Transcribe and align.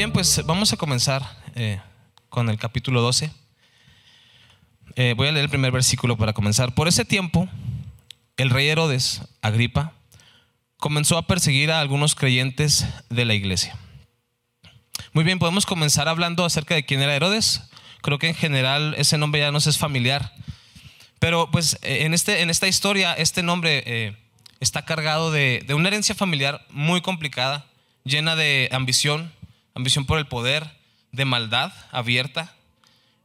Bien, 0.00 0.12
pues 0.12 0.40
vamos 0.46 0.72
a 0.72 0.78
comenzar 0.78 1.22
eh, 1.54 1.78
con 2.30 2.48
el 2.48 2.56
capítulo 2.56 3.02
12. 3.02 3.30
Eh, 4.96 5.12
voy 5.14 5.28
a 5.28 5.32
leer 5.32 5.44
el 5.44 5.50
primer 5.50 5.72
versículo 5.72 6.16
para 6.16 6.32
comenzar. 6.32 6.74
Por 6.74 6.88
ese 6.88 7.04
tiempo, 7.04 7.50
el 8.38 8.48
rey 8.48 8.68
Herodes, 8.68 9.20
Agripa, 9.42 9.92
comenzó 10.78 11.18
a 11.18 11.26
perseguir 11.26 11.70
a 11.70 11.82
algunos 11.82 12.14
creyentes 12.14 12.86
de 13.10 13.26
la 13.26 13.34
iglesia. 13.34 13.76
Muy 15.12 15.22
bien, 15.22 15.38
podemos 15.38 15.66
comenzar 15.66 16.08
hablando 16.08 16.46
acerca 16.46 16.74
de 16.74 16.86
quién 16.86 17.02
era 17.02 17.14
Herodes. 17.14 17.68
Creo 18.00 18.18
que 18.18 18.28
en 18.28 18.34
general 18.34 18.94
ese 18.96 19.18
nombre 19.18 19.42
ya 19.42 19.52
nos 19.52 19.66
es 19.66 19.76
familiar. 19.76 20.32
Pero 21.18 21.50
pues 21.50 21.78
en, 21.82 22.14
este, 22.14 22.40
en 22.40 22.48
esta 22.48 22.68
historia 22.68 23.12
este 23.12 23.42
nombre 23.42 23.82
eh, 23.84 24.16
está 24.60 24.86
cargado 24.86 25.30
de, 25.30 25.62
de 25.66 25.74
una 25.74 25.88
herencia 25.88 26.14
familiar 26.14 26.64
muy 26.70 27.02
complicada, 27.02 27.66
llena 28.04 28.34
de 28.34 28.70
ambición, 28.72 29.30
ambición 29.74 30.06
por 30.06 30.18
el 30.18 30.26
poder, 30.26 30.78
de 31.12 31.24
maldad 31.24 31.72
abierta. 31.90 32.54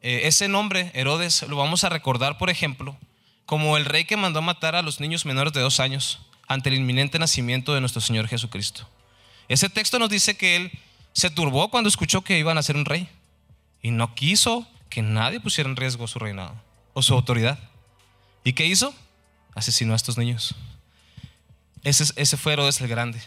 Eh, 0.02 0.22
ese 0.24 0.48
nombre, 0.48 0.92
Herodes, 0.94 1.44
lo 1.44 1.58
vamos 1.58 1.84
a 1.84 1.90
recordar, 1.90 2.38
por 2.38 2.50
ejemplo, 2.50 2.98
como 3.46 3.78
el 3.78 3.86
rey 3.86 4.06
que 4.06 4.18
mandó 4.18 4.42
matar 4.42 4.76
a 4.76 4.82
los 4.82 5.00
niños 5.00 5.26
menores 5.26 5.54
de 5.54 5.62
dos 5.62 5.80
años 5.80 6.20
ante 6.48 6.70
el 6.70 6.76
inminente 6.76 7.20
nacimiento 7.20 7.74
de 7.74 7.82
nuestro 7.82 8.02
Señor 8.02 8.28
Jesucristo. 8.28 8.88
Ese 9.48 9.70
texto 9.70 10.00
nos 10.00 10.10
dice 10.10 10.38
que 10.38 10.56
él 10.56 10.72
se 11.14 11.30
turbó 11.30 11.70
cuando 11.70 11.88
escuchó 11.88 12.22
que 12.22 12.40
iban 12.40 12.58
a 12.58 12.64
ser 12.64 12.76
un 12.76 12.86
rey 12.86 13.08
y 13.82 13.92
no 13.92 14.16
quiso 14.16 14.68
que 14.90 15.02
nadie 15.02 15.40
pusiera 15.40 15.70
en 15.70 15.76
riesgo 15.76 16.08
su 16.08 16.20
reinado 16.20 16.56
o 16.94 17.02
su 17.02 17.14
autoridad. 17.14 17.60
¿Y 18.44 18.54
qué 18.54 18.66
hizo? 18.66 18.94
Asesinó 19.54 19.94
a 19.94 19.96
estos 19.96 20.18
niños. 20.18 20.56
Ese, 21.84 22.12
ese 22.16 22.38
fue 22.38 22.54
Herodes 22.54 22.82
el 22.82 22.88
Grande. 22.88 23.22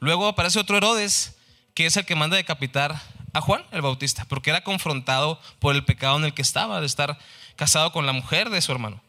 Luego 0.00 0.26
aparece 0.26 0.58
otro 0.58 0.76
Herodes 0.76 1.36
que 1.74 1.86
es 1.86 1.96
el 1.96 2.06
que 2.06 2.14
manda 2.14 2.36
decapitar 2.36 3.00
a 3.32 3.40
Juan 3.40 3.64
el 3.72 3.82
Bautista, 3.82 4.24
porque 4.26 4.50
era 4.50 4.62
confrontado 4.62 5.40
por 5.58 5.74
el 5.74 5.84
pecado 5.84 6.16
en 6.16 6.24
el 6.24 6.34
que 6.34 6.42
estaba, 6.42 6.80
de 6.80 6.86
estar 6.86 7.18
casado 7.56 7.92
con 7.92 8.06
la 8.06 8.12
mujer 8.12 8.48
de 8.48 8.62
su 8.62 8.72
hermano, 8.72 9.02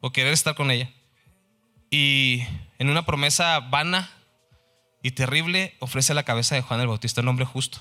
o 0.00 0.12
querer 0.12 0.32
estar 0.32 0.54
con 0.54 0.70
ella. 0.70 0.90
Y 1.90 2.42
en 2.78 2.90
una 2.90 3.06
promesa 3.06 3.60
vana 3.60 4.10
y 5.02 5.12
terrible, 5.12 5.76
ofrece 5.78 6.12
la 6.12 6.24
cabeza 6.24 6.54
de 6.54 6.62
Juan 6.62 6.80
el 6.80 6.88
Bautista, 6.88 7.20
un 7.20 7.28
hombre 7.28 7.44
justo. 7.44 7.78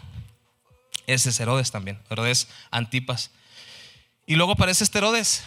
Ese 1.07 1.29
es 1.29 1.39
Herodes 1.39 1.71
también, 1.71 1.99
Herodes 2.09 2.47
Antipas. 2.69 3.31
Y 4.27 4.35
luego 4.35 4.53
aparece 4.53 4.83
este 4.83 4.99
Herodes, 4.99 5.43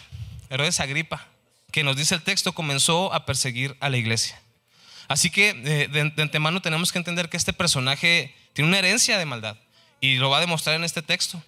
Herodes 0.49 0.81
Agripa, 0.81 1.27
que 1.71 1.83
nos 1.83 1.95
dice 1.95 2.13
el 2.13 2.23
texto, 2.23 2.53
comenzó 2.53 3.13
a 3.13 3.25
perseguir 3.25 3.77
a 3.79 3.89
la 3.89 3.97
iglesia. 3.97 4.41
Así 5.07 5.29
que 5.29 5.53
de, 5.53 5.87
de 5.87 6.21
antemano 6.21 6.61
tenemos 6.61 6.91
que 6.91 6.97
entender 6.97 7.29
que 7.29 7.37
este 7.37 7.53
personaje 7.53 8.35
tiene 8.55 8.69
una 8.69 8.79
herencia 8.79 9.17
de 9.17 9.25
maldad 9.25 9.57
y 9.99 10.15
lo 10.15 10.29
va 10.29 10.37
a 10.37 10.39
demostrar 10.39 10.77
en 10.77 10.85
este 10.85 11.01
texto. 11.01 11.43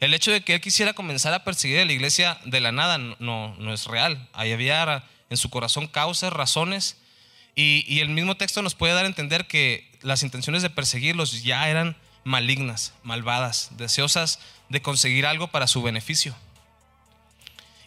El 0.00 0.12
hecho 0.12 0.32
de 0.32 0.42
que 0.42 0.54
él 0.54 0.60
quisiera 0.60 0.92
comenzar 0.92 1.32
a 1.32 1.44
perseguir 1.44 1.78
a 1.78 1.84
la 1.84 1.92
iglesia 1.92 2.40
de 2.44 2.58
la 2.58 2.72
nada 2.72 2.98
no, 2.98 3.54
no 3.58 3.72
es 3.72 3.86
real. 3.86 4.28
Ahí 4.32 4.50
había 4.50 5.04
en 5.30 5.36
su 5.36 5.50
corazón 5.50 5.86
causas, 5.86 6.32
razones, 6.32 6.96
y, 7.54 7.84
y, 7.86 8.00
el 8.00 8.08
mismo 8.08 8.36
texto 8.36 8.62
nos 8.62 8.74
puede 8.74 8.94
dar 8.94 9.04
a 9.04 9.08
entender 9.08 9.46
que 9.46 9.88
las 10.02 10.22
intenciones 10.22 10.62
de 10.62 10.70
perseguirlos 10.70 11.42
ya 11.42 11.68
eran 11.68 11.96
malignas, 12.24 12.94
malvadas, 13.02 13.70
deseosas 13.76 14.40
de 14.68 14.82
conseguir 14.82 15.26
algo 15.26 15.48
para 15.48 15.66
su 15.66 15.82
beneficio. 15.82 16.34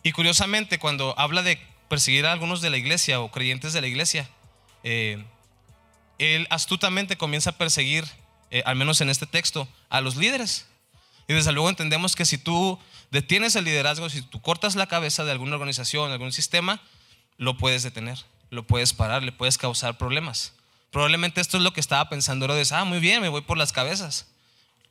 Y 0.04 0.12
curiosamente, 0.12 0.80
cuando 0.80 1.14
habla 1.18 1.44
de 1.44 1.60
perseguir 1.90 2.26
a 2.26 2.32
algunos 2.32 2.62
de 2.62 2.70
la 2.70 2.78
iglesia 2.78 3.20
o 3.20 3.32
creyentes 3.32 3.74
de 3.74 3.82
la 3.82 3.88
iglesia, 3.88 4.30
eh, 4.84 5.24
él 6.20 6.48
astutamente 6.50 7.18
comienza 7.18 7.52
a 7.52 7.58
perseguir, 7.58 8.06
eh, 8.52 8.64
al 8.66 8.76
menos 8.76 9.02
en 9.02 9.10
este 9.10 9.26
texto, 9.26 9.68
a 9.90 10.02
los 10.02 10.16
líderes. 10.16 10.68
Y 11.28 11.34
desde 11.34 11.52
luego 11.52 11.70
entendemos 11.70 12.16
que 12.16 12.26
si 12.26 12.38
tú 12.38 12.80
detienes 13.12 13.56
el 13.56 13.66
liderazgo, 13.66 14.10
si 14.10 14.22
tú 14.22 14.42
cortas 14.42 14.76
la 14.76 14.88
cabeza 14.88 15.24
de 15.24 15.32
alguna 15.32 15.56
organización, 15.56 16.12
algún 16.12 16.34
sistema, 16.34 16.82
lo 17.38 17.58
puedes 17.58 17.84
detener, 17.84 18.20
lo 18.50 18.68
puedes 18.68 18.94
parar, 18.94 19.24
le 19.24 19.32
puedes 19.32 19.58
causar 19.58 19.98
problemas. 19.98 20.54
Probablemente 20.92 21.42
esto 21.42 21.58
es 21.58 21.64
lo 21.64 21.74
que 21.74 21.80
estaba 21.80 22.10
pensando 22.10 22.46
Herodes. 22.46 22.72
Ah, 22.72 22.86
muy 22.86 23.00
bien, 23.00 23.22
me 23.22 23.30
voy 23.30 23.42
por 23.42 23.58
las 23.58 23.74
cabezas. 23.74 24.28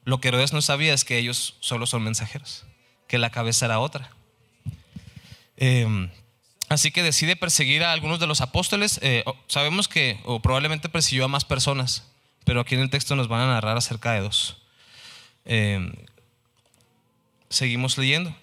Lo 0.05 0.21
que 0.21 0.29
Herodes 0.29 0.53
no 0.53 0.63
sabía 0.63 0.95
es 0.95 1.05
que 1.05 1.19
ellos 1.19 1.57
solo 1.61 1.87
son 1.87 2.03
mensajeros, 2.03 2.65
que 3.07 3.19
la 3.19 3.31
cabeza 3.31 3.67
era 3.67 3.79
otra. 3.79 4.11
Eh, 5.57 6.09
Así 6.73 6.91
que 6.91 7.03
decide 7.03 7.37
perseguir 7.37 7.85
a 7.85 7.93
algunos 7.93 8.19
de 8.19 8.27
los 8.27 8.41
apóstoles. 8.41 8.99
Eh, 9.03 9.25
sabemos 9.47 9.89
que, 9.89 10.19
o 10.25 10.41
probablemente 10.41 10.89
persiguió 10.89 11.27
a 11.27 11.29
más 11.29 11.45
personas, 11.45 12.09
pero 12.47 12.61
aquí 12.61 12.75
en 12.77 12.81
el 12.81 12.89
texto 12.89 13.15
nos 13.15 13.29
van 13.29 13.43
a 13.43 13.47
narrar 13.47 13.77
acerca 13.77 14.13
de 14.13 14.21
dos. 14.21 14.57
Eh, 15.45 15.93
seguimos 17.51 17.99
leyendo. 17.99 18.35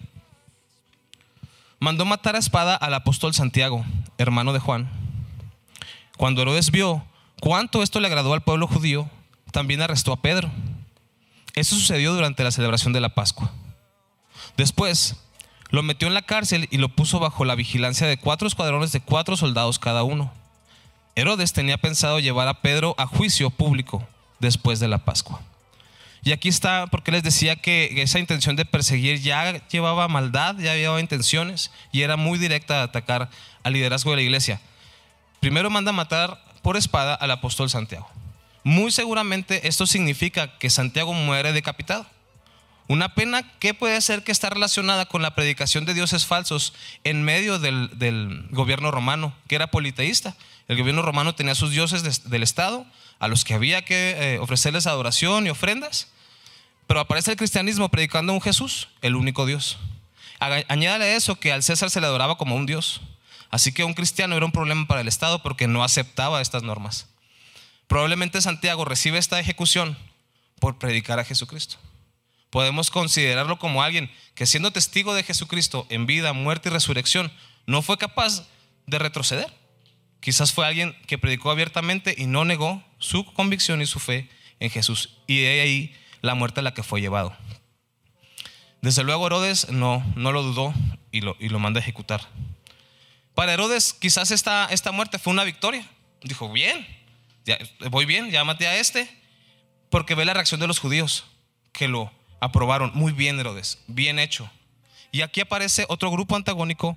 Mandó 1.80 2.04
matar 2.04 2.36
a 2.36 2.38
espada 2.38 2.76
al 2.76 2.94
apóstol 2.94 3.34
Santiago, 3.34 3.84
hermano 4.16 4.52
de 4.52 4.60
Juan. 4.60 4.88
Cuando 6.16 6.42
Herodes 6.42 6.70
vio 6.70 7.04
cuánto 7.40 7.82
esto 7.82 7.98
le 7.98 8.06
agradó 8.06 8.32
al 8.32 8.44
pueblo 8.44 8.68
judío, 8.68 9.10
también 9.50 9.82
arrestó 9.82 10.12
a 10.12 10.22
Pedro. 10.22 10.52
Eso 11.56 11.74
sucedió 11.74 12.14
durante 12.14 12.44
la 12.44 12.52
celebración 12.52 12.92
de 12.92 13.00
la 13.00 13.12
Pascua. 13.12 13.50
Después, 14.56 15.16
lo 15.70 15.82
metió 15.82 16.08
en 16.08 16.14
la 16.14 16.22
cárcel 16.22 16.68
y 16.70 16.78
lo 16.78 16.88
puso 16.88 17.18
bajo 17.20 17.44
la 17.44 17.54
vigilancia 17.54 18.06
de 18.06 18.18
cuatro 18.18 18.48
escuadrones 18.48 18.92
de 18.92 19.00
cuatro 19.00 19.36
soldados 19.36 19.78
cada 19.78 20.02
uno. 20.02 20.32
Herodes 21.14 21.52
tenía 21.52 21.78
pensado 21.78 22.18
llevar 22.18 22.48
a 22.48 22.60
Pedro 22.60 22.94
a 22.98 23.06
juicio 23.06 23.50
público 23.50 24.06
después 24.38 24.80
de 24.80 24.88
la 24.88 24.98
Pascua. 24.98 25.40
Y 26.22 26.32
aquí 26.32 26.48
está 26.48 26.86
porque 26.88 27.12
les 27.12 27.22
decía 27.22 27.56
que 27.56 28.02
esa 28.02 28.18
intención 28.18 28.56
de 28.56 28.64
perseguir 28.64 29.20
ya 29.20 29.66
llevaba 29.68 30.06
maldad, 30.08 30.56
ya 30.58 30.74
llevaba 30.74 31.00
intenciones 31.00 31.70
y 31.92 32.02
era 32.02 32.16
muy 32.16 32.38
directa 32.38 32.76
de 32.76 32.82
atacar 32.82 33.30
al 33.62 33.72
liderazgo 33.72 34.10
de 34.10 34.16
la 34.16 34.22
iglesia. 34.22 34.60
Primero 35.40 35.70
manda 35.70 35.92
matar 35.92 36.42
por 36.62 36.76
espada 36.76 37.14
al 37.14 37.30
apóstol 37.30 37.70
Santiago. 37.70 38.08
Muy 38.62 38.90
seguramente 38.90 39.66
esto 39.66 39.86
significa 39.86 40.58
que 40.58 40.68
Santiago 40.68 41.14
muere 41.14 41.54
decapitado. 41.54 42.06
Una 42.90 43.14
pena 43.14 43.44
que 43.60 43.72
puede 43.72 44.00
ser 44.00 44.24
que 44.24 44.32
está 44.32 44.50
relacionada 44.50 45.06
con 45.06 45.22
la 45.22 45.36
predicación 45.36 45.84
de 45.84 45.94
dioses 45.94 46.26
falsos 46.26 46.72
en 47.04 47.22
medio 47.22 47.60
del, 47.60 48.48
gobierno 48.50 48.90
romano, 48.90 49.32
que 49.46 49.54
era 49.54 49.70
politeísta. 49.70 50.34
El 50.66 50.76
gobierno 50.76 51.00
romano 51.00 51.36
tenía 51.36 51.54
sus 51.54 51.70
dioses 51.70 52.28
del 52.28 52.42
Estado, 52.42 52.84
a 53.20 53.28
los 53.28 53.44
que 53.44 53.54
había 53.54 53.84
que 53.84 54.16
eh, 54.18 54.38
ofrecerles 54.40 54.88
adoración 54.88 55.46
y 55.46 55.50
ofrendas. 55.50 56.08
Pero 56.88 56.98
aparece 56.98 57.30
el 57.30 57.36
cristianismo 57.36 57.90
predicando 57.90 58.32
a 58.32 58.34
un 58.34 58.40
Jesús, 58.40 58.88
el 59.02 59.14
único 59.14 59.46
Dios. 59.46 59.78
Añádale 60.40 61.14
eso 61.14 61.36
que 61.36 61.52
al 61.52 61.62
César 61.62 61.90
se 61.90 62.00
le 62.00 62.08
adoraba 62.08 62.38
como 62.38 62.56
un 62.56 62.66
Dios. 62.66 63.02
Así 63.50 63.70
que 63.70 63.84
un 63.84 63.94
cristiano 63.94 64.36
era 64.36 64.46
un 64.46 64.50
problema 64.50 64.88
para 64.88 65.02
el 65.02 65.06
Estado 65.06 65.44
porque 65.44 65.68
no 65.68 65.84
aceptaba 65.84 66.40
estas 66.40 66.64
normas. 66.64 67.06
Probablemente 67.86 68.42
Santiago 68.42 68.84
recibe 68.84 69.18
esta 69.18 69.38
ejecución 69.38 69.96
por 70.58 70.76
predicar 70.76 71.20
a 71.20 71.24
Jesucristo 71.24 71.78
podemos 72.50 72.90
considerarlo 72.90 73.58
como 73.58 73.82
alguien 73.82 74.10
que 74.34 74.46
siendo 74.46 74.72
testigo 74.72 75.14
de 75.14 75.22
Jesucristo 75.22 75.86
en 75.88 76.06
vida, 76.06 76.32
muerte 76.32 76.68
y 76.68 76.72
resurrección, 76.72 77.32
no 77.66 77.82
fue 77.82 77.96
capaz 77.96 78.46
de 78.86 78.98
retroceder. 78.98 79.52
Quizás 80.20 80.52
fue 80.52 80.66
alguien 80.66 80.94
que 81.06 81.18
predicó 81.18 81.50
abiertamente 81.50 82.14
y 82.16 82.26
no 82.26 82.44
negó 82.44 82.84
su 82.98 83.24
convicción 83.24 83.80
y 83.80 83.86
su 83.86 84.00
fe 84.00 84.28
en 84.58 84.70
Jesús. 84.70 85.16
Y 85.26 85.40
de 85.40 85.60
ahí 85.60 85.96
la 86.20 86.34
muerte 86.34 86.60
a 86.60 86.62
la 86.62 86.74
que 86.74 86.82
fue 86.82 87.00
llevado. 87.00 87.34
Desde 88.82 89.04
luego 89.04 89.26
Herodes 89.26 89.70
no, 89.70 90.04
no 90.16 90.32
lo 90.32 90.42
dudó 90.42 90.74
y 91.12 91.20
lo, 91.20 91.36
y 91.38 91.48
lo 91.48 91.58
mandó 91.58 91.78
a 91.78 91.82
ejecutar. 91.82 92.28
Para 93.34 93.54
Herodes 93.54 93.94
quizás 93.94 94.30
esta, 94.30 94.66
esta 94.66 94.92
muerte 94.92 95.18
fue 95.18 95.32
una 95.32 95.44
victoria. 95.44 95.86
Dijo, 96.22 96.50
bien, 96.52 96.86
voy 97.90 98.04
bien, 98.04 98.30
maté 98.44 98.66
a 98.66 98.76
este, 98.76 99.08
porque 99.88 100.14
ve 100.14 100.24
la 100.24 100.34
reacción 100.34 100.60
de 100.60 100.66
los 100.66 100.78
judíos 100.78 101.24
que 101.72 101.88
lo 101.88 102.12
aprobaron. 102.40 102.90
Muy 102.94 103.12
bien, 103.12 103.38
Herodes, 103.38 103.78
bien 103.86 104.18
hecho. 104.18 104.50
Y 105.12 105.22
aquí 105.22 105.40
aparece 105.40 105.86
otro 105.88 106.10
grupo 106.10 106.36
antagónico 106.36 106.96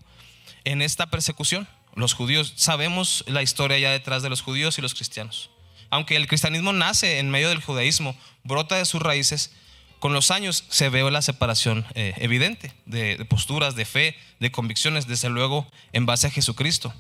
en 0.64 0.82
esta 0.82 1.08
persecución. 1.08 1.68
Los 1.96 2.14
judíos, 2.14 2.54
sabemos 2.56 3.24
la 3.28 3.44
historia 3.44 3.78
ya 3.78 3.92
detrás 3.92 4.24
de 4.24 4.30
los 4.30 4.42
judíos 4.42 4.78
y 4.78 4.82
los 4.82 4.96
cristianos. 4.96 5.50
Aunque 5.90 6.16
el 6.16 6.28
cristianismo 6.28 6.74
nace 6.74 7.20
en 7.20 7.30
medio 7.30 7.50
del 7.50 7.62
judaísmo, 7.62 8.16
brota 8.44 8.76
de 8.76 8.86
sus 8.86 9.02
raíces, 9.02 9.52
con 10.00 10.12
los 10.12 10.32
años 10.32 10.66
se 10.70 10.90
ve 10.90 11.10
la 11.10 11.22
separación 11.22 11.86
eh, 11.94 12.14
evidente 12.18 12.74
de, 12.86 13.24
posturas, 13.26 13.76
de 13.76 13.86
fe, 13.86 14.18
de 14.40 14.52
convicciones, 14.52 15.08
desde 15.08 15.30
luego 15.30 15.66
en 15.94 16.06
base 16.06 16.28
a 16.28 16.32
Jesucristo. 16.32 16.94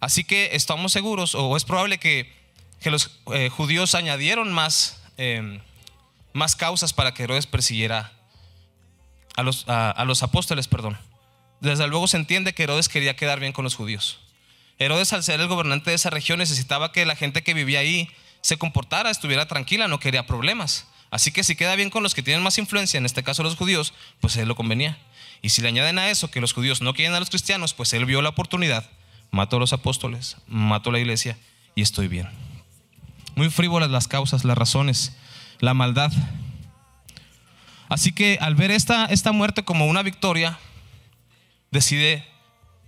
Así 0.00 0.24
que 0.24 0.50
estamos 0.52 0.92
seguros, 0.92 1.34
o 1.34 1.56
es 1.56 1.64
probable 1.64 1.98
que, 1.98 2.32
que 2.80 2.90
los 2.90 3.20
eh, 3.32 3.48
judíos 3.48 3.94
añadieron 3.94 4.52
más 4.52 5.02
eh, 5.18 5.60
más 6.32 6.56
causas 6.56 6.92
para 6.92 7.14
que 7.14 7.24
Herodes 7.24 7.46
persiguiera 7.46 8.12
a 9.36 9.42
los, 9.42 9.64
a, 9.68 10.04
los 10.04 10.22
apóstoles, 10.22 10.68
perdón. 10.68 10.98
Desde 11.60 11.86
luego 11.86 12.08
se 12.08 12.16
entiende 12.16 12.54
que 12.54 12.62
Herodes 12.62 12.88
quería 12.88 13.16
quedar 13.16 13.40
bien 13.40 13.52
con 13.52 13.64
los 13.64 13.74
judíos. 13.74 14.20
Herodes, 14.78 15.12
al 15.12 15.22
ser 15.22 15.40
el 15.40 15.48
gobernante 15.48 15.90
de 15.90 15.96
esa 15.96 16.10
región, 16.10 16.38
necesitaba 16.38 16.92
que 16.92 17.04
la 17.04 17.16
gente 17.16 17.42
que 17.42 17.54
vivía 17.54 17.80
ahí 17.80 18.08
se 18.40 18.56
comportara, 18.56 19.10
estuviera 19.10 19.46
tranquila, 19.46 19.88
no 19.88 20.00
quería 20.00 20.26
problemas. 20.26 20.86
Así 21.10 21.32
que 21.32 21.44
si 21.44 21.56
queda 21.56 21.76
bien 21.76 21.90
con 21.90 22.02
los 22.02 22.14
que 22.14 22.22
tienen 22.22 22.42
más 22.42 22.58
influencia, 22.58 22.98
en 22.98 23.04
este 23.04 23.22
caso 23.22 23.42
los 23.42 23.56
judíos, 23.56 23.92
pues 24.20 24.36
él 24.36 24.48
lo 24.48 24.54
convenía. 24.54 24.96
Y 25.42 25.50
si 25.50 25.60
le 25.60 25.68
añaden 25.68 25.98
a 25.98 26.10
eso 26.10 26.30
que 26.30 26.40
los 26.40 26.52
judíos 26.52 26.80
no 26.80 26.94
quieren 26.94 27.14
a 27.14 27.20
los 27.20 27.30
cristianos, 27.30 27.74
pues 27.74 27.92
él 27.92 28.06
vio 28.06 28.22
la 28.22 28.30
oportunidad, 28.30 28.88
mató 29.30 29.56
a 29.56 29.60
los 29.60 29.72
apóstoles, 29.72 30.36
mató 30.46 30.90
a 30.90 30.92
la 30.94 30.98
iglesia 30.98 31.36
y 31.74 31.82
estoy 31.82 32.08
bien. 32.08 32.28
Muy 33.34 33.50
frívolas 33.50 33.90
las 33.90 34.06
causas, 34.08 34.44
las 34.44 34.56
razones, 34.56 35.12
la 35.60 35.74
maldad. 35.74 36.12
Así 37.88 38.12
que 38.12 38.38
al 38.40 38.54
ver 38.54 38.70
esta, 38.70 39.06
esta 39.06 39.32
muerte 39.32 39.64
como 39.64 39.86
una 39.86 40.02
victoria, 40.02 40.58
decide, 41.70 42.26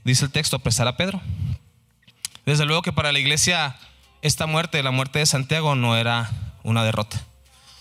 dice 0.05 0.25
el 0.25 0.31
texto, 0.31 0.57
apresar 0.57 0.89
a 0.89 0.97
Pedro. 0.97 1.21
Desde 2.47 2.65
luego 2.67 2.83
que 2.83 2.93
para 2.93 3.13
la 3.13 3.19
iglesia 3.19 3.77
esta 4.23 4.47
muerte, 4.47 4.83
la 4.83 4.91
muerte 4.91 5.19
de 5.19 5.27
Santiago, 5.27 5.75
no 5.75 5.97
era 5.97 6.31
una 6.63 6.85
derrota. 6.85 7.25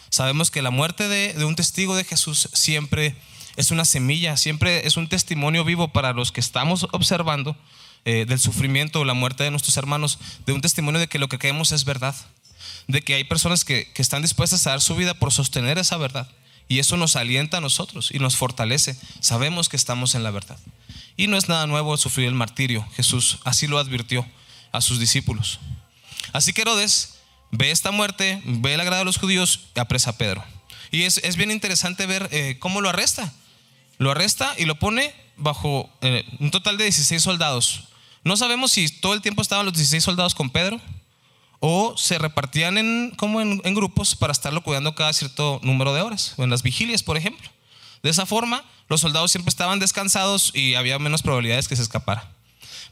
Sabemos 0.09 0.51
que 0.51 0.61
la 0.61 0.71
muerte 0.71 1.07
de, 1.07 1.45
un 1.45 1.55
testigo 1.55 1.95
de 1.95 2.03
Jesús 2.03 2.49
siempre 2.53 3.15
es 3.55 3.71
una 3.71 3.85
semilla, 3.85 4.35
siempre 4.37 4.85
es 4.85 4.97
un 4.97 5.07
testimonio 5.07 5.63
vivo 5.63 5.89
para 5.89 6.13
los 6.13 6.31
que 6.31 6.39
estamos 6.39 6.87
observando 6.91 7.55
eh, 8.05 8.25
del 8.27 8.39
sufrimiento 8.39 8.99
o 8.99 9.05
la 9.05 9.13
muerte 9.13 9.43
de 9.43 9.51
nuestros 9.51 9.77
hermanos, 9.77 10.19
de 10.45 10.53
un 10.53 10.61
testimonio 10.61 10.99
de 10.99 11.07
que 11.07 11.19
lo 11.19 11.29
que 11.29 11.37
creemos 11.37 11.71
es 11.71 11.85
verdad, 11.85 12.15
de 12.87 13.01
que 13.01 13.15
hay 13.15 13.23
personas 13.23 13.65
que, 13.65 13.91
que 13.93 14.01
están 14.01 14.21
dispuestas 14.21 14.65
a 14.67 14.71
dar 14.71 14.81
su 14.81 14.95
vida 14.95 15.13
por 15.13 15.31
sostener 15.31 15.77
esa 15.77 15.97
verdad. 15.97 16.29
Y 16.67 16.79
eso 16.79 16.95
nos 16.95 17.15
alienta 17.15 17.57
a 17.57 17.61
nosotros 17.61 18.11
y 18.11 18.19
nos 18.19 18.37
fortalece. 18.37 18.95
Sabemos 19.19 19.67
que 19.67 19.75
estamos 19.75 20.15
en 20.15 20.23
la 20.23 20.31
verdad. 20.31 20.57
Y 21.17 21.27
no 21.27 21.37
es 21.37 21.49
nada 21.49 21.67
nuevo 21.67 21.97
sufrir 21.97 22.27
el 22.27 22.33
martirio. 22.33 22.87
Jesús 22.95 23.39
así 23.43 23.67
lo 23.67 23.77
advirtió 23.77 24.25
a 24.71 24.79
sus 24.81 24.99
discípulos. 24.99 25.59
Así 26.31 26.53
que 26.53 26.61
Herodes 26.61 27.15
ve 27.51 27.71
esta 27.71 27.91
muerte, 27.91 28.41
ve 28.45 28.73
el 28.73 28.79
agrado 28.79 28.99
de 28.99 29.05
los 29.05 29.17
judíos 29.17 29.67
y 29.75 29.79
apresa 29.79 30.11
a 30.11 30.17
Pedro. 30.17 30.43
Y 30.91 31.03
es, 31.03 31.35
bien 31.35 31.51
interesante 31.51 32.05
ver 32.05 32.29
eh, 32.31 32.57
cómo 32.59 32.81
lo 32.81 32.89
arresta. 32.89 33.33
Lo 33.97 34.11
arresta 34.11 34.53
y 34.57 34.65
lo 34.65 34.79
pone 34.79 35.13
bajo 35.37 35.89
eh, 36.01 36.25
un 36.39 36.51
total 36.51 36.77
de 36.77 36.85
16 36.85 37.21
soldados. 37.21 37.83
No 38.23 38.37
sabemos 38.37 38.71
si 38.71 38.87
todo 38.89 39.13
el 39.13 39.21
tiempo 39.21 39.41
estaban 39.41 39.65
los 39.65 39.73
16 39.73 40.03
soldados 40.03 40.35
con 40.35 40.49
Pedro 40.49 40.79
o 41.61 41.95
se 41.95 42.17
repartían 42.17 42.79
en, 42.79 43.13
grupos 43.75 44.15
para 44.15 44.33
estarlo 44.33 44.61
cuidando 44.61 44.95
cada 44.95 45.13
cierto 45.13 45.59
número 45.63 45.93
de 45.93 46.01
horas, 46.01 46.33
o 46.37 46.43
en 46.43 46.49
las 46.49 46.63
vigilias, 46.63 47.03
por 47.03 47.17
ejemplo. 47.17 47.47
De 48.01 48.09
esa 48.09 48.25
forma, 48.25 48.65
los 48.89 49.01
soldados 49.01 49.31
siempre 49.31 49.49
estaban 49.49 49.77
descansados 49.77 50.51
y 50.55 50.73
había 50.73 50.97
menos 50.97 51.21
probabilidades 51.21 51.67
que 51.67 51.75
se 51.75 51.83
escapara. 51.83 52.31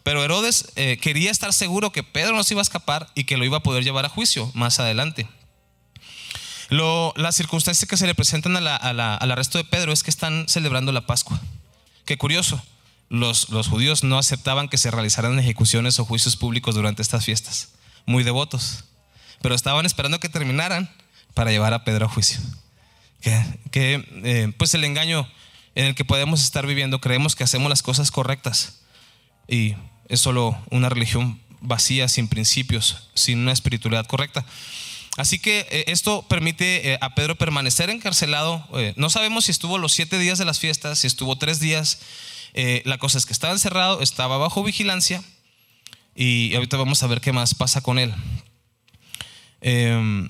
Pero 0.04 0.24
Herodes 0.24 0.72
eh, 0.76 1.00
quería 1.02 1.32
estar 1.32 1.52
seguro 1.52 1.92
que 1.92 2.04
Pedro 2.04 2.36
no 2.36 2.44
se 2.44 2.54
iba 2.54 2.62
a 2.62 2.64
escapar 2.64 3.10
y 3.16 3.24
que 3.24 3.38
lo 3.38 3.44
iba 3.44 3.58
a 3.58 3.64
poder 3.64 3.84
llevar 3.84 4.06
a 4.06 4.10
juicio 4.10 4.52
más 4.54 4.80
adelante. 4.80 5.28
las 6.70 7.36
circunstancias 7.36 7.90
que 7.90 7.98
se 7.98 8.06
le 8.06 8.14
presentan 8.14 8.56
al 8.56 9.32
arresto 9.32 9.58
de 9.58 9.64
Pedro 9.64 9.92
es 9.92 10.04
que 10.04 10.12
están 10.12 10.48
celebrando 10.48 10.92
la 10.92 11.08
Pascua. 11.08 11.42
Qué 12.06 12.20
curioso, 12.20 12.62
los, 13.10 13.50
los 13.50 13.68
judíos 13.68 14.04
no 14.04 14.20
aceptaban 14.20 14.70
que 14.70 14.78
se 14.78 14.92
realizaran 14.92 15.40
ejecuciones 15.40 15.98
o 15.98 16.06
juicios 16.06 16.38
públicos 16.38 16.76
durante 16.76 17.02
estas 17.02 17.26
fiestas. 17.26 17.70
Muy 18.10 18.24
devotos. 18.24 18.86
Pero 19.40 19.54
estaban 19.54 19.86
esperando 19.86 20.20
que 20.20 20.30
terminaran 20.30 20.90
para 21.36 21.52
llevar 21.52 21.76
a 21.76 21.84
Pedro 21.84 22.08
a 22.08 22.10
juicio. 22.10 22.40
Que, 23.22 24.04
eh, 24.24 24.52
pues 24.58 24.74
el 24.74 24.84
engaño 24.84 25.30
en 25.76 25.86
el 25.86 25.94
que 25.94 26.06
podemos 26.06 26.42
estar 26.42 26.66
viviendo, 26.66 27.00
creemos 27.02 27.36
que 27.36 27.44
hacemos 27.44 27.70
las 27.70 27.84
cosas 27.84 28.10
correctas 28.10 28.80
y 29.48 29.76
es 30.08 30.22
solo 30.22 30.58
una 30.72 30.90
religión 30.90 31.40
vacía, 31.62 32.08
sin 32.08 32.28
principios, 32.28 33.10
sin 33.14 33.38
una 33.38 33.52
espiritualidad 33.52 34.08
correcta. 34.08 34.44
Así 35.18 35.38
que 35.38 35.68
eh, 35.70 35.84
esto 35.86 36.26
permite 36.28 36.94
eh, 36.94 36.98
a 37.02 37.14
Pedro 37.14 37.36
permanecer 37.36 37.92
encarcelado. 37.92 38.68
No 38.96 39.12
sabemos 39.12 39.46
si 39.46 39.52
estuvo 39.52 39.78
los 39.78 39.94
siete 39.94 40.18
días 40.18 40.40
de 40.40 40.46
las 40.46 40.58
fiestas, 40.58 40.98
si 40.98 41.06
estuvo 41.06 41.38
tres 41.38 41.60
días. 41.60 42.00
la 42.86 42.98
cosa 42.98 43.20
es 43.20 43.28
que 43.28 43.34
estaba 43.34 43.54
encerrado, 43.54 44.02
estaba 44.02 44.40
bajo 44.40 44.64
vigilancia 44.64 45.22
y 46.22 46.54
ahorita 46.54 46.76
vamos 46.76 47.02
a 47.02 47.08
ver 47.08 47.22
qué 47.22 47.32
más 47.32 47.56
pasa 47.56 47.80
con 47.80 47.98
él. 47.98 48.14
Em, 49.62 50.30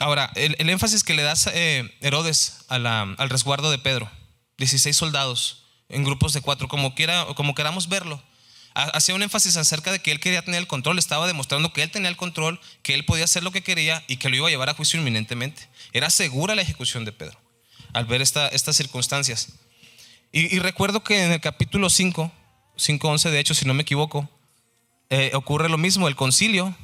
ahora, 0.00 0.32
el, 0.34 0.68
énfasis 0.68 1.04
que 1.04 1.14
le 1.14 1.22
das 1.22 1.48
Herodes 2.00 2.64
al 2.68 3.30
resguardo 3.30 3.70
de 3.70 3.78
Pedro, 3.78 4.10
16 4.56 4.96
soldados 4.96 5.66
en 5.88 6.02
grupos 6.02 6.32
de 6.32 6.40
cuatro, 6.40 6.66
como, 6.66 6.96
quiera, 6.96 7.26
como 7.36 7.54
queramos 7.54 7.88
verlo. 7.88 8.20
Hacía 8.74 9.14
un 9.14 9.22
énfasis 9.22 9.56
acerca 9.56 9.92
de 9.92 10.00
que 10.00 10.10
él 10.10 10.18
quería 10.18 10.42
tener 10.44 10.58
el 10.58 10.66
control, 10.66 10.98
estaba 10.98 11.28
demostrando 11.28 11.72
que 11.72 11.84
él 11.84 11.92
tenía 11.92 12.08
el 12.08 12.16
control, 12.16 12.60
que 12.82 12.94
él 12.94 13.04
podía 13.04 13.24
hacer 13.24 13.44
lo 13.44 13.52
que 13.52 13.62
quería 13.62 14.02
y 14.08 14.16
que 14.16 14.28
lo 14.28 14.34
iba 14.34 14.48
a 14.48 14.50
llevar 14.50 14.68
a 14.68 14.74
juicio 14.74 14.98
inminentemente. 14.98 15.68
Era 15.92 16.10
segura 16.10 16.56
la 16.56 16.62
ejecución 16.62 17.04
de 17.04 17.12
Pedro 17.12 17.38
al 17.92 18.06
ver 18.06 18.20
esta, 18.20 18.48
estas 18.48 18.76
circunstancias. 18.76 19.60
Y, 20.32 20.58
recuerdo 20.58 21.04
que 21.04 21.24
en 21.24 21.30
el 21.30 21.40
capítulo 21.40 21.88
5, 21.88 22.32
5.11 22.76 23.30
de 23.30 23.38
hecho, 23.38 23.54
si 23.54 23.64
no 23.64 23.74
me 23.74 23.82
equivoco, 23.82 24.28
eh, 25.10 25.30
ocurre 25.34 25.68
lo 25.68 25.78
mismo, 25.78 26.08
el 26.08 26.16
concilio 26.16 26.74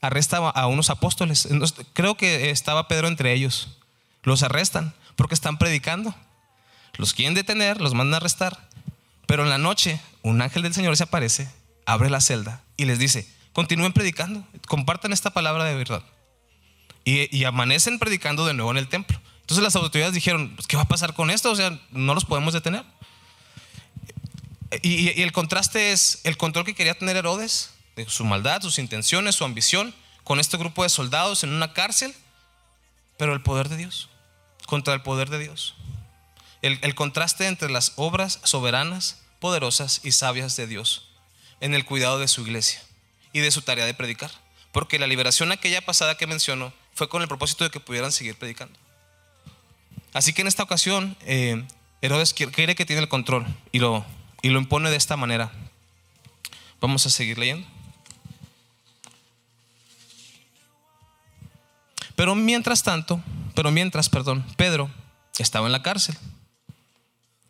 arresta 0.00 0.36
a 0.36 0.66
unos 0.66 0.90
apóstoles. 0.90 1.48
creo 1.92 2.16
que 2.16 2.50
estaba 2.50 2.88
Pedro 2.88 3.08
entre 3.08 3.32
ellos. 3.32 3.78
Los 4.22 4.42
arrestan 4.42 4.94
porque 5.16 5.34
están 5.34 5.58
predicando. 5.58 6.14
Los 6.96 7.14
quieren 7.14 7.34
detener, 7.34 7.80
los 7.80 7.94
mandan 7.94 8.14
a 8.14 8.16
arrestar. 8.18 8.68
Pero 9.26 9.42
en 9.42 9.50
la 9.50 9.58
noche, 9.58 10.00
un 10.22 10.42
ángel 10.42 10.62
del 10.62 10.74
Señor 10.74 10.96
se 10.96 11.04
aparece, 11.04 11.48
abre 11.86 12.10
la 12.10 12.20
celda 12.20 12.62
y 12.76 12.84
les 12.84 12.98
dice, 12.98 13.28
continúen 13.52 13.92
predicando, 13.92 14.44
compartan 14.68 15.12
esta 15.12 15.30
palabra 15.30 15.64
de 15.64 15.74
verdad. 15.74 16.02
Y, 17.06 17.44
amanecen 17.44 17.98
predicando 17.98 18.46
de 18.46 18.54
nuevo 18.54 18.70
en 18.70 18.78
el 18.78 18.88
templo. 18.88 19.20
Entonces 19.42 19.62
las 19.62 19.76
autoridades 19.76 20.14
dijeron, 20.14 20.52
pues, 20.56 20.66
¿qué 20.66 20.76
va 20.76 20.84
a 20.84 20.88
pasar 20.88 21.12
con 21.12 21.30
esto? 21.30 21.50
O 21.50 21.56
sea, 21.56 21.78
no 21.90 22.14
los 22.14 22.24
podemos 22.24 22.54
detener. 22.54 22.82
Y, 24.82 25.20
el 25.22 25.32
contraste 25.32 25.92
es 25.92 26.20
el 26.24 26.36
control 26.36 26.64
que 26.64 26.74
quería 26.74 26.98
tener 26.98 27.16
Herodes, 27.16 27.70
de 27.96 28.08
su 28.08 28.24
maldad, 28.24 28.62
sus 28.62 28.78
intenciones, 28.78 29.36
su 29.36 29.44
ambición, 29.44 29.94
con 30.24 30.40
este 30.40 30.56
grupo 30.56 30.82
de 30.82 30.88
soldados 30.88 31.44
en 31.44 31.52
una 31.52 31.72
cárcel, 31.72 32.14
pero 33.16 33.32
el 33.32 33.42
poder 33.42 33.68
de 33.68 33.76
Dios, 33.76 34.08
contra 34.66 34.94
el 34.94 35.02
poder 35.02 35.30
de 35.30 35.38
Dios 35.38 35.74
el, 36.64 36.94
contraste 36.94 37.46
entre 37.46 37.70
las 37.70 37.92
obras 37.96 38.40
soberanas, 38.42 39.20
poderosas 39.38 40.00
y 40.02 40.12
sabias 40.12 40.56
de 40.56 40.66
Dios 40.66 41.10
en 41.60 41.74
el 41.74 41.84
cuidado 41.84 42.18
de 42.18 42.26
su 42.26 42.40
iglesia 42.40 42.82
y 43.34 43.40
de 43.40 43.50
su 43.50 43.60
tarea 43.60 43.84
de 43.84 43.92
predicar. 43.92 44.30
Porque 44.72 44.98
la 44.98 45.06
liberación 45.06 45.52
aquella 45.52 45.82
pasada 45.82 46.16
que 46.16 46.26
menciono 46.26 46.72
fue 46.94 47.08
con 47.10 47.20
el 47.20 47.28
propósito 47.28 47.64
de 47.64 47.70
que 47.70 47.80
pudieran 47.80 48.12
seguir 48.12 48.36
predicando. 48.36 48.78
Así 50.14 50.32
que 50.32 50.40
en 50.40 50.48
esta 50.48 50.62
ocasión, 50.62 51.16
eh, 51.20 51.64
Herodes 52.00 52.32
quiere 52.32 52.74
que 52.74 52.86
tiene 52.86 53.02
el 53.02 53.08
control 53.08 53.46
y 53.70 53.78
lo, 53.80 54.06
y 54.44 54.50
lo 54.50 54.58
impone 54.58 54.90
de 54.90 54.96
esta 54.96 55.16
manera. 55.16 55.50
Vamos 56.78 57.06
a 57.06 57.10
seguir 57.10 57.38
leyendo. 57.38 57.66
Pero 62.14 62.34
mientras 62.34 62.82
tanto, 62.82 63.22
pero 63.54 63.70
mientras, 63.70 64.10
perdón, 64.10 64.44
Pedro 64.58 64.90
estaba 65.38 65.64
en 65.64 65.72
la 65.72 65.80
cárcel. 65.80 66.18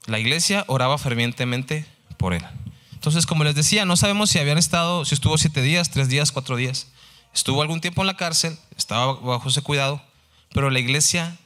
La 0.06 0.20
iglesia 0.20 0.64
oraba 0.68 0.96
fervientemente 0.96 1.84
por 2.16 2.32
él. 2.32 2.46
Entonces, 2.92 3.26
como 3.26 3.42
les 3.42 3.56
decía, 3.56 3.84
no 3.84 3.96
sabemos 3.96 4.30
si 4.30 4.38
habían 4.38 4.56
estado, 4.56 5.04
si 5.04 5.16
estuvo 5.16 5.36
siete 5.36 5.62
días, 5.62 5.90
tres 5.90 6.08
días, 6.08 6.30
cuatro 6.30 6.54
días. 6.54 6.86
Estuvo 7.34 7.60
algún 7.60 7.80
tiempo 7.80 8.02
en 8.02 8.06
la 8.06 8.16
cárcel, 8.16 8.56
estaba 8.76 9.14
bajo 9.14 9.48
ese 9.48 9.62
cuidado, 9.62 10.00
pero 10.52 10.70
la 10.70 10.78
iglesia 10.78 11.36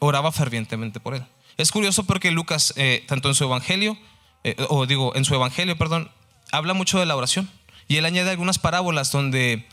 oraba 0.00 0.32
fervientemente 0.32 0.98
por 0.98 1.14
él. 1.14 1.24
Es 1.58 1.70
curioso 1.70 2.02
porque 2.02 2.32
Lucas, 2.32 2.74
eh, 2.74 3.04
tanto 3.06 3.28
en 3.28 3.36
su 3.36 3.44
evangelio, 3.44 3.96
eh, 4.44 4.56
o 4.68 4.86
digo, 4.86 5.14
en 5.16 5.24
su 5.24 5.34
evangelio, 5.34 5.76
perdón, 5.76 6.10
habla 6.52 6.74
mucho 6.74 6.98
de 6.98 7.06
la 7.06 7.16
oración. 7.16 7.50
Y 7.88 7.96
él 7.96 8.04
añade 8.04 8.30
algunas 8.30 8.58
parábolas 8.58 9.12
donde, 9.12 9.66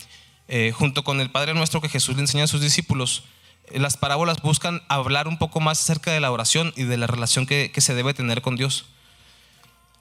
eh, 0.48 0.72
junto 0.74 1.04
con 1.04 1.20
el 1.20 1.30
Padre 1.30 1.54
Nuestro 1.54 1.80
que 1.80 1.88
Jesús 1.88 2.16
le 2.16 2.22
enseña 2.22 2.44
a 2.44 2.48
sus 2.48 2.60
discípulos, 2.60 3.24
las 3.72 3.96
parábolas 3.96 4.42
buscan 4.42 4.82
hablar 4.88 5.26
un 5.26 5.38
poco 5.38 5.60
más 5.60 5.80
acerca 5.80 6.12
de 6.12 6.20
la 6.20 6.30
oración 6.30 6.72
y 6.76 6.84
de 6.84 6.96
la 6.96 7.06
relación 7.06 7.46
que, 7.46 7.72
se 7.76 7.94
debe 7.94 8.14
tener 8.14 8.42
con 8.42 8.56
Dios. 8.56 8.86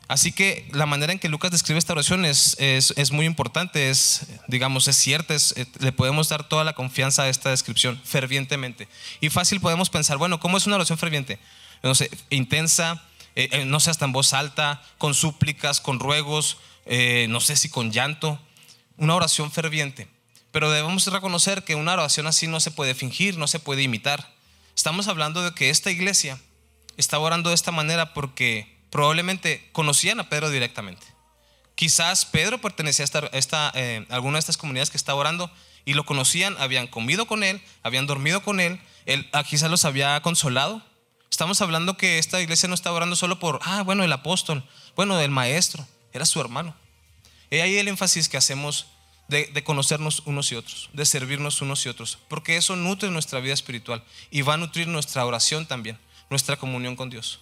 Así 0.10 0.34
que 0.34 0.68
la 0.74 0.86
manera 0.86 1.14
en 1.14 1.20
que 1.20 1.30
Lucas 1.30 1.52
describe 1.52 1.80
esta 1.80 1.94
oración 1.94 2.26
es, 2.26 2.58
es, 2.60 3.12
muy 3.12 3.26
importante, 3.26 3.90
es, 3.90 4.28
digamos, 4.48 4.88
es 4.88 4.98
cierta, 4.98 5.34
eh, 5.34 5.66
le 5.80 5.92
podemos 5.94 6.28
dar 6.28 6.48
toda 6.48 6.66
la 6.66 6.74
confianza 6.74 7.24
a 7.24 7.30
esta 7.30 7.50
descripción 7.52 8.00
fervientemente. 8.04 8.90
Y 9.22 9.30
fácil 9.30 9.62
podemos 9.62 9.90
pensar, 9.90 10.18
bueno, 10.18 10.40
¿cómo 10.40 10.58
es 10.58 10.68
una 10.68 10.76
oración 10.76 10.98
ferviente? 10.98 11.40
No 11.82 11.96
sé, 11.96 12.12
intensa, 12.30 13.02
eh, 13.36 13.50
eh, 13.52 13.66
no 13.66 13.80
sé, 13.80 13.90
hasta 13.90 14.06
en 14.06 14.12
voz 14.12 14.34
alta, 14.34 14.82
con 14.98 15.14
súplicas, 15.14 15.82
con 15.82 16.00
ruegos, 16.00 16.58
no 17.30 17.40
sé 17.40 17.56
si 17.56 17.70
con 17.70 17.92
llanto. 17.92 18.40
Una 18.98 19.16
oración 19.16 19.52
ferviente. 19.52 20.08
Pero 20.52 20.70
debemos 20.70 21.08
reconocer 21.08 21.64
que 21.64 21.76
una 21.76 21.94
oración 21.94 22.28
así 22.28 22.46
no 22.48 22.60
se 22.60 22.72
puede 22.72 22.94
fingir, 22.94 23.38
no 23.38 23.48
se 23.48 23.60
puede 23.60 23.82
imitar. 23.82 24.34
Estamos 24.76 25.08
hablando 25.08 25.44
de 25.44 25.54
que 25.54 25.70
esta 25.70 25.90
iglesia 25.90 26.40
estaba 26.98 27.24
orando 27.24 27.50
de 27.50 27.56
esta 27.56 27.72
manera 27.72 28.14
porque 28.14 28.78
probablemente 28.92 29.68
conocían 29.72 30.20
a 30.20 30.30
Pedro 30.30 30.52
directamente. 30.52 31.06
Quizás 31.76 32.26
Pedro 32.26 32.62
pertenecía 32.62 33.06
a, 33.06 33.38
esta, 33.38 33.72
eh, 33.74 34.06
alguna 34.10 34.36
de 34.36 34.42
estas 34.42 34.58
comunidades 34.58 34.92
que 34.92 34.98
estaba 34.98 35.20
orando 35.20 35.50
y 35.86 35.96
lo 35.96 36.06
conocían, 36.06 36.56
habían 36.60 36.88
comido 36.88 37.26
con 37.26 37.44
él, 37.44 37.62
habían 37.82 38.06
dormido 38.06 38.44
con 38.44 38.60
él, 38.60 38.80
Él 39.06 39.28
ah, 39.34 39.44
quizás 39.44 39.70
los 39.70 39.86
había 39.86 40.22
consolado. 40.22 40.82
Estamos 41.34 41.62
hablando 41.62 41.98
que 41.98 42.20
esta 42.20 42.40
iglesia 42.42 42.70
no 42.70 42.76
estaba 42.76 42.96
orando 42.96 43.16
solo 43.16 43.40
por, 43.40 43.60
ah, 43.64 43.82
bueno, 43.82 44.04
el 44.04 44.14
apóstol, 44.14 44.64
bueno, 44.96 45.20
el 45.20 45.32
maestro, 45.32 45.84
era 46.12 46.28
su 46.28 46.40
hermano. 46.40 46.76
Y 47.50 47.56
ahí 47.56 47.76
el 47.80 47.88
énfasis 47.88 48.30
que 48.30 48.38
hacemos 48.38 48.86
de, 49.30 49.64
conocernos 49.64 50.22
unos 50.28 50.52
y 50.52 50.56
otros, 50.56 50.92
de 50.94 51.08
servirnos 51.08 51.60
unos 51.64 51.84
y 51.88 51.90
otros, 51.90 52.20
porque 52.28 52.56
eso 52.56 52.76
nutre 52.76 53.10
nuestra 53.10 53.40
vida 53.40 53.56
espiritual 53.56 54.04
y 54.30 54.44
va 54.44 54.54
a 54.54 54.58
nutrir 54.58 54.88
nuestra 54.88 55.26
oración 55.26 55.66
también, 55.66 55.98
nuestra 56.30 56.56
comunión 56.56 56.96
con 56.96 57.10
Dios. 57.10 57.40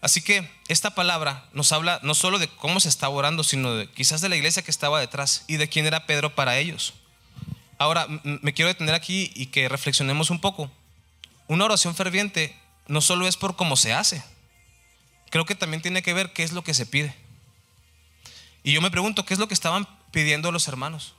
Así 0.00 0.20
que 0.20 0.50
esta 0.66 0.96
palabra 0.96 1.48
nos 1.52 1.70
habla 1.70 2.00
no 2.02 2.16
solo 2.16 2.40
de 2.40 2.48
cómo 2.48 2.80
se 2.80 2.88
estaba 2.88 3.14
orando, 3.14 3.44
sino 3.44 3.88
quizás 3.92 4.22
de 4.22 4.28
la 4.28 4.34
iglesia 4.34 4.64
que 4.64 4.72
estaba 4.72 4.98
detrás 4.98 5.44
y 5.46 5.56
de 5.56 5.68
quién 5.68 5.86
era 5.86 6.04
Pedro 6.06 6.34
para 6.34 6.58
ellos. 6.58 6.94
Ahora, 7.78 8.08
me 8.24 8.54
quiero 8.54 8.66
detener 8.66 8.96
aquí 8.96 9.30
y 9.36 9.46
que 9.46 9.68
reflexionemos 9.68 10.30
un 10.30 10.40
poco. 10.40 10.68
Una 11.46 11.64
oración 11.64 11.94
ferviente 11.94 12.56
no 12.88 13.00
solo 13.00 13.28
es 13.28 13.36
por 13.36 13.56
cómo 13.56 13.76
se 13.76 13.92
hace, 13.92 14.22
creo 15.30 15.44
que 15.44 15.54
también 15.54 15.82
tiene 15.82 16.02
que 16.02 16.14
ver 16.14 16.32
qué 16.32 16.42
es 16.42 16.52
lo 16.52 16.64
que 16.64 16.74
se 16.74 16.86
pide. 16.86 17.14
Y 18.62 18.72
yo 18.72 18.80
me 18.80 18.90
pregunto, 18.90 19.24
¿qué 19.24 19.34
es 19.34 19.40
lo 19.40 19.48
que 19.48 19.54
estaban 19.54 19.86
pidiendo 20.10 20.50
los 20.50 20.66
hermanos? 20.68 21.14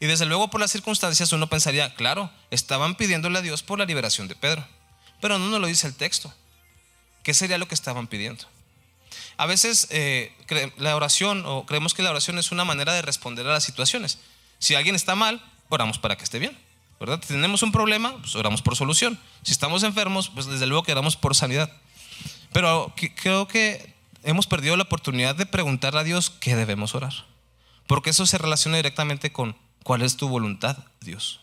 Y 0.00 0.06
desde 0.06 0.26
luego 0.26 0.48
por 0.48 0.60
las 0.60 0.70
circunstancias 0.70 1.32
uno 1.32 1.48
pensaría, 1.48 1.94
claro, 1.94 2.30
estaban 2.50 2.94
pidiéndole 2.94 3.38
a 3.38 3.42
Dios 3.42 3.62
por 3.62 3.78
la 3.78 3.84
liberación 3.84 4.28
de 4.28 4.36
Pedro. 4.36 4.66
Pero 5.20 5.38
no 5.38 5.48
nos 5.48 5.60
lo 5.60 5.66
dice 5.66 5.86
el 5.86 5.94
texto. 5.94 6.32
¿Qué 7.22 7.34
sería 7.34 7.58
lo 7.58 7.66
que 7.66 7.74
estaban 7.74 8.06
pidiendo? 8.06 8.44
A 9.36 9.46
veces 9.46 9.88
eh, 9.90 10.32
la 10.76 10.94
oración, 10.94 11.44
o 11.46 11.66
creemos 11.66 11.94
que 11.94 12.02
la 12.02 12.10
oración 12.10 12.38
es 12.38 12.52
una 12.52 12.64
manera 12.64 12.92
de 12.92 13.02
responder 13.02 13.46
a 13.46 13.52
las 13.52 13.64
situaciones. 13.64 14.18
Si 14.58 14.74
alguien 14.74 14.94
está 14.94 15.14
mal, 15.14 15.44
oramos 15.68 15.98
para 15.98 16.16
que 16.16 16.24
esté 16.24 16.38
bien. 16.38 16.56
¿Verdad? 17.00 17.20
Si 17.22 17.28
tenemos 17.28 17.62
un 17.62 17.72
problema, 17.72 18.16
pues 18.18 18.34
oramos 18.34 18.62
por 18.62 18.76
solución. 18.76 19.18
Si 19.42 19.52
estamos 19.52 19.82
enfermos, 19.82 20.30
pues 20.30 20.46
desde 20.46 20.66
luego 20.66 20.82
que 20.82 20.92
oramos 20.92 21.16
por 21.16 21.34
sanidad. 21.34 21.70
Pero 22.52 22.92
creo 23.22 23.46
que 23.46 23.94
hemos 24.22 24.46
perdido 24.46 24.76
la 24.76 24.84
oportunidad 24.84 25.34
de 25.34 25.46
preguntar 25.46 25.96
a 25.96 26.04
Dios 26.04 26.30
qué 26.30 26.56
debemos 26.56 26.94
orar. 26.94 27.12
Porque 27.86 28.10
eso 28.10 28.26
se 28.26 28.38
relaciona 28.38 28.76
directamente 28.76 29.32
con 29.32 29.56
cuál 29.82 30.02
es 30.02 30.16
tu 30.16 30.28
voluntad, 30.28 30.78
Dios. 31.00 31.40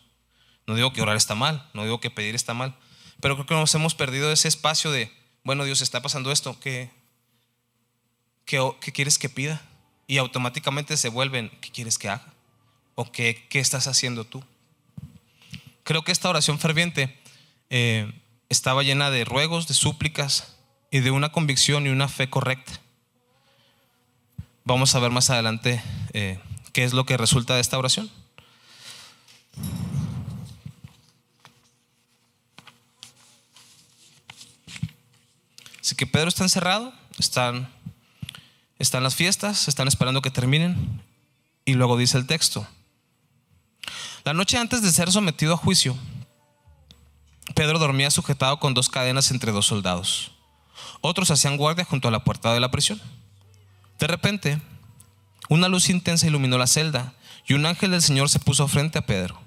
No 0.66 0.74
digo 0.74 0.92
que 0.92 1.02
orar 1.02 1.16
está 1.16 1.34
mal, 1.34 1.68
no 1.74 1.84
digo 1.84 2.00
que 2.00 2.10
pedir 2.10 2.34
está 2.34 2.54
mal, 2.54 2.74
pero 3.20 3.34
creo 3.34 3.46
que 3.46 3.54
nos 3.54 3.74
hemos 3.74 3.94
perdido 3.94 4.32
ese 4.32 4.48
espacio 4.48 4.90
de 4.90 5.12
bueno, 5.46 5.62
Dios, 5.62 5.80
está 5.80 6.02
pasando 6.02 6.32
esto, 6.32 6.58
¿qué, 6.58 6.90
qué, 8.44 8.58
quieres 8.92 9.16
que 9.16 9.28
pida? 9.28 9.62
Y 10.08 10.18
automáticamente 10.18 10.96
se 10.96 11.08
vuelven, 11.08 11.50
¿qué 11.60 11.70
quieres 11.70 11.98
que 11.98 12.08
haga? 12.08 12.34
¿O 12.96 13.12
qué, 13.12 13.46
qué 13.48 13.60
estás 13.60 13.86
haciendo 13.86 14.24
tú? 14.24 14.42
Creo 15.86 16.02
que 16.02 16.10
esta 16.10 16.28
oración 16.28 16.58
ferviente 16.58 17.16
eh, 17.70 18.12
estaba 18.48 18.82
llena 18.82 19.12
de 19.12 19.24
ruegos, 19.24 19.68
de 19.68 19.74
súplicas 19.74 20.56
y 20.90 20.98
de 20.98 21.12
una 21.12 21.30
convicción 21.30 21.86
y 21.86 21.90
una 21.90 22.08
fe 22.08 22.28
correcta. 22.28 22.80
Vamos 24.64 24.96
a 24.96 24.98
ver 24.98 25.12
más 25.12 25.30
adelante 25.30 25.80
eh, 26.12 26.40
qué 26.72 26.82
es 26.82 26.92
lo 26.92 27.06
que 27.06 27.16
resulta 27.16 27.54
de 27.54 27.60
esta 27.60 27.78
oración. 27.78 28.10
Así 35.80 35.94
que 35.94 36.08
Pedro 36.08 36.26
está 36.26 36.42
encerrado, 36.42 36.92
están, 37.16 37.72
están 38.80 39.04
las 39.04 39.14
fiestas, 39.14 39.68
están 39.68 39.86
esperando 39.86 40.20
que 40.20 40.32
terminen. 40.32 41.00
Y 41.64 41.74
luego 41.74 41.96
dice 41.96 42.18
el 42.18 42.26
texto. 42.26 42.66
La 44.26 44.34
noche 44.34 44.58
antes 44.58 44.82
de 44.82 44.90
ser 44.90 45.12
sometido 45.12 45.54
a 45.54 45.56
juicio, 45.56 45.96
Pedro 47.54 47.78
dormía 47.78 48.10
sujetado 48.10 48.58
con 48.58 48.74
dos 48.74 48.88
cadenas 48.88 49.30
entre 49.30 49.52
dos 49.52 49.66
soldados. 49.66 50.32
Otros 51.00 51.30
hacían 51.30 51.56
guardia 51.56 51.84
junto 51.84 52.08
a 52.08 52.10
la 52.10 52.24
puerta 52.24 52.52
de 52.52 52.58
la 52.58 52.72
prisión. 52.72 53.00
De 54.00 54.08
repente, 54.08 54.60
una 55.48 55.68
luz 55.68 55.90
intensa 55.90 56.26
iluminó 56.26 56.58
la 56.58 56.66
celda 56.66 57.14
y 57.46 57.54
un 57.54 57.66
ángel 57.66 57.92
del 57.92 58.02
Señor 58.02 58.28
se 58.28 58.40
puso 58.40 58.66
frente 58.66 58.98
a 58.98 59.06
Pedro. 59.06 59.40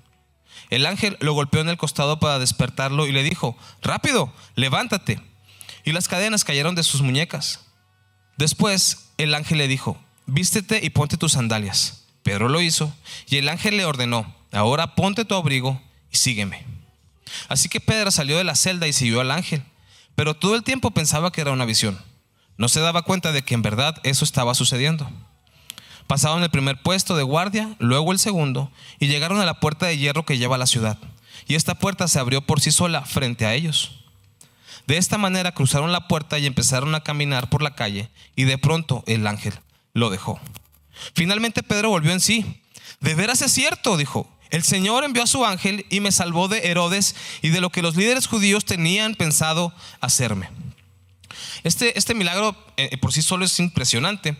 El 0.69 0.85
ángel 0.85 1.17
lo 1.19 1.33
golpeó 1.33 1.59
en 1.59 1.67
el 1.67 1.77
costado 1.77 2.21
para 2.21 2.39
despertarlo 2.39 3.05
y 3.05 3.11
le 3.11 3.23
dijo, 3.23 3.57
rápido, 3.81 4.31
levántate 4.55 5.21
y 5.83 5.91
las 5.91 6.07
cadenas 6.07 6.45
cayeron 6.45 6.75
de 6.75 6.83
sus 6.83 7.01
muñecas. 7.01 7.65
Después 8.37 9.09
el 9.17 9.35
ángel 9.35 9.57
le 9.57 9.67
dijo, 9.67 10.01
vístete 10.25 10.79
y 10.81 10.89
ponte 10.91 11.17
tus 11.17 11.33
sandalias. 11.33 12.05
Pedro 12.23 12.47
lo 12.47 12.61
hizo 12.61 12.93
y 13.27 13.35
el 13.35 13.49
ángel 13.49 13.75
le 13.75 13.83
ordenó, 13.83 14.38
ahora 14.51 14.95
ponte 14.95 15.25
tu 15.25 15.35
abrigo 15.35 15.81
y 16.11 16.17
sígueme. 16.17 16.65
Así 17.47 17.69
que 17.69 17.79
Pedro 17.79 18.11
salió 18.11 18.37
de 18.37 18.43
la 18.43 18.55
celda 18.55 18.87
y 18.87 18.93
siguió 18.93 19.21
al 19.21 19.31
ángel, 19.31 19.63
pero 20.15 20.33
todo 20.33 20.55
el 20.55 20.63
tiempo 20.63 20.91
pensaba 20.91 21.31
que 21.31 21.41
era 21.41 21.51
una 21.51 21.65
visión. 21.65 21.99
No 22.57 22.67
se 22.67 22.81
daba 22.81 23.03
cuenta 23.03 23.31
de 23.31 23.41
que 23.43 23.53
en 23.53 23.61
verdad 23.61 23.95
eso 24.03 24.25
estaba 24.25 24.53
sucediendo. 24.53 25.09
Pasaron 26.07 26.43
el 26.43 26.49
primer 26.49 26.81
puesto 26.81 27.15
de 27.15 27.23
guardia, 27.23 27.75
luego 27.79 28.11
el 28.11 28.19
segundo, 28.19 28.71
y 28.99 29.07
llegaron 29.07 29.39
a 29.39 29.45
la 29.45 29.59
puerta 29.59 29.85
de 29.85 29.97
hierro 29.97 30.25
que 30.25 30.37
lleva 30.37 30.55
a 30.55 30.59
la 30.59 30.65
ciudad. 30.65 30.97
Y 31.47 31.55
esta 31.55 31.75
puerta 31.75 32.07
se 32.07 32.19
abrió 32.19 32.41
por 32.41 32.59
sí 32.59 32.71
sola 32.71 33.03
frente 33.03 33.45
a 33.45 33.53
ellos. 33.53 33.91
De 34.87 34.97
esta 34.97 35.19
manera 35.19 35.53
cruzaron 35.53 35.91
la 35.91 36.07
puerta 36.07 36.39
y 36.39 36.47
empezaron 36.47 36.95
a 36.95 37.03
caminar 37.03 37.49
por 37.49 37.61
la 37.61 37.75
calle 37.75 38.09
y 38.35 38.45
de 38.45 38.57
pronto 38.57 39.03
el 39.05 39.27
ángel 39.27 39.53
lo 39.93 40.09
dejó. 40.09 40.39
Finalmente 41.13 41.61
Pedro 41.61 41.89
volvió 41.89 42.11
en 42.11 42.19
sí. 42.19 42.61
De 42.99 43.13
veras 43.13 43.43
es 43.43 43.51
cierto, 43.51 43.97
dijo. 43.97 44.27
El 44.49 44.63
Señor 44.63 45.03
envió 45.03 45.23
a 45.23 45.27
su 45.27 45.45
ángel 45.45 45.85
y 45.89 45.99
me 45.99 46.11
salvó 46.11 46.47
de 46.47 46.69
Herodes 46.69 47.15
y 47.41 47.49
de 47.49 47.61
lo 47.61 47.69
que 47.69 47.81
los 47.81 47.95
líderes 47.95 48.27
judíos 48.27 48.65
tenían 48.65 49.15
pensado 49.15 49.73
hacerme. 50.01 50.49
Este, 51.63 51.97
este 51.97 52.15
milagro 52.15 52.55
eh, 52.77 52.97
por 52.97 53.13
sí 53.13 53.21
solo 53.21 53.45
es 53.45 53.59
impresionante, 53.59 54.37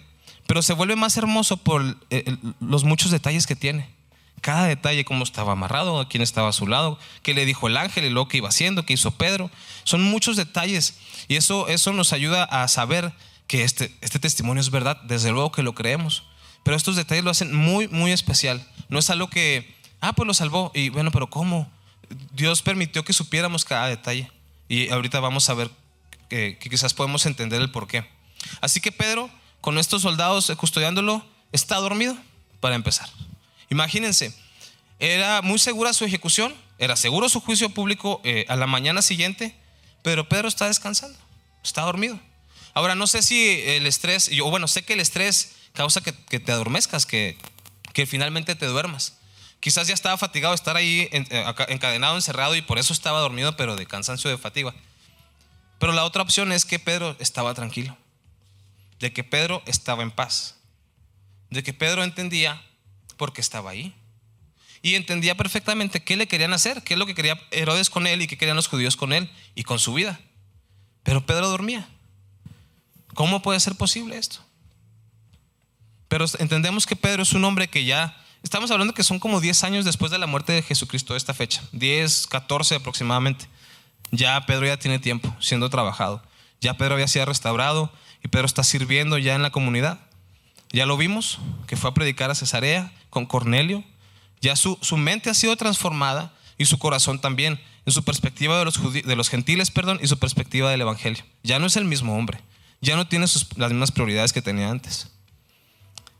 pero 0.47 0.61
se 0.61 0.73
vuelve 0.73 0.95
más 0.95 1.17
hermoso 1.17 1.57
por 1.57 1.97
eh, 2.09 2.37
los 2.59 2.83
muchos 2.83 3.11
detalles 3.11 3.45
que 3.45 3.55
tiene 3.55 3.99
cada 4.39 4.65
detalle, 4.65 5.05
cómo 5.05 5.23
estaba 5.23 5.53
amarrado, 5.53 6.07
quién 6.09 6.23
estaba 6.23 6.49
a 6.49 6.53
su 6.53 6.67
lado, 6.67 6.97
qué 7.21 7.33
le 7.33 7.45
dijo 7.45 7.67
el 7.67 7.77
ángel 7.77 8.05
y 8.05 8.09
lo 8.09 8.27
que 8.27 8.37
iba 8.37 8.49
haciendo, 8.49 8.85
qué 8.85 8.93
hizo 8.93 9.11
Pedro. 9.11 9.51
Son 9.83 10.01
muchos 10.01 10.35
detalles 10.35 10.97
y 11.27 11.35
eso, 11.35 11.67
eso 11.67 11.93
nos 11.93 12.13
ayuda 12.13 12.43
a 12.43 12.67
saber 12.67 13.13
que 13.47 13.63
este, 13.63 13.93
este 14.01 14.19
testimonio 14.19 14.61
es 14.61 14.71
verdad, 14.71 15.01
desde 15.03 15.31
luego 15.31 15.51
que 15.51 15.63
lo 15.63 15.75
creemos. 15.75 16.23
Pero 16.63 16.75
estos 16.75 16.95
detalles 16.95 17.23
lo 17.23 17.31
hacen 17.31 17.55
muy, 17.55 17.87
muy 17.87 18.11
especial. 18.11 18.65
No 18.89 18.99
es 18.99 19.09
algo 19.09 19.29
que, 19.29 19.75
ah, 20.01 20.13
pues 20.13 20.27
lo 20.27 20.33
salvó. 20.33 20.71
Y 20.73 20.89
bueno, 20.89 21.11
pero 21.11 21.29
¿cómo? 21.29 21.71
Dios 22.33 22.61
permitió 22.61 23.03
que 23.03 23.13
supiéramos 23.13 23.65
cada 23.65 23.87
detalle. 23.87 24.31
Y 24.67 24.89
ahorita 24.89 25.19
vamos 25.19 25.49
a 25.49 25.53
ver 25.53 25.69
que, 26.29 26.57
que 26.59 26.69
quizás 26.69 26.93
podemos 26.93 27.25
entender 27.25 27.61
el 27.61 27.71
por 27.71 27.87
qué. 27.87 28.05
Así 28.61 28.81
que 28.81 28.91
Pedro, 28.91 29.29
con 29.61 29.77
estos 29.77 30.01
soldados 30.01 30.51
custodiándolo, 30.57 31.25
está 31.51 31.77
dormido 31.77 32.17
para 32.59 32.75
empezar. 32.75 33.09
Imagínense, 33.69 34.33
era 34.99 35.41
muy 35.41 35.59
segura 35.59 35.93
su 35.93 36.05
ejecución, 36.05 36.53
era 36.77 36.95
seguro 36.95 37.29
su 37.29 37.39
juicio 37.39 37.69
público 37.69 38.21
eh, 38.23 38.45
a 38.47 38.55
la 38.55 38.67
mañana 38.67 39.01
siguiente, 39.01 39.55
pero 40.01 40.27
Pedro 40.27 40.47
está 40.47 40.67
descansando, 40.67 41.17
está 41.63 41.81
dormido. 41.81 42.19
Ahora, 42.73 42.95
no 42.95 43.07
sé 43.07 43.21
si 43.21 43.61
el 43.61 43.87
estrés, 43.87 44.27
yo 44.27 44.49
bueno, 44.49 44.67
sé 44.67 44.83
que 44.83 44.93
el 44.93 44.99
estrés 44.99 45.55
causa 45.73 46.01
que, 46.01 46.11
te 46.11 46.51
adormezcas, 46.51 47.05
que, 47.05 47.37
finalmente 48.07 48.55
te 48.55 48.65
duermas. 48.65 49.18
Quizás 49.59 49.87
ya 49.87 49.93
estaba 49.93 50.17
fatigado 50.17 50.53
de 50.53 50.55
estar 50.55 50.77
ahí 50.77 51.09
eh, 51.11 51.45
encadenado, 51.67 52.15
encerrado 52.15 52.55
y 52.55 52.61
por 52.61 52.79
eso 52.79 52.93
estaba 52.93 53.19
dormido, 53.19 53.55
pero 53.57 53.75
de 53.75 53.85
cansancio, 53.85 54.29
de 54.29 54.37
fatiga. 54.37 54.73
Pero 55.79 55.93
la 55.93 56.05
otra 56.05 56.21
opción 56.21 56.51
es 56.51 56.65
que 56.65 56.79
Pedro 56.79 57.15
estaba 57.19 57.53
tranquilo, 57.53 57.97
de 58.99 59.11
que 59.11 59.23
Pedro 59.23 59.61
estaba 59.65 60.03
en 60.03 60.11
paz, 60.11 60.55
de 61.49 61.63
que 61.63 61.73
Pedro 61.73 62.03
entendía 62.03 62.61
porque 63.17 63.41
estaba 63.41 63.71
ahí. 63.71 63.93
Y 64.81 64.95
entendía 64.95 65.35
perfectamente 65.35 66.01
qué 66.01 66.15
le 66.15 66.27
querían 66.27 66.53
hacer, 66.53 66.83
qué 66.83 66.93
es 66.93 66.97
lo 66.97 67.05
que 67.05 67.13
quería 67.13 67.37
Herodes 67.51 67.89
con 67.89 68.07
él 68.07 68.21
y 68.21 68.27
qué 68.27 68.37
querían 68.37 68.55
los 68.55 68.69
judíos 68.69 68.95
con 68.95 69.11
él 69.11 69.29
y 69.53 69.63
con 69.63 69.77
su 69.77 69.93
vida. 69.93 70.21
Pero 71.03 71.25
Pedro 71.25 71.49
dormía. 71.49 71.89
¿Cómo 73.13 73.41
puede 73.41 73.59
ser 73.59 73.75
posible 73.75 74.17
esto? 74.17 74.39
Pero 76.07 76.25
entendemos 76.39 76.85
que 76.85 76.95
Pedro 76.95 77.23
es 77.23 77.33
un 77.33 77.43
hombre 77.43 77.67
que 77.67 77.83
ya, 77.83 78.15
estamos 78.43 78.71
hablando 78.71 78.93
que 78.93 79.03
son 79.03 79.19
como 79.19 79.41
10 79.41 79.63
años 79.63 79.85
después 79.85 80.11
de 80.11 80.17
la 80.17 80.27
muerte 80.27 80.53
de 80.53 80.61
Jesucristo, 80.61 81.15
esta 81.15 81.33
fecha, 81.33 81.63
10, 81.71 82.27
14 82.27 82.75
aproximadamente. 82.75 83.47
Ya 84.11 84.45
Pedro 84.45 84.65
ya 84.65 84.77
tiene 84.77 84.99
tiempo 84.99 85.35
siendo 85.39 85.69
trabajado. 85.69 86.23
Ya 86.61 86.75
Pedro 86.75 86.95
había 86.95 87.07
sido 87.07 87.25
restaurado 87.25 87.91
y 88.23 88.27
Pedro 88.27 88.45
está 88.45 88.63
sirviendo 88.63 89.17
ya 89.17 89.35
en 89.35 89.41
la 89.41 89.51
comunidad. 89.51 89.99
Ya 90.71 90.85
lo 90.85 90.97
vimos, 90.97 91.39
que 91.67 91.77
fue 91.77 91.89
a 91.89 91.93
predicar 91.93 92.31
a 92.31 92.35
Cesarea 92.35 92.91
con 93.09 93.25
Cornelio. 93.25 93.83
Ya 94.41 94.55
su, 94.55 94.77
su 94.81 94.97
mente 94.97 95.29
ha 95.29 95.33
sido 95.33 95.55
transformada 95.55 96.33
y 96.57 96.65
su 96.65 96.77
corazón 96.77 97.19
también, 97.19 97.59
en 97.85 97.93
su 97.93 98.03
perspectiva 98.03 98.59
de 98.59 98.65
los, 98.65 98.93
de 98.93 99.15
los 99.15 99.29
gentiles, 99.29 99.71
perdón, 99.71 99.99
y 100.03 100.07
su 100.07 100.19
perspectiva 100.19 100.69
del 100.69 100.81
Evangelio. 100.81 101.23
Ya 101.41 101.57
no 101.57 101.65
es 101.65 101.77
el 101.77 101.85
mismo 101.85 102.15
hombre, 102.15 102.39
ya 102.81 102.95
no 102.95 103.07
tiene 103.07 103.25
las 103.55 103.71
mismas 103.71 103.91
prioridades 103.91 104.33
que 104.33 104.41
tenía 104.41 104.69
antes. 104.69 105.09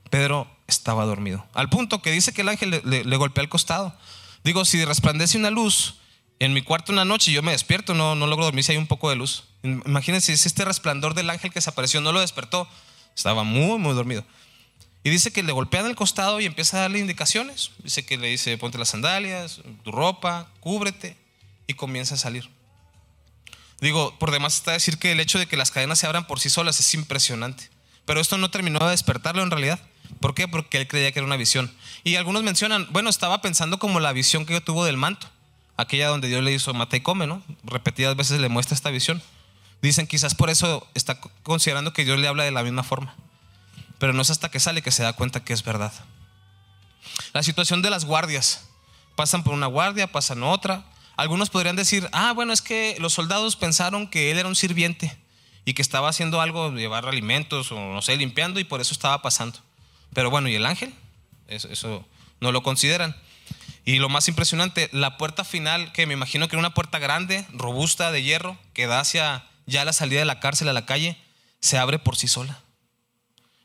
Pedro 0.10 0.50
estaba 0.68 1.06
dormido, 1.06 1.46
al 1.54 1.70
punto 1.70 2.02
que 2.02 2.12
dice 2.12 2.34
que 2.34 2.42
el 2.42 2.50
ángel 2.50 2.82
le, 2.84 3.18
golpea 3.18 3.44
el 3.44 3.50
costado. 3.50 3.96
Digo, 4.44 4.66
si 4.66 4.84
resplandece 4.86 5.38
una 5.38 5.50
luz 5.50 5.96
en 6.40 6.54
mi 6.54 6.62
cuarto 6.62 6.94
una 6.94 7.06
noche 7.06 7.32
yo 7.32 7.44
me 7.44 7.52
despierto, 7.52 7.94
no, 7.94 8.16
no 8.16 8.26
logro 8.26 8.46
dormir 8.46 8.64
si 8.64 8.72
hay 8.72 8.78
un 8.78 8.88
poco 8.88 9.10
de 9.10 9.16
luz. 9.18 9.44
Imagínense, 9.64 10.32
es 10.32 10.46
este 10.46 10.64
resplandor 10.64 11.14
del 11.14 11.30
ángel 11.30 11.52
que 11.52 11.60
se 11.60 11.70
apareció, 11.70 12.00
no 12.00 12.12
lo 12.12 12.22
despertó, 12.22 12.68
estaba 13.16 13.44
muy, 13.44 13.78
muy 13.78 13.94
dormido. 13.94 14.24
Y 15.04 15.10
dice 15.10 15.32
que 15.32 15.44
le 15.44 15.52
golpean 15.52 15.86
el 15.86 15.96
costado 15.96 16.40
y 16.40 16.46
empieza 16.46 16.78
a 16.78 16.82
darle 16.82 17.00
indicaciones. 17.00 17.72
Dice 17.84 18.06
que 18.06 18.18
le 18.18 18.28
dice, 18.28 18.58
ponte 18.58 18.78
las 18.78 18.90
sandalias, 18.90 19.62
tu 19.84 19.92
ropa, 19.92 20.50
cúbrete 20.60 21.18
y 21.68 21.74
comienza 21.74 22.16
a 22.16 22.18
salir. 22.18 22.50
Digo, 23.80 24.18
por 24.20 24.32
demás 24.32 24.56
está 24.56 24.74
decir 24.74 24.98
que 24.98 25.14
el 25.14 25.20
hecho 25.22 25.40
de 25.40 25.48
que 25.48 25.56
las 25.56 25.72
cadenas 25.72 26.00
se 26.00 26.08
abran 26.08 26.28
por 26.28 26.40
sí 26.40 26.50
solas 26.50 26.80
es 26.80 26.94
impresionante. 26.94 27.70
Pero 28.06 28.20
esto 28.20 28.38
no 28.38 28.52
terminó 28.52 28.80
de 28.80 28.92
despertarlo 28.92 29.42
en 29.42 29.52
realidad. 29.52 29.80
¿Por 30.20 30.34
qué? 30.34 30.48
Porque 30.48 30.78
él 30.78 30.88
creía 30.88 31.12
que 31.12 31.20
era 31.20 31.26
una 31.26 31.38
visión. 31.38 31.72
Y 32.04 32.16
algunos 32.16 32.44
mencionan, 32.44 32.88
bueno, 32.92 33.10
estaba 33.10 33.42
pensando 33.42 33.80
como 33.80 34.00
la 34.00 34.12
visión 34.14 34.46
que 34.46 34.54
yo 34.54 34.62
tuvo 34.62 34.86
del 34.86 34.98
manto, 34.98 35.28
aquella 35.78 36.08
donde 36.08 36.28
Dios 36.28 36.44
le 36.44 36.52
hizo 36.52 36.74
mata 36.74 36.98
y 36.98 37.02
come, 37.02 37.28
¿no? 37.28 37.42
Repetidas 37.64 38.16
veces 38.16 38.40
le 38.40 38.50
muestra 38.50 38.76
esta 38.76 38.90
visión. 38.90 39.22
Dicen 39.82 40.08
quizás 40.08 40.36
por 40.36 40.50
eso 40.50 40.88
está 40.94 41.20
considerando 41.44 41.94
que 41.94 42.04
Dios 42.04 42.20
le 42.20 42.28
habla 42.28 42.44
de 42.44 42.52
la 42.52 42.64
misma 42.64 42.84
forma. 42.84 43.16
Pero 43.98 44.14
no 44.14 44.22
es 44.22 44.30
hasta 44.30 44.50
que 44.50 44.60
sale 44.60 44.82
que 44.82 44.92
se 44.92 45.04
da 45.04 45.14
cuenta 45.14 45.44
que 45.44 45.54
es 45.54 45.64
verdad. 45.64 45.94
La 47.34 47.44
situación 47.44 47.82
de 47.82 47.90
las 47.90 48.06
guardias. 48.06 48.66
Pasan 49.16 49.44
por 49.44 49.54
una 49.54 49.68
guardia, 49.68 50.12
pasan 50.12 50.44
otra. 50.44 50.86
Algunos 51.16 51.50
podrían 51.50 51.76
decir, 51.76 52.08
ah, 52.14 52.32
bueno, 52.34 52.54
es 52.54 52.62
que 52.62 52.96
los 53.00 53.14
soldados 53.14 53.56
pensaron 53.56 54.08
que 54.08 54.32
él 54.32 54.40
era 54.40 54.48
un 54.48 54.56
sirviente 54.56 55.18
y 55.66 55.74
que 55.74 55.82
estaba 55.82 56.10
haciendo 56.10 56.40
algo, 56.40 56.72
llevar 56.72 57.06
alimentos 57.06 57.72
o 57.72 57.80
no 57.80 58.02
sé, 58.02 58.16
limpiando 58.16 58.60
y 58.60 58.64
por 58.64 58.80
eso 58.80 58.94
estaba 58.94 59.22
pasando. 59.22 59.60
Pero 60.14 60.30
bueno, 60.30 60.50
¿y 60.50 60.56
el 60.56 60.66
ángel? 60.66 60.94
Eso, 61.48 62.06
no 62.40 62.52
lo 62.52 62.64
consideran. 62.64 63.16
Y 63.86 63.98
lo 64.00 64.10
más 64.10 64.28
impresionante, 64.28 64.90
la 64.92 65.18
puerta 65.18 65.44
final, 65.44 65.92
que 65.92 66.06
me 66.06 66.14
imagino 66.14 66.48
que 66.48 66.56
era 66.56 66.60
una 66.60 66.74
puerta 66.74 67.00
grande, 67.00 67.46
robusta, 67.52 68.12
de 68.12 68.24
hierro, 68.24 68.58
que 68.74 68.88
da 68.88 69.00
hacia 69.00 69.46
ya 69.66 69.86
la 69.86 69.94
salida 69.94 70.20
de 70.20 70.26
la 70.26 70.40
cárcel 70.40 70.70
a 70.70 70.74
la 70.74 70.86
calle, 70.86 71.18
se 71.60 71.78
abre 71.78 72.00
por 72.00 72.16
sí 72.16 72.28
sola. 72.28 72.62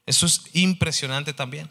Eso 0.07 0.27
es 0.27 0.43
impresionante 0.53 1.33
también. 1.33 1.71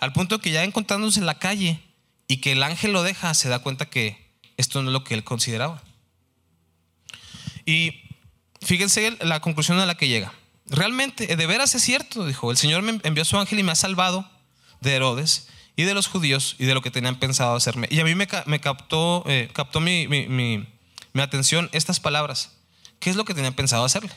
Al 0.00 0.12
punto 0.12 0.40
que 0.40 0.50
ya 0.50 0.64
encontrándose 0.64 1.20
en 1.20 1.26
la 1.26 1.38
calle 1.38 1.80
y 2.26 2.38
que 2.38 2.52
el 2.52 2.62
ángel 2.62 2.92
lo 2.92 3.02
deja, 3.02 3.34
se 3.34 3.48
da 3.48 3.60
cuenta 3.60 3.88
que 3.88 4.32
esto 4.56 4.82
no 4.82 4.90
es 4.90 4.92
lo 4.92 5.04
que 5.04 5.14
él 5.14 5.24
consideraba. 5.24 5.82
Y 7.64 8.02
fíjense 8.60 9.16
la 9.20 9.40
conclusión 9.40 9.78
a 9.78 9.86
la 9.86 9.96
que 9.96 10.08
llega. 10.08 10.32
Realmente, 10.72 11.36
de 11.36 11.46
veras 11.46 11.74
es 11.74 11.82
cierto, 11.82 12.26
dijo, 12.26 12.50
el 12.50 12.56
Señor 12.56 12.80
me 12.80 12.98
envió 13.02 13.20
a 13.20 13.26
su 13.26 13.36
ángel 13.36 13.58
y 13.58 13.62
me 13.62 13.72
ha 13.72 13.74
salvado 13.74 14.28
de 14.80 14.94
Herodes 14.94 15.48
y 15.76 15.82
de 15.82 15.92
los 15.92 16.06
judíos 16.06 16.56
y 16.58 16.64
de 16.64 16.72
lo 16.72 16.80
que 16.80 16.90
tenían 16.90 17.18
pensado 17.18 17.54
hacerme. 17.54 17.88
Y 17.90 18.00
a 18.00 18.04
mí 18.04 18.14
me, 18.14 18.26
captó, 18.26 19.22
eh, 19.26 19.50
captó 19.52 19.80
mi, 19.80 20.08
mi, 20.08 20.66
atención 21.20 21.68
estas 21.72 22.00
palabras. 22.00 22.56
¿Qué 23.00 23.10
es 23.10 23.16
lo 23.16 23.26
que 23.26 23.34
tenían 23.34 23.52
pensado 23.52 23.84
hacerle? 23.84 24.12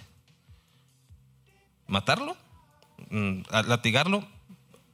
¿Matarlo? 1.88 2.38
Mm, 3.10 3.42
¿Latigarlo? 3.68 4.26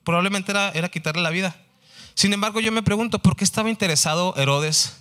Probablemente 0.03 0.51
era, 0.51 0.71
era 0.71 0.89
quitarle 0.89 1.21
la 1.21 1.29
vida. 1.29 1.55
Sin 2.15 2.33
embargo, 2.33 2.59
yo 2.59 2.71
me 2.71 2.81
pregunto, 2.81 3.19
¿por 3.19 3.35
qué 3.35 3.43
estaba 3.43 3.69
interesado 3.69 4.33
Herodes 4.35 4.97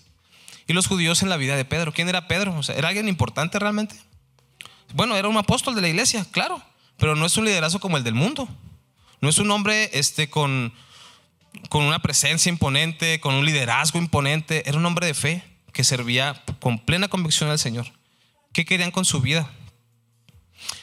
y 0.67 0.75
los 0.75 0.87
judíos 0.87 1.23
en 1.23 1.31
la 1.31 1.39
vida 1.39 1.57
de 1.57 1.65
Pedro? 1.65 1.95
¿Quién 1.95 2.11
era 2.11 2.29
Pedro? 2.29 2.55
O 2.55 2.73
¿Era 2.73 2.89
alguien 2.89 3.09
importante 3.09 3.59
realmente? 3.59 3.97
Bueno, 4.95 5.17
era 5.17 5.29
un 5.29 5.37
apóstol 5.37 5.75
de 5.75 5.81
la 5.81 5.89
iglesia, 5.89 6.27
claro, 6.31 6.63
pero 6.97 7.15
no 7.15 7.27
es 7.27 7.37
un 7.37 7.45
liderazgo 7.45 7.81
como 7.81 7.97
el 7.97 8.05
del 8.05 8.15
mundo. 8.15 8.49
No 9.21 9.29
es 9.29 9.39
un 9.39 9.51
hombre 9.51 9.91
este, 9.93 10.31
con, 10.31 10.73
con 11.69 11.85
una 11.85 12.01
presencia 12.01 12.51
imponente, 12.51 13.21
con 13.21 13.35
un 13.35 13.45
liderazgo 13.45 13.99
imponente. 13.99 14.69
Era 14.69 14.79
un 14.79 14.87
hombre 14.87 15.07
de 15.07 15.15
fe 15.15 15.45
que 15.73 15.85
servía 15.85 16.43
con 16.59 16.79
plena 16.79 17.09
convicción 17.09 17.51
al 17.51 17.59
Señor. 17.59 17.87
¿Qué 18.53 18.65
querían 18.65 18.91
con 18.91 19.05
su 19.05 19.21
vida? 19.21 19.51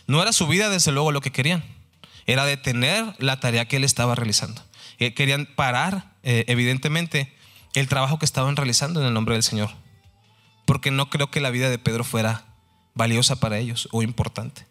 No 0.05 0.21
era 0.21 0.31
su 0.31 0.47
vida, 0.47 0.69
desde 0.69 0.91
luego, 0.91 1.11
lo 1.11 1.21
que 1.21 1.31
querían. 1.31 1.63
Era 2.25 2.45
detener 2.45 3.13
la 3.19 3.39
tarea 3.39 3.67
que 3.67 3.77
él 3.77 3.83
estaba 3.83 4.15
realizando. 4.15 4.63
Eh, 4.99 5.13
querían 5.13 5.45
parar, 5.45 6.13
eh, 6.23 6.45
evidentemente, 6.47 7.35
el 7.73 7.87
trabajo 7.87 8.19
que 8.19 8.25
estaban 8.25 8.55
realizando 8.55 9.01
en 9.01 9.07
el 9.07 9.13
nombre 9.13 9.35
del 9.35 9.43
Señor. 9.43 9.69
Porque 10.65 10.91
no 10.91 11.09
creo 11.09 11.29
que 11.29 11.41
la 11.41 11.49
vida 11.49 11.69
de 11.69 11.79
Pedro 11.79 12.03
fuera 12.03 12.45
valiosa 12.97 13.39
para 13.39 13.59
ellos 13.59 13.87
o 13.91 14.01
importante. 14.01 14.65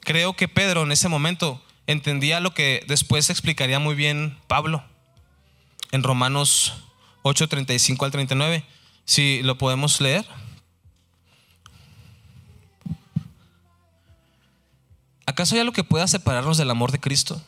Creo 0.00 0.34
que 0.34 0.48
Pedro 0.48 0.82
en 0.82 0.92
ese 0.92 1.08
momento 1.08 1.62
entendía 1.86 2.40
lo 2.40 2.54
que 2.54 2.84
después 2.88 3.30
explicaría 3.30 3.78
muy 3.78 3.94
bien 3.94 4.36
Pablo 4.48 4.82
en 5.92 6.02
Romanos 6.02 6.74
8, 7.22 7.48
35 7.48 8.04
al 8.04 8.10
39. 8.10 8.64
Si 9.04 9.42
lo 9.42 9.58
podemos 9.58 10.00
leer. 10.00 10.26
¿Acaso 15.26 15.54
hay 15.54 15.60
algo 15.60 15.72
que 15.72 15.84
pueda 15.84 16.08
separarnos 16.08 16.58
del 16.58 16.70
amor 16.70 16.90
de 16.90 17.00
Cristo? 17.00 17.40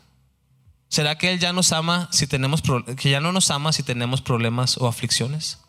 ¿Será 0.89 1.19
que 1.19 1.33
Él 1.33 1.41
ya 1.41 1.53
nos 1.53 1.73
ama 1.73 2.09
si 2.13 2.27
tenemos 2.29 2.63
que 2.97 3.11
ya 3.11 3.21
no 3.21 3.33
nos 3.33 3.51
ama 3.51 3.73
si 3.73 3.83
tenemos 3.83 4.23
problemas 4.23 4.79
o 4.79 4.87
aflicciones? 4.87 5.64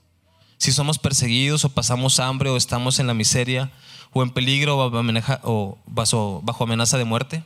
Si 0.66 0.72
somos 0.72 0.98
perseguidos 0.98 1.64
o 1.64 1.70
pasamos 1.70 2.20
hambre 2.20 2.50
o 2.50 2.58
estamos 2.58 2.98
en 2.98 3.06
la 3.06 3.14
miseria 3.14 3.72
o 4.14 4.24
en 4.24 4.32
peligro 4.32 4.80
o 4.80 5.78
bajo 5.86 6.64
amenaza 6.64 6.98
de 6.98 7.06
muerte. 7.06 7.44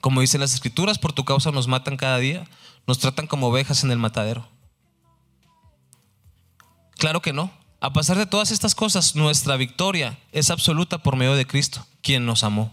Como 0.00 0.20
dicen 0.20 0.40
las 0.40 0.54
escrituras, 0.54 1.00
por 1.00 1.12
tu 1.12 1.24
causa 1.24 1.50
nos 1.50 1.66
matan 1.66 1.96
cada 1.96 2.18
día, 2.18 2.48
nos 2.86 3.00
tratan 3.00 3.26
como 3.26 3.48
ovejas 3.48 3.82
en 3.82 3.90
el 3.90 3.98
matadero. 3.98 4.46
Claro 6.98 7.20
que 7.20 7.32
no. 7.32 7.50
A 7.80 7.92
pesar 7.92 8.16
de 8.16 8.26
todas 8.26 8.52
estas 8.52 8.76
cosas, 8.76 9.16
nuestra 9.16 9.56
victoria 9.56 10.20
es 10.30 10.50
absoluta 10.50 10.98
por 10.98 11.16
medio 11.16 11.34
de 11.34 11.48
Cristo, 11.48 11.84
quien 12.00 12.26
nos 12.26 12.44
amó. 12.44 12.72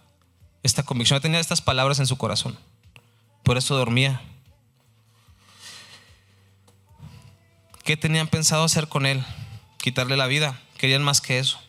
esta 0.63 0.83
convicción, 0.83 1.21
tenía 1.21 1.39
estas 1.39 1.61
palabras 1.61 1.99
en 1.99 2.07
su 2.07 2.17
corazón. 2.17 2.57
Por 3.43 3.57
eso 3.57 3.75
dormía. 3.75 4.21
¿Qué 7.83 7.97
tenían 7.97 8.27
pensado 8.27 8.63
hacer 8.63 8.87
con 8.87 9.05
él? 9.05 9.23
Quitarle 9.77 10.17
la 10.17 10.27
vida. 10.27 10.61
Querían 10.77 11.03
más 11.03 11.19
que 11.19 11.39
eso. 11.39 11.59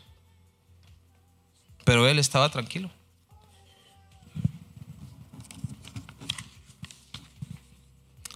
Pero 1.84 2.06
él 2.06 2.18
estaba 2.18 2.50
tranquilo. 2.50 2.90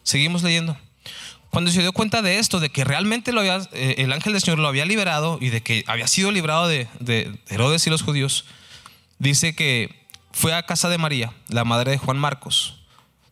Seguimos 0.02 0.42
leyendo. 0.42 0.78
Cuando 1.50 1.70
se 1.70 1.80
dio 1.80 1.92
cuenta 1.92 2.22
de 2.22 2.38
esto, 2.38 2.60
de 2.60 2.70
que 2.70 2.84
realmente 2.84 3.32
lo 3.32 3.40
había, 3.40 3.58
eh, 3.72 3.96
el 3.98 4.12
ángel 4.12 4.32
del 4.32 4.42
Señor 4.42 4.58
lo 4.58 4.68
había 4.68 4.84
liberado 4.84 5.38
y 5.40 5.50
de 5.50 5.62
que 5.62 5.84
había 5.86 6.06
sido 6.06 6.30
librado 6.30 6.68
de, 6.68 6.88
de 7.00 7.40
Herodes 7.48 7.86
y 7.86 7.90
los 7.90 8.02
judíos, 8.02 8.44
dice 9.18 9.54
que 9.54 10.05
fue 10.36 10.52
a 10.52 10.64
casa 10.64 10.90
de 10.90 10.98
María, 10.98 11.32
la 11.48 11.64
madre 11.64 11.92
de 11.92 11.98
Juan 11.98 12.18
Marcos, 12.18 12.74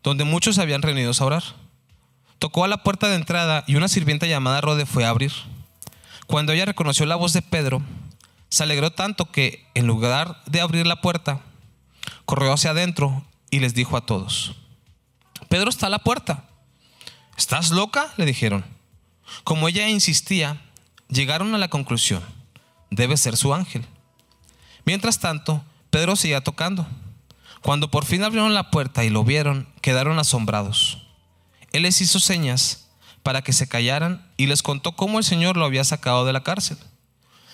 donde 0.02 0.24
muchos 0.24 0.54
se 0.54 0.62
habían 0.62 0.80
reunido 0.80 1.12
a 1.16 1.24
orar. 1.24 1.42
Tocó 2.38 2.64
a 2.64 2.68
la 2.68 2.82
puerta 2.82 3.08
de 3.08 3.16
entrada 3.16 3.62
y 3.66 3.76
una 3.76 3.88
sirvienta 3.88 4.26
llamada 4.26 4.62
Rode 4.62 4.86
fue 4.86 5.04
a 5.04 5.10
abrir. 5.10 5.30
Cuando 6.26 6.54
ella 6.54 6.64
reconoció 6.64 7.04
la 7.04 7.16
voz 7.16 7.34
de 7.34 7.42
Pedro, 7.42 7.82
se 8.48 8.62
alegró 8.62 8.90
tanto 8.90 9.30
que, 9.30 9.66
en 9.74 9.86
lugar 9.86 10.42
de 10.46 10.62
abrir 10.62 10.86
la 10.86 11.02
puerta, 11.02 11.42
corrió 12.24 12.54
hacia 12.54 12.70
adentro 12.70 13.22
y 13.50 13.58
les 13.58 13.74
dijo 13.74 13.98
a 13.98 14.06
todos, 14.06 14.54
Pedro 15.50 15.68
está 15.68 15.88
a 15.88 15.90
la 15.90 15.98
puerta. 15.98 16.48
¿Estás 17.36 17.70
loca? 17.70 18.14
le 18.16 18.24
dijeron. 18.24 18.64
Como 19.44 19.68
ella 19.68 19.90
insistía, 19.90 20.62
llegaron 21.08 21.54
a 21.54 21.58
la 21.58 21.68
conclusión, 21.68 22.24
debe 22.90 23.18
ser 23.18 23.36
su 23.36 23.52
ángel. 23.52 23.84
Mientras 24.86 25.18
tanto, 25.18 25.62
Pedro 25.94 26.16
seguía 26.16 26.40
tocando. 26.40 26.88
Cuando 27.62 27.88
por 27.88 28.04
fin 28.04 28.24
abrieron 28.24 28.52
la 28.52 28.72
puerta 28.72 29.04
y 29.04 29.10
lo 29.10 29.22
vieron, 29.22 29.68
quedaron 29.80 30.18
asombrados. 30.18 31.06
Él 31.70 31.82
les 31.82 32.00
hizo 32.00 32.18
señas 32.18 32.88
para 33.22 33.42
que 33.42 33.52
se 33.52 33.68
callaran 33.68 34.26
y 34.36 34.46
les 34.46 34.64
contó 34.64 34.96
cómo 34.96 35.18
el 35.18 35.24
Señor 35.24 35.56
lo 35.56 35.64
había 35.64 35.84
sacado 35.84 36.26
de 36.26 36.32
la 36.32 36.42
cárcel. 36.42 36.78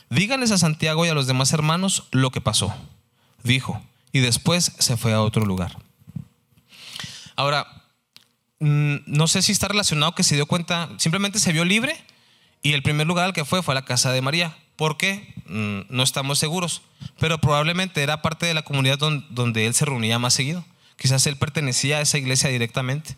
Díganles 0.08 0.52
a 0.52 0.56
Santiago 0.56 1.04
y 1.04 1.10
a 1.10 1.14
los 1.14 1.26
demás 1.26 1.52
hermanos 1.52 2.04
lo 2.12 2.30
que 2.30 2.40
pasó, 2.40 2.74
dijo, 3.42 3.82
y 4.10 4.20
después 4.20 4.72
se 4.78 4.96
fue 4.96 5.12
a 5.12 5.20
otro 5.20 5.44
lugar. 5.44 5.76
Ahora, 7.36 7.66
mm, 8.60 9.00
no 9.04 9.28
sé 9.28 9.42
si 9.42 9.52
está 9.52 9.68
relacionado 9.68 10.14
que 10.14 10.22
se 10.22 10.36
dio 10.36 10.46
cuenta, 10.46 10.88
simplemente 10.96 11.40
se 11.40 11.52
vio 11.52 11.66
libre 11.66 11.94
y 12.62 12.72
el 12.72 12.82
primer 12.82 13.06
lugar 13.06 13.26
al 13.26 13.32
que 13.34 13.44
fue 13.44 13.62
fue 13.62 13.74
a 13.74 13.80
la 13.80 13.84
casa 13.84 14.12
de 14.12 14.22
María. 14.22 14.56
¿Por 14.80 14.96
qué? 14.96 15.34
Mm, 15.44 15.94
no 15.94 16.02
estamos 16.02 16.38
seguros, 16.38 16.80
pero 17.18 17.36
probablemente 17.36 18.02
era 18.02 18.22
parte 18.22 18.46
de 18.46 18.54
la 18.54 18.62
comunidad 18.62 18.96
donde, 18.96 19.66
él 19.66 19.74
se 19.74 19.84
reunía 19.84 20.18
más 20.18 20.32
seguido. 20.32 20.64
Quizás 20.96 21.26
él 21.26 21.36
pertenecía 21.36 21.98
a 21.98 22.00
esa 22.00 22.16
iglesia 22.16 22.48
directamente. 22.48 23.14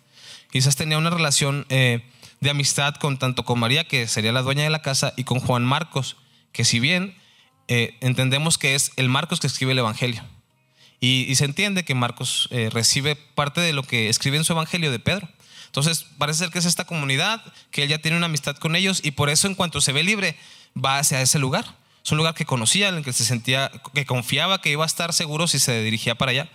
Quizás 0.51 0.75
tenía 0.75 0.99
una 0.99 1.11
relación 1.11 1.65
eh, 1.69 2.03
de 2.41 2.51
amistad 2.51 2.97
con 2.97 3.17
tanto 3.17 3.45
con 3.45 3.61
María, 3.61 3.87
que 3.87 4.09
sería 4.09 4.33
la 4.33 4.43
dueña 4.43 4.65
de 4.65 4.71
la 4.71 4.83
casa, 4.83 5.15
y 5.17 5.23
con 5.23 5.39
Juan 5.39 5.63
Marcos, 5.65 6.17
que 6.51 6.65
si 6.65 6.81
bien 6.81 7.15
eh, 7.69 7.97
entendemos 8.01 8.59
que 8.59 8.75
es 8.75 8.91
el 8.97 9.09
Marcos 9.09 9.39
que 9.39 9.47
escribe 9.47 9.71
el 9.71 9.79
Evangelio. 9.79 10.25
Y, 10.99 11.33
se 11.37 11.45
entiende 11.45 11.85
que 11.85 11.95
Marcos 11.95 12.49
eh, 12.51 12.71
recibe 12.73 13.15
parte 13.15 13.61
de 13.61 13.73
lo 13.73 13.85
que 13.85 14.09
escribe 14.09 14.37
en 14.37 14.43
su 14.43 14.53
Evangelio 14.53 14.91
de 14.91 14.99
Pedro. 14.99 15.29
Entonces, 15.67 16.07
parece 16.19 16.41
ser 16.41 16.51
que 16.51 16.59
es 16.59 16.65
esta 16.65 16.87
comunidad, 16.87 17.41
que 17.71 17.85
él 17.85 17.89
ya 17.89 17.99
tiene 17.99 18.17
una 18.17 18.27
amistad 18.27 18.57
con 18.57 18.75
ellos 18.75 19.01
y 19.05 19.13
por 19.13 19.31
eso 19.31 19.47
en 19.47 19.55
cuanto 19.55 19.81
se 19.81 19.93
ve 19.93 20.03
libre, 20.03 20.37
va 20.77 20.99
hacia 20.99 21.21
ese 21.21 21.39
lugar. 21.39 21.77
Es 22.05 22.11
un 22.11 22.19
lugar 22.19 22.35
que 22.35 22.45
conocía, 22.45 22.89
en 22.89 22.97
el 22.97 23.05
que 23.05 23.13
se 23.13 23.25
sentía, 23.25 23.71
que 23.95 24.07
confiaba 24.07 24.61
que 24.61 24.71
iba 24.71 24.85
a 24.85 24.87
estar 24.87 25.13
seguro 25.13 25.47
si 25.47 25.59
se 25.59 25.83
dirigía 25.83 26.17
para 26.17 26.31
allá 26.33 26.49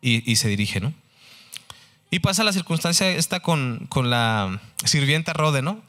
y, 0.00 0.36
se 0.36 0.48
dirige, 0.48 0.80
¿no? 0.80 0.94
Y 2.10 2.20
pasa 2.20 2.44
la 2.44 2.52
circunstancia 2.52 3.08
esta 3.10 3.40
con, 3.40 3.86
con 3.88 4.10
la 4.10 4.60
sirvienta 4.84 5.32
Rode, 5.32 5.62
¿no? 5.62 5.82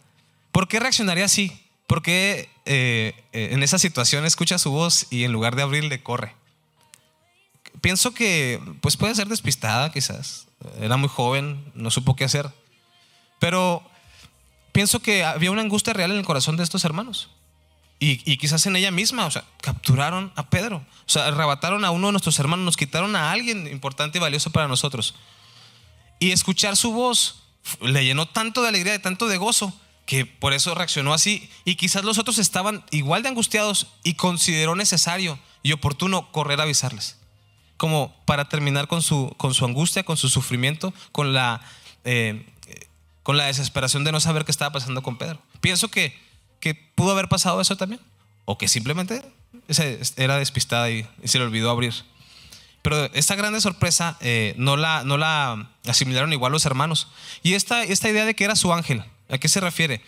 ¿Por 0.52 0.68
qué 0.68 0.80
reaccionaría 0.80 1.26
así? 1.26 1.62
¿Por 1.86 2.02
qué 2.02 2.50
eh, 2.66 3.14
en 3.32 3.62
esa 3.64 3.78
situación 3.78 4.26
escucha 4.26 4.58
su 4.58 4.72
voz 4.72 5.08
y 5.12 5.24
en 5.24 5.32
lugar 5.32 5.56
de 5.56 5.62
abrirle 5.62 6.02
corre? 6.02 6.34
pienso 7.82 8.14
que 8.14 8.62
pues 8.82 8.98
puede 8.98 9.16
ser 9.16 9.28
despistada 9.28 9.92
quizás. 9.92 10.48
Era 10.80 10.98
muy 10.98 11.10
joven, 11.10 11.72
no 11.76 11.92
supo 11.92 12.16
qué 12.16 12.24
hacer. 12.24 12.52
Pero 13.40 13.84
pienso 14.72 15.02
que 15.02 15.24
había 15.24 15.52
una 15.52 15.62
angustia 15.62 15.94
real 15.94 16.12
en 16.12 16.18
el 16.18 16.26
corazón 16.26 16.58
de 16.58 16.64
estos 16.64 16.86
hermanos. 16.86 17.30
Y, 18.00 18.38
quizás 18.38 18.66
en 18.68 18.76
ella 18.76 18.92
misma, 18.92 19.26
o 19.26 19.32
sea, 19.32 19.44
capturaron 19.60 20.32
a 20.36 20.50
Pedro. 20.50 20.78
O 20.78 21.10
sea, 21.10 21.28
arrebataron 21.28 21.84
a 21.84 21.90
uno 21.90 22.08
de 22.08 22.14
nuestros 22.14 22.38
hermanos, 22.38 22.64
nos 22.64 22.78
quitaron 22.78 23.16
a 23.16 23.32
alguien 23.32 23.68
importante 23.68 24.20
y 24.20 24.22
valioso 24.22 24.52
para 24.52 24.68
nosotros. 24.68 25.16
Y 26.20 26.32
escuchar 26.32 26.78
su 26.78 26.92
voz 26.92 27.44
le 27.82 28.06
llenó 28.06 28.28
tanto 28.28 28.62
de 28.62 28.70
alegría, 28.70 28.92
de 28.94 29.00
tanto 29.00 29.28
de 29.28 29.38
gozo, 29.38 29.74
que 30.06 30.28
por 30.28 30.54
eso 30.54 30.76
reaccionó 30.76 31.14
así. 31.14 31.50
Y 31.66 31.76
quizás 31.76 32.04
los 32.04 32.20
otros 32.20 32.38
estaban 32.38 32.84
igual 32.92 33.24
de 33.24 33.30
angustiados 33.30 33.88
y 34.04 34.14
consideró 34.14 34.76
necesario 34.76 35.40
y 35.64 35.72
oportuno 35.72 36.32
correr 36.32 36.60
a 36.60 36.64
avisarles 36.64 37.18
como 37.78 38.14
para 38.26 38.50
terminar 38.50 38.88
con 38.88 39.02
su, 39.02 39.34
con 39.38 39.54
su 39.54 39.64
angustia, 39.64 40.04
con 40.04 40.18
su 40.18 40.30
sufrimiento, 40.30 40.94
con 41.12 41.34
la, 41.34 41.62
eh, 42.04 42.46
con 43.24 43.38
la 43.38 43.46
desesperación 43.46 44.04
de 44.04 44.12
no 44.12 44.20
saber 44.20 44.44
qué 44.44 44.52
estaba 44.52 44.72
pasando 44.72 45.04
con 45.04 45.18
Pedro. 45.18 45.40
Pienso 45.62 45.90
que, 45.90 46.20
que 46.60 46.74
pudo 46.74 47.12
haber 47.12 47.28
pasado 47.28 47.62
eso 47.62 47.78
también, 47.78 48.02
o 48.46 48.58
que 48.58 48.68
simplemente 48.68 49.24
era 50.16 50.38
despistada 50.38 50.90
y, 50.90 51.08
se 51.24 51.40
le 51.40 51.46
olvidó 51.46 51.70
abrir. 51.70 51.94
Pero 52.82 53.06
esta 53.14 53.36
grande 53.36 53.60
sorpresa 53.60 54.18
eh, 54.22 54.54
no, 54.58 54.78
la, 54.78 55.04
no 55.04 55.18
la 55.18 55.70
asimilaron 55.86 56.32
igual 56.32 56.52
los 56.52 56.66
hermanos. 56.66 57.10
Y 57.44 57.54
esta, 57.54 57.84
esta 57.84 58.10
idea 58.10 58.26
de 58.26 58.36
que 58.36 58.46
era 58.46 58.56
su 58.56 58.72
ángel, 58.72 59.04
¿a 59.30 59.38
qué 59.38 59.50
se 59.50 59.60
refiere? 59.60 60.02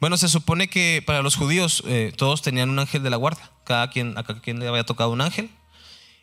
Bueno, 0.00 0.16
se 0.16 0.28
supone 0.28 0.68
que 0.68 1.02
para 1.04 1.22
los 1.22 1.36
judíos 1.36 1.82
eh, 1.86 2.12
todos 2.16 2.40
tenían 2.40 2.70
un 2.70 2.78
ángel 2.78 3.02
de 3.02 3.10
la 3.10 3.16
guarda. 3.16 3.50
Cada 3.64 3.90
quien, 3.90 4.16
a 4.16 4.22
cada 4.22 4.40
quien 4.40 4.58
le 4.58 4.66
había 4.66 4.84
tocado 4.84 5.10
un 5.10 5.20
ángel. 5.20 5.50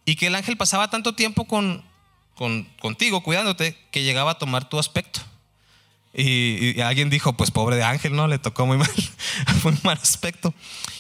Y 0.04 0.16
que 0.16 0.28
el 0.28 0.36
ángel 0.36 0.58
pasaba 0.58 0.90
tanto 0.90 1.14
tiempo 1.14 1.46
con, 1.46 1.84
contigo, 2.80 3.22
cuidándote, 3.22 3.78
que 3.92 4.04
llegaba 4.04 4.32
a 4.32 4.38
tomar 4.40 4.68
tu 4.68 4.80
aspecto. 4.80 5.20
Y, 6.20 6.82
alguien 6.82 7.12
dijo, 7.12 7.34
pues 7.34 7.52
pobre 7.52 7.76
de 7.76 7.84
ángel, 7.84 8.16
¿no? 8.16 8.28
Le 8.28 8.40
tocó 8.40 8.66
muy 8.66 8.78
mal, 8.80 8.90
un 9.64 9.80
mal 9.84 10.00
aspecto. 10.02 10.52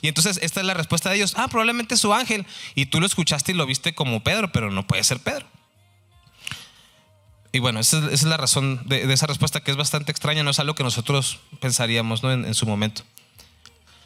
Y 0.01 0.07
entonces 0.09 0.39
esta 0.43 0.59
es 0.59 0.65
la 0.65 0.75
respuesta 0.75 1.09
de 1.09 1.15
ellos, 1.15 1.33
ah, 1.37 1.47
probablemente 1.47 1.95
es 1.95 2.01
su 2.01 2.13
ángel. 2.13 2.45
Y 2.75 2.85
tú 2.85 2.99
lo 2.99 3.07
escuchaste 3.07 3.51
y 3.51 3.55
lo 3.55 3.65
viste 3.65 3.95
como 3.95 4.23
Pedro, 4.23 4.51
pero 4.51 4.69
no 4.69 4.85
puede 4.85 5.03
ser 5.03 5.19
Pedro. 5.19 5.47
Y 7.51 7.59
bueno, 7.59 7.79
esa 7.79 8.11
es, 8.11 8.21
la 8.21 8.37
razón 8.37 8.83
de, 8.85 9.11
esa 9.11 9.25
respuesta 9.25 9.61
que 9.61 9.71
es 9.71 9.77
bastante 9.77 10.11
extraña, 10.11 10.43
no 10.43 10.51
es 10.51 10.59
algo 10.59 10.75
que 10.75 10.83
nosotros 10.83 11.39
pensaríamos 11.59 12.21
¿no? 12.21 12.31
en, 12.31 12.53
su 12.53 12.67
momento. 12.67 13.01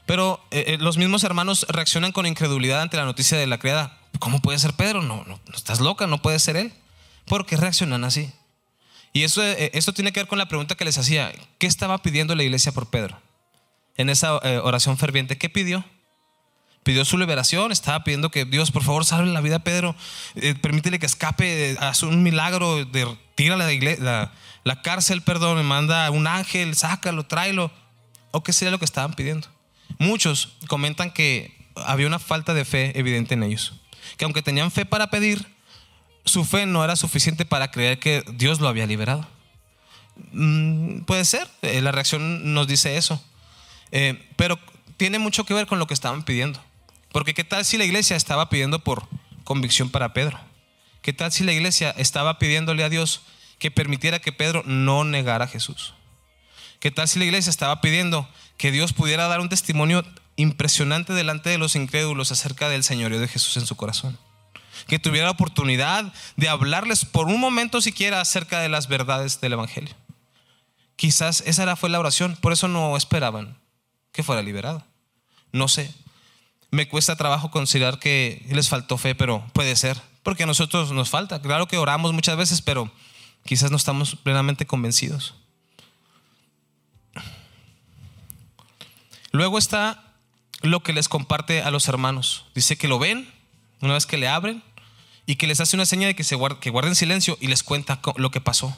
Pero 0.05 0.41
eh, 0.51 0.63
eh, 0.67 0.77
los 0.79 0.97
mismos 0.97 1.25
hermanos 1.25 1.65
reaccionan 1.67 2.13
con 2.13 2.25
incredulidad 2.25 2.81
ante 2.81 2.95
la 2.95 3.03
noticia 3.03 3.37
de 3.37 3.47
la 3.47 3.59
criada. 3.59 3.99
¿Cómo 4.19 4.39
puede 4.41 4.59
ser 4.59 4.73
Pedro? 4.73 5.01
No, 5.01 5.25
no, 5.27 5.41
estás 5.53 5.81
loca, 5.81 6.07
no 6.07 6.21
puede 6.21 6.39
ser 6.39 6.55
él. 6.55 6.73
¿Por 7.25 7.45
qué 7.45 7.57
reaccionan 7.57 8.05
así? 8.05 8.31
Y 9.13 9.23
eso, 9.23 9.43
eh, 9.43 9.71
esto 9.73 9.93
tiene 9.93 10.11
que 10.11 10.21
ver 10.21 10.27
con 10.27 10.37
la 10.37 10.47
pregunta 10.47 10.75
que 10.75 10.85
les 10.85 10.97
hacía. 10.97 11.31
¿Qué 11.57 11.67
estaba 11.67 11.97
pidiendo 12.01 12.35
la 12.35 12.43
iglesia 12.43 12.71
por 12.71 12.89
Pedro? 12.89 13.21
En 13.97 14.09
esa 14.09 14.39
eh, 14.43 14.59
oración 14.63 14.97
ferviente, 14.97 15.37
¿qué 15.37 15.49
pidió? 15.49 15.83
Pidió 16.83 17.05
su 17.05 17.17
liberación, 17.17 17.71
estaba 17.71 18.03
pidiendo 18.03 18.31
que 18.31 18.45
Dios, 18.45 18.71
por 18.71 18.83
favor, 18.83 19.05
salve 19.05 19.31
la 19.31 19.41
vida 19.41 19.57
a 19.57 19.63
Pedro, 19.63 19.95
eh, 20.35 20.55
permítele 20.55 20.97
que 20.97 21.05
escape, 21.05 21.77
haz 21.79 22.01
un 22.01 22.23
milagro, 22.23 22.85
de, 22.85 23.17
tira 23.35 23.55
la, 23.55 23.69
la, 23.99 24.31
la 24.63 24.81
cárcel, 24.81 25.21
perdón, 25.21 25.63
manda 25.65 26.09
un 26.09 26.25
ángel, 26.25 26.75
sácalo, 26.75 27.25
tráelo. 27.25 27.71
¿O 28.31 28.43
qué 28.43 28.53
sería 28.53 28.71
lo 28.71 28.79
que 28.79 28.85
estaban 28.85 29.13
pidiendo? 29.13 29.47
Muchos 29.99 30.53
comentan 30.67 31.11
que 31.11 31.69
había 31.75 32.07
una 32.07 32.17
falta 32.17 32.53
de 32.53 32.65
fe 32.65 32.97
evidente 32.97 33.33
en 33.33 33.43
ellos 33.43 33.73
que 34.17 34.25
aunque 34.25 34.41
tenían 34.41 34.71
fe 34.71 34.85
para 34.85 35.09
pedir, 35.09 35.45
su 36.25 36.45
fe 36.45 36.65
no 36.65 36.83
era 36.83 36.95
suficiente 36.95 37.45
para 37.45 37.71
creer 37.71 37.99
que 37.99 38.23
Dios 38.33 38.59
lo 38.59 38.67
había 38.67 38.85
liberado. 38.85 39.27
Mm, 40.31 41.01
puede 41.01 41.25
ser, 41.25 41.47
eh, 41.61 41.81
la 41.81 41.91
reacción 41.91 42.53
nos 42.53 42.67
dice 42.67 42.97
eso. 42.97 43.23
Eh, 43.91 44.29
pero 44.35 44.59
tiene 44.97 45.19
mucho 45.19 45.45
que 45.45 45.53
ver 45.53 45.67
con 45.67 45.79
lo 45.79 45.87
que 45.87 45.93
estaban 45.93 46.23
pidiendo. 46.23 46.63
Porque 47.11 47.33
qué 47.33 47.43
tal 47.43 47.65
si 47.65 47.77
la 47.77 47.85
iglesia 47.85 48.15
estaba 48.15 48.49
pidiendo 48.49 48.79
por 48.79 49.07
convicción 49.43 49.89
para 49.89 50.13
Pedro? 50.13 50.39
¿Qué 51.01 51.13
tal 51.13 51.31
si 51.31 51.43
la 51.43 51.51
iglesia 51.51 51.93
estaba 51.97 52.39
pidiéndole 52.39 52.83
a 52.83 52.89
Dios 52.89 53.21
que 53.59 53.71
permitiera 53.71 54.19
que 54.19 54.31
Pedro 54.31 54.63
no 54.65 55.03
negara 55.03 55.45
a 55.45 55.47
Jesús? 55.47 55.93
¿Qué 56.79 56.91
tal 56.91 57.07
si 57.07 57.19
la 57.19 57.25
iglesia 57.25 57.49
estaba 57.49 57.81
pidiendo 57.81 58.29
que 58.57 58.71
Dios 58.71 58.93
pudiera 58.93 59.27
dar 59.27 59.39
un 59.39 59.49
testimonio 59.49 60.03
impresionante 60.35 61.13
delante 61.13 61.49
de 61.49 61.57
los 61.57 61.75
incrédulos 61.75 62.31
acerca 62.31 62.69
del 62.69 62.83
señorío 62.83 63.19
de 63.19 63.27
Jesús 63.27 63.57
en 63.57 63.65
su 63.65 63.75
corazón. 63.75 64.17
Que 64.87 64.99
tuviera 64.99 65.25
la 65.25 65.31
oportunidad 65.31 66.13
de 66.35 66.49
hablarles 66.49 67.05
por 67.05 67.27
un 67.27 67.39
momento 67.39 67.81
siquiera 67.81 68.21
acerca 68.21 68.59
de 68.59 68.69
las 68.69 68.87
verdades 68.87 69.41
del 69.41 69.53
Evangelio. 69.53 69.95
Quizás 70.95 71.41
esa 71.45 71.63
era, 71.63 71.75
fue 71.75 71.89
la 71.89 71.99
oración, 71.99 72.37
por 72.39 72.53
eso 72.53 72.67
no 72.67 72.95
esperaban 72.95 73.57
que 74.11 74.23
fuera 74.23 74.41
liberado. 74.41 74.85
No 75.51 75.67
sé. 75.67 75.93
Me 76.69 76.87
cuesta 76.87 77.15
trabajo 77.15 77.51
considerar 77.51 77.99
que 77.99 78.45
les 78.49 78.69
faltó 78.69 78.97
fe, 78.97 79.15
pero 79.15 79.45
puede 79.53 79.75
ser, 79.75 79.99
porque 80.23 80.43
a 80.43 80.45
nosotros 80.45 80.91
nos 80.91 81.09
falta. 81.09 81.41
Claro 81.41 81.67
que 81.67 81.77
oramos 81.77 82.13
muchas 82.13 82.37
veces, 82.37 82.61
pero 82.61 82.91
quizás 83.45 83.71
no 83.71 83.77
estamos 83.77 84.15
plenamente 84.15 84.65
convencidos. 84.65 85.33
Luego 89.31 89.57
está 89.57 90.03
lo 90.61 90.81
que 90.81 90.93
les 90.93 91.09
comparte 91.09 91.61
a 91.61 91.71
los 91.71 91.87
hermanos. 91.87 92.45
Dice 92.53 92.77
que 92.77 92.87
lo 92.87 92.99
ven 92.99 93.29
una 93.81 93.93
vez 93.93 94.05
que 94.05 94.17
le 94.17 94.27
abren 94.27 94.63
y 95.25 95.35
que 95.35 95.47
les 95.47 95.59
hace 95.59 95.75
una 95.75 95.85
seña 95.85 96.07
de 96.07 96.15
que, 96.15 96.23
se 96.23 96.35
guarden 96.35 96.95
silencio 96.95 97.37
y 97.39 97.47
les 97.47 97.63
cuenta 97.63 98.01
lo 98.17 98.31
que 98.31 98.41
pasó. 98.41 98.75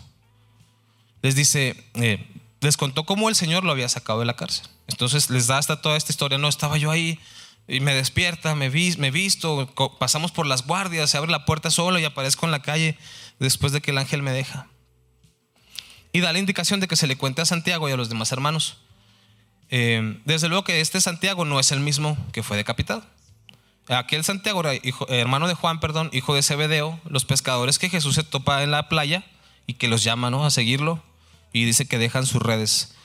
Les 1.22 1.36
dice, 1.36 1.84
eh, 1.96 2.28
les 2.62 2.78
contó 2.78 3.06
cómo 3.06 3.30
el 3.30 3.36
Señor 3.36 3.64
lo 3.64 3.72
había 3.72 3.90
sacado 3.90 4.20
de 4.20 4.26
la 4.26 4.36
cárcel. 4.36 4.68
Entonces 4.88 5.30
les 5.30 5.48
da 5.48 5.58
hasta 5.58 5.82
toda 5.82 5.98
esta 5.98 6.12
historia. 6.12 6.38
No, 6.38 6.50
estaba 6.50 6.78
yo 6.78 6.92
ahí 6.92 7.20
y 7.68 7.80
me 7.80 7.94
despierta, 7.94 8.56
me, 8.56 8.70
vi, 8.70 8.96
me 8.98 9.12
visto, 9.12 9.74
pasamos 10.00 10.32
por 10.32 10.46
las 10.46 10.66
guardias, 10.66 11.10
se 11.10 11.18
abre 11.18 11.32
la 11.32 11.46
puerta 11.46 11.72
solo 11.72 11.98
y 12.00 12.06
aparezco 12.06 12.46
en 12.46 12.52
la 12.52 12.62
calle 12.62 12.98
después 13.40 13.72
de 13.72 13.82
que 13.82 13.92
el 13.92 13.98
ángel 13.98 14.22
me 14.22 14.32
deja. 14.32 14.68
Y 16.12 16.20
da 16.20 16.34
la 16.34 16.40
indicación 16.40 16.80
de 16.80 16.88
que 16.88 16.96
se 16.96 17.08
le 17.08 17.16
cuente 17.16 17.42
a 17.42 17.46
Santiago 17.46 17.88
y 17.90 17.92
a 17.92 17.98
los 17.98 18.10
demás 18.10 18.32
hermanos. 18.32 18.78
Eh, 19.70 20.20
desde 20.26 20.50
luego 20.50 20.64
que 20.64 20.82
este 20.82 21.02
Santiago 21.02 21.46
no 21.46 21.60
es 21.60 21.72
el 21.72 21.80
mismo 21.80 22.18
que 22.32 22.44
fue 22.44 22.58
decapitado. 22.58 23.04
Aquel 23.90 24.24
Santiago 24.24 24.64
hermano 25.10 25.48
de 25.48 25.56
Juan, 25.56 25.80
perdón, 25.80 26.10
hijo 26.14 26.34
de 26.34 26.44
Zebedeo, 26.44 27.00
los 27.06 27.26
pescadores 27.26 27.80
que 27.80 27.90
Jesús 27.90 28.16
se 28.16 28.24
topa 28.24 28.64
en 28.64 28.72
la 28.72 28.88
playa 28.88 29.24
y 29.68 29.74
que 29.74 29.88
los 29.88 30.04
llama 30.04 30.46
a 30.46 30.50
seguirlo 30.52 31.04
y 31.52 31.66
dice 31.66 31.86
que 31.86 31.98
dejan 31.98 32.26
sus 32.26 32.42
redes. 32.42 32.96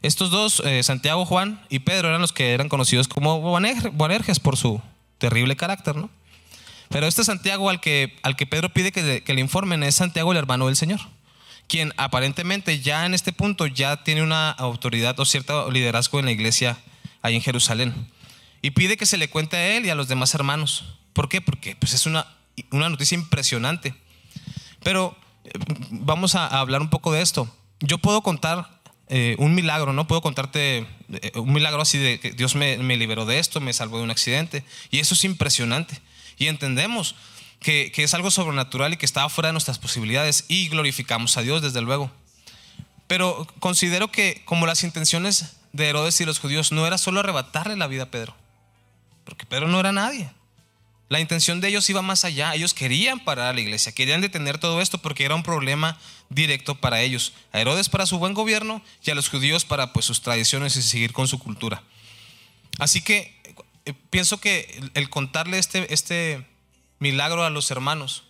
Estos 0.00 0.30
dos, 0.30 0.62
eh, 0.64 0.82
Santiago, 0.84 1.24
Juan 1.24 1.60
y 1.68 1.80
Pedro, 1.80 2.08
eran 2.08 2.20
los 2.20 2.32
que 2.32 2.54
eran 2.54 2.68
conocidos 2.68 3.08
como 3.08 3.40
Boanerges 3.40 4.38
por 4.38 4.56
su 4.56 4.80
terrible 5.18 5.56
carácter, 5.56 5.96
¿no? 5.96 6.08
Pero 6.88 7.06
este 7.06 7.24
Santiago 7.24 7.68
al 7.68 7.80
que, 7.80 8.16
al 8.22 8.36
que 8.36 8.46
Pedro 8.46 8.72
pide 8.72 8.92
que, 8.92 9.24
que 9.24 9.34
le 9.34 9.40
informen 9.40 9.82
es 9.82 9.96
Santiago, 9.96 10.30
el 10.32 10.38
hermano 10.38 10.66
del 10.66 10.76
Señor 10.76 11.00
quien 11.68 11.92
aparentemente 11.98 12.80
ya 12.80 13.06
en 13.06 13.14
este 13.14 13.32
punto 13.32 13.66
ya 13.66 14.02
tiene 14.02 14.22
una 14.22 14.50
autoridad 14.50 15.20
o 15.20 15.24
cierto 15.24 15.70
liderazgo 15.70 16.18
en 16.18 16.24
la 16.24 16.32
iglesia 16.32 16.78
ahí 17.22 17.36
en 17.36 17.42
Jerusalén. 17.42 17.94
Y 18.62 18.70
pide 18.70 18.96
que 18.96 19.06
se 19.06 19.16
le 19.16 19.30
cuente 19.30 19.56
a 19.56 19.76
él 19.76 19.86
y 19.86 19.90
a 19.90 19.94
los 19.94 20.08
demás 20.08 20.34
hermanos. 20.34 20.98
¿Por 21.12 21.28
qué? 21.28 21.40
Porque 21.40 21.76
pues 21.76 21.92
es 21.94 22.06
una, 22.06 22.26
una 22.70 22.88
noticia 22.88 23.16
impresionante. 23.16 23.94
Pero 24.82 25.16
eh, 25.44 25.50
vamos 25.90 26.34
a 26.34 26.46
hablar 26.46 26.80
un 26.80 26.90
poco 26.90 27.12
de 27.12 27.22
esto. 27.22 27.52
yo 27.80 27.98
puedo 27.98 28.22
contar 28.22 28.80
eh, 29.08 29.36
un 29.38 29.54
milagro, 29.54 29.92
¿no? 29.92 30.06
Puedo 30.06 30.20
contarte 30.20 30.86
eh, 31.10 31.32
un 31.36 31.52
milagro 31.52 31.80
así 31.80 31.98
de 31.98 32.20
que 32.20 32.32
Dios 32.32 32.54
me, 32.56 32.76
liberó 32.96 33.24
de 33.24 33.38
esto, 33.38 33.60
me 33.60 33.72
salvó 33.72 33.98
de 33.98 34.04
un 34.04 34.10
accidente. 34.10 34.64
Y 34.90 34.98
eso 34.98 35.14
es 35.14 35.24
impresionante. 35.24 36.00
Y 36.36 36.48
entendemos 36.48 37.14
que, 37.60 37.90
que 37.92 38.02
es 38.02 38.14
algo 38.14 38.30
sobrenatural 38.30 38.92
y 38.92 38.96
que 38.96 39.06
estaba 39.06 39.28
fuera 39.28 39.48
de 39.48 39.52
nuestras 39.54 39.78
posibilidades 39.78 40.44
y 40.48 40.68
glorificamos 40.68 41.36
a 41.36 41.42
Dios, 41.42 41.62
desde 41.62 41.80
luego. 41.80 42.10
Pero 43.06 43.46
considero 43.58 44.12
que 44.12 44.42
como 44.44 44.66
las 44.66 44.84
intenciones 44.84 45.56
de 45.72 45.88
Herodes 45.88 46.20
y 46.20 46.24
los 46.24 46.38
judíos 46.38 46.72
no 46.72 46.86
era 46.86 46.98
solo 46.98 47.20
arrebatarle 47.20 47.76
la 47.76 47.86
vida 47.86 48.04
a 48.04 48.10
Pedro, 48.10 48.36
porque 49.28 49.44
Pedro 49.44 49.68
no 49.68 49.78
era 49.78 49.92
nadie. 49.92 50.30
La 51.10 51.20
intención 51.20 51.60
de 51.60 51.68
ellos 51.68 51.88
iba 51.90 52.00
más 52.00 52.24
allá. 52.24 52.54
Ellos 52.54 52.72
querían 52.72 53.20
parar 53.20 53.48
a 53.48 53.52
la 53.52 53.60
iglesia, 53.60 53.92
querían 53.92 54.22
detener 54.22 54.56
todo 54.56 54.80
esto 54.80 54.96
porque 54.96 55.26
era 55.26 55.34
un 55.34 55.42
problema 55.42 55.98
directo 56.30 56.76
para 56.76 57.02
ellos. 57.02 57.34
A 57.52 57.60
Herodes 57.60 57.90
para 57.90 58.06
su 58.06 58.18
buen 58.18 58.32
gobierno 58.32 58.82
y 59.04 59.10
a 59.10 59.14
los 59.14 59.28
judíos 59.28 59.66
para 59.66 59.92
pues, 59.92 60.06
sus 60.06 60.22
tradiciones 60.22 60.76
y 60.76 60.82
seguir 60.82 61.12
con 61.12 61.28
su 61.28 61.38
cultura. 61.38 61.82
Así 62.78 63.02
que 63.02 63.38
eh, 63.84 63.92
pienso 64.08 64.40
que 64.40 64.80
el 64.94 65.10
contarle 65.10 65.58
este, 65.58 65.92
este 65.92 66.46
milagro 66.98 67.44
a 67.44 67.50
los 67.50 67.70
hermanos 67.70 68.24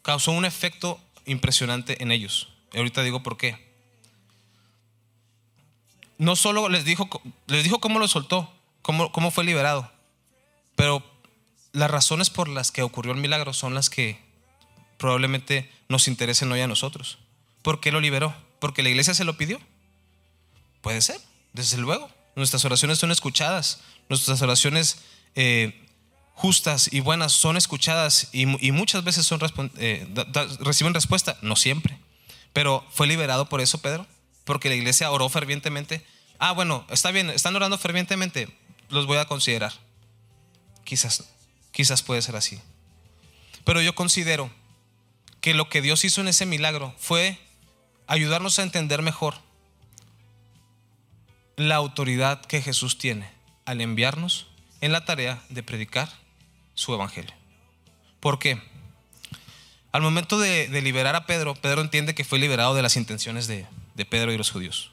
causó 0.00 0.32
un 0.32 0.46
efecto 0.46 0.98
impresionante 1.26 2.02
en 2.02 2.10
ellos. 2.10 2.48
Y 2.72 2.78
ahorita 2.78 3.02
digo 3.02 3.22
por 3.22 3.36
qué. 3.36 3.68
No 6.16 6.36
solo 6.36 6.70
les 6.70 6.86
dijo, 6.86 7.08
les 7.48 7.64
dijo 7.64 7.80
cómo 7.80 7.98
lo 7.98 8.08
soltó, 8.08 8.50
cómo, 8.80 9.12
cómo 9.12 9.30
fue 9.30 9.44
liberado, 9.44 9.92
pero 10.78 11.02
las 11.72 11.90
razones 11.90 12.30
por 12.30 12.48
las 12.48 12.70
que 12.70 12.82
ocurrió 12.82 13.12
el 13.12 13.18
milagro 13.18 13.52
son 13.52 13.74
las 13.74 13.90
que 13.90 14.16
probablemente 14.96 15.68
nos 15.88 16.06
interesen 16.06 16.52
hoy 16.52 16.60
a 16.60 16.68
nosotros. 16.68 17.18
¿Por 17.62 17.80
qué 17.80 17.90
lo 17.90 18.00
liberó? 18.00 18.32
¿Porque 18.60 18.84
la 18.84 18.88
iglesia 18.88 19.12
se 19.12 19.24
lo 19.24 19.36
pidió? 19.36 19.58
Puede 20.80 21.02
ser, 21.02 21.20
desde 21.52 21.78
luego. 21.78 22.08
Nuestras 22.36 22.64
oraciones 22.64 23.00
son 23.00 23.10
escuchadas, 23.10 23.80
nuestras 24.08 24.40
oraciones 24.40 24.98
eh, 25.34 25.84
justas 26.34 26.92
y 26.92 27.00
buenas 27.00 27.32
son 27.32 27.56
escuchadas 27.56 28.28
y, 28.30 28.46
muchas 28.46 29.02
veces 29.02 29.26
son 29.26 29.40
eh, 29.78 30.06
reciben 30.60 30.94
respuesta, 30.94 31.38
no 31.42 31.56
siempre. 31.56 31.98
Pero 32.52 32.86
fue 32.92 33.08
liberado 33.08 33.48
por 33.48 33.60
eso 33.60 33.78
Pedro, 33.78 34.06
porque 34.44 34.68
la 34.68 34.76
iglesia 34.76 35.10
oró 35.10 35.28
fervientemente. 35.28 36.06
Ah, 36.38 36.52
bueno, 36.52 36.86
está 36.88 37.10
bien, 37.10 37.30
están 37.30 37.56
orando 37.56 37.78
fervientemente, 37.78 38.56
los 38.90 39.06
voy 39.06 39.18
a 39.18 39.24
considerar. 39.24 39.72
Quizás 40.88 41.22
Quizás 41.70 42.02
puede 42.02 42.22
ser 42.22 42.34
así. 42.34 42.58
Pero 43.64 43.82
yo 43.82 43.94
considero 43.94 44.50
que 45.42 45.52
lo 45.52 45.68
que 45.68 45.82
Dios 45.82 46.02
hizo 46.06 46.22
en 46.22 46.28
ese 46.28 46.46
milagro 46.46 46.94
fue 46.98 47.38
ayudarnos 48.06 48.58
a 48.58 48.62
entender 48.62 49.02
mejor 49.02 49.34
la 51.56 51.74
autoridad 51.74 52.40
que 52.40 52.62
Jesús 52.62 52.96
tiene 52.96 53.30
al 53.66 53.82
enviarnos 53.82 54.46
en 54.80 54.92
la 54.92 55.04
tarea 55.04 55.42
de 55.50 55.62
predicar 55.62 56.08
su 56.72 56.94
evangelio. 56.94 57.34
¿Por 58.18 58.38
qué? 58.38 58.58
Al 59.92 60.00
momento 60.00 60.38
de, 60.38 60.68
liberar 60.80 61.16
a 61.16 61.26
Pedro, 61.26 61.54
Pedro 61.54 61.82
entiende 61.82 62.14
que 62.14 62.24
fue 62.24 62.38
liberado 62.38 62.74
de 62.74 62.80
las 62.80 62.96
intenciones 62.96 63.46
de, 63.46 63.66
de 63.94 64.06
Pedro 64.06 64.32
y 64.32 64.38
los 64.38 64.50
judíos. 64.50 64.90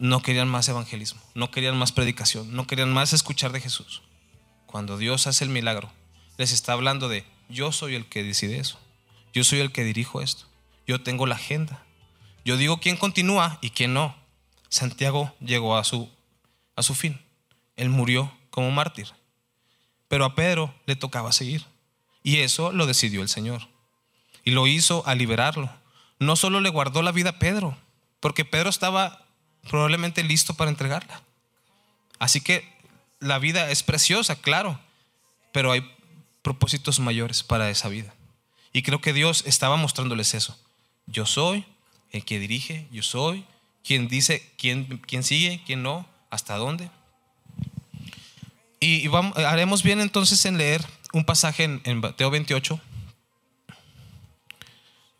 No 0.00 0.20
querían 0.20 0.48
más 0.48 0.68
evangelismo, 0.68 1.22
no 1.34 1.52
querían 1.52 1.76
más 1.76 1.92
predicación, 1.92 2.52
no 2.56 2.66
querían 2.66 2.92
más 2.92 3.12
escuchar 3.12 3.52
de 3.52 3.60
Jesús 3.60 4.02
cuando 4.70 4.98
Dios 4.98 5.26
hace 5.26 5.42
el 5.42 5.50
milagro, 5.50 5.90
les 6.38 6.52
está 6.52 6.74
hablando 6.74 7.08
de, 7.08 7.24
yo 7.48 7.72
soy 7.72 7.96
el 7.96 8.06
que 8.06 8.22
decide 8.22 8.58
eso, 8.58 8.78
yo 9.32 9.42
soy 9.42 9.58
el 9.58 9.72
que 9.72 9.82
dirijo 9.82 10.20
esto, 10.20 10.46
yo 10.86 11.02
tengo 11.02 11.26
la 11.26 11.34
agenda, 11.34 11.82
yo 12.44 12.56
digo 12.56 12.78
quién 12.78 12.96
continúa 12.96 13.58
y 13.60 13.70
quién 13.70 13.94
no. 13.94 14.16
Santiago 14.68 15.34
llegó 15.40 15.76
a 15.76 15.82
su, 15.82 16.08
a 16.76 16.84
su 16.84 16.94
fin, 16.94 17.20
él 17.74 17.88
murió 17.88 18.32
como 18.50 18.70
mártir, 18.70 19.08
pero 20.06 20.24
a 20.24 20.36
Pedro 20.36 20.72
le 20.86 20.94
tocaba 20.94 21.32
seguir, 21.32 21.66
y 22.22 22.38
eso 22.38 22.70
lo 22.70 22.86
decidió 22.86 23.22
el 23.22 23.28
Señor, 23.28 23.66
y 24.44 24.52
lo 24.52 24.68
hizo 24.68 25.04
a 25.04 25.16
liberarlo. 25.16 25.68
No 26.20 26.36
solo 26.36 26.60
le 26.60 26.68
guardó 26.68 27.02
la 27.02 27.10
vida 27.10 27.30
a 27.30 27.38
Pedro, 27.40 27.76
porque 28.20 28.44
Pedro 28.44 28.70
estaba 28.70 29.26
probablemente 29.68 30.22
listo 30.22 30.54
para 30.54 30.70
entregarla. 30.70 31.22
Así 32.20 32.40
que 32.40 32.79
la 33.20 33.38
vida 33.38 33.70
es 33.70 33.82
preciosa, 33.82 34.36
claro, 34.40 34.80
pero 35.52 35.72
hay 35.72 35.88
propósitos 36.42 36.98
mayores 37.00 37.42
para 37.42 37.70
esa 37.70 37.88
vida. 37.88 38.14
Y 38.72 38.82
creo 38.82 39.00
que 39.00 39.12
Dios 39.12 39.44
estaba 39.46 39.76
mostrándoles 39.76 40.34
eso. 40.34 40.58
Yo 41.06 41.26
soy 41.26 41.64
el 42.12 42.24
que 42.24 42.38
dirige, 42.38 42.86
yo 42.90 43.02
soy 43.02 43.44
quien 43.84 44.08
dice 44.08 44.50
quién, 44.56 44.98
quién 45.06 45.22
sigue, 45.22 45.62
quién 45.66 45.82
no, 45.82 46.08
hasta 46.30 46.56
dónde. 46.56 46.90
Y, 48.78 49.08
vamos, 49.08 49.36
haremos 49.36 49.82
bien 49.82 50.00
entonces 50.00 50.44
en 50.46 50.56
leer 50.56 50.84
un 51.12 51.24
pasaje 51.24 51.64
en, 51.64 51.82
en 51.84 52.00
Mateo 52.00 52.30
28. 52.30 52.80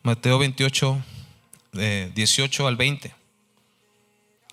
Mateo 0.03 0.39
28, 0.39 1.03
18 2.15 2.67
al 2.67 2.75
20 2.75 3.20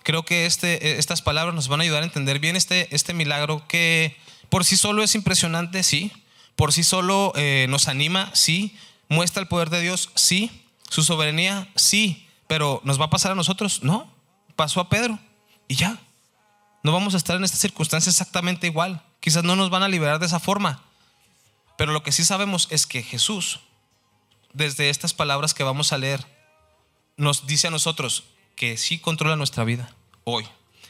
creo 0.09 0.25
que 0.25 0.47
este, 0.47 0.97
estas 0.97 1.21
palabras 1.21 1.53
nos 1.53 1.67
van 1.67 1.81
a 1.81 1.83
ayudar 1.83 2.01
a 2.01 2.05
entender 2.07 2.39
bien 2.39 2.55
este, 2.55 2.87
este 2.95 3.13
milagro 3.13 3.67
que 3.67 4.17
por 4.49 4.65
sí 4.65 4.75
solo 4.75 5.03
es 5.03 5.13
impresionante, 5.13 5.83
sí. 5.83 6.11
Por 6.55 6.73
sí 6.73 6.83
solo 6.83 7.31
eh, 7.35 7.67
nos 7.69 7.87
anima, 7.87 8.31
sí. 8.33 8.75
Muestra 9.07 9.39
el 9.39 9.47
poder 9.47 9.69
de 9.69 9.81
Dios, 9.81 10.09
sí. 10.15 10.65
Su 10.89 11.03
soberanía, 11.03 11.69
sí. 11.75 12.27
Pero 12.47 12.81
¿nos 12.85 12.99
va 12.99 13.05
a 13.05 13.09
pasar 13.11 13.33
a 13.33 13.35
nosotros? 13.35 13.83
No. 13.83 14.11
Pasó 14.55 14.79
a 14.79 14.89
Pedro 14.89 15.19
y 15.67 15.75
ya. 15.75 15.99
No 16.81 16.91
vamos 16.91 17.13
a 17.13 17.17
estar 17.17 17.35
en 17.35 17.43
esta 17.43 17.57
circunstancia 17.57 18.09
exactamente 18.09 18.65
igual. 18.65 19.03
Quizás 19.19 19.43
no 19.43 19.55
nos 19.55 19.69
van 19.69 19.83
a 19.83 19.89
liberar 19.89 20.17
de 20.17 20.25
esa 20.25 20.39
forma. 20.39 20.81
Pero 21.77 21.91
lo 21.93 22.01
que 22.01 22.11
sí 22.11 22.25
sabemos 22.25 22.67
es 22.71 22.87
que 22.87 23.03
Jesús, 23.03 23.59
desde 24.53 24.89
estas 24.89 25.13
palabras 25.13 25.53
que 25.53 25.61
vamos 25.61 25.93
a 25.93 25.99
leer, 25.99 26.25
nos 27.15 27.45
dice 27.45 27.67
a 27.67 27.71
nosotros 27.71 28.23
que 28.55 28.75
sí 28.75 28.97
controla 28.97 29.35
nuestra 29.35 29.63
vida 29.63 29.93
hoy, 30.29 30.45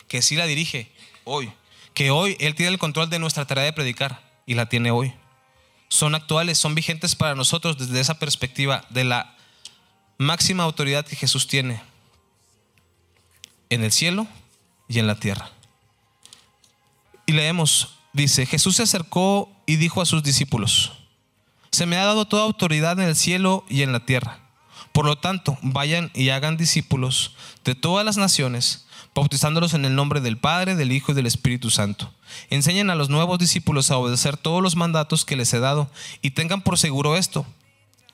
que 0.07 0.21
sí 0.21 0.35
la 0.35 0.45
dirige 0.45 0.91
hoy, 1.23 1.51
que 1.93 2.11
hoy 2.11 2.37
Él 2.39 2.55
tiene 2.55 2.71
el 2.71 2.79
control 2.79 3.09
de 3.09 3.19
nuestra 3.19 3.45
tarea 3.45 3.65
de 3.65 3.73
predicar 3.73 4.21
y 4.45 4.55
la 4.55 4.67
tiene 4.67 4.91
hoy. 4.91 5.13
Son 5.89 6.15
actuales, 6.15 6.57
son 6.57 6.75
vigentes 6.75 7.15
para 7.15 7.35
nosotros 7.35 7.77
desde 7.77 7.99
esa 7.99 8.19
perspectiva 8.19 8.85
de 8.89 9.03
la 9.03 9.35
máxima 10.17 10.63
autoridad 10.63 11.05
que 11.05 11.15
Jesús 11.15 11.47
tiene 11.47 11.81
en 13.69 13.83
el 13.83 13.91
cielo 13.91 14.27
y 14.87 14.99
en 14.99 15.07
la 15.07 15.15
tierra. 15.15 15.49
Y 17.25 17.31
leemos, 17.31 17.95
dice, 18.13 18.45
Jesús 18.45 18.75
se 18.75 18.83
acercó 18.83 19.51
y 19.65 19.75
dijo 19.77 20.01
a 20.01 20.05
sus 20.05 20.23
discípulos, 20.23 20.93
se 21.71 21.85
me 21.85 21.97
ha 21.97 22.05
dado 22.05 22.25
toda 22.25 22.43
autoridad 22.43 22.99
en 22.99 23.07
el 23.07 23.15
cielo 23.15 23.63
y 23.69 23.83
en 23.83 23.91
la 23.91 24.05
tierra. 24.05 24.39
Por 24.91 25.05
lo 25.05 25.17
tanto, 25.19 25.57
vayan 25.61 26.11
y 26.15 26.29
hagan 26.29 26.57
discípulos 26.57 27.35
de 27.63 27.75
todas 27.75 28.05
las 28.05 28.17
naciones, 28.17 28.87
bautizándolos 29.15 29.73
en 29.73 29.85
el 29.85 29.95
nombre 29.95 30.21
del 30.21 30.37
Padre, 30.37 30.75
del 30.75 30.91
Hijo 30.91 31.11
y 31.11 31.15
del 31.15 31.25
Espíritu 31.25 31.69
Santo. 31.69 32.13
Enseñen 32.49 32.89
a 32.89 32.95
los 32.95 33.09
nuevos 33.09 33.39
discípulos 33.39 33.91
a 33.91 33.97
obedecer 33.97 34.37
todos 34.37 34.61
los 34.61 34.75
mandatos 34.75 35.25
que 35.25 35.35
les 35.35 35.53
he 35.53 35.59
dado 35.59 35.89
y 36.21 36.31
tengan 36.31 36.61
por 36.61 36.77
seguro 36.77 37.17
esto, 37.17 37.45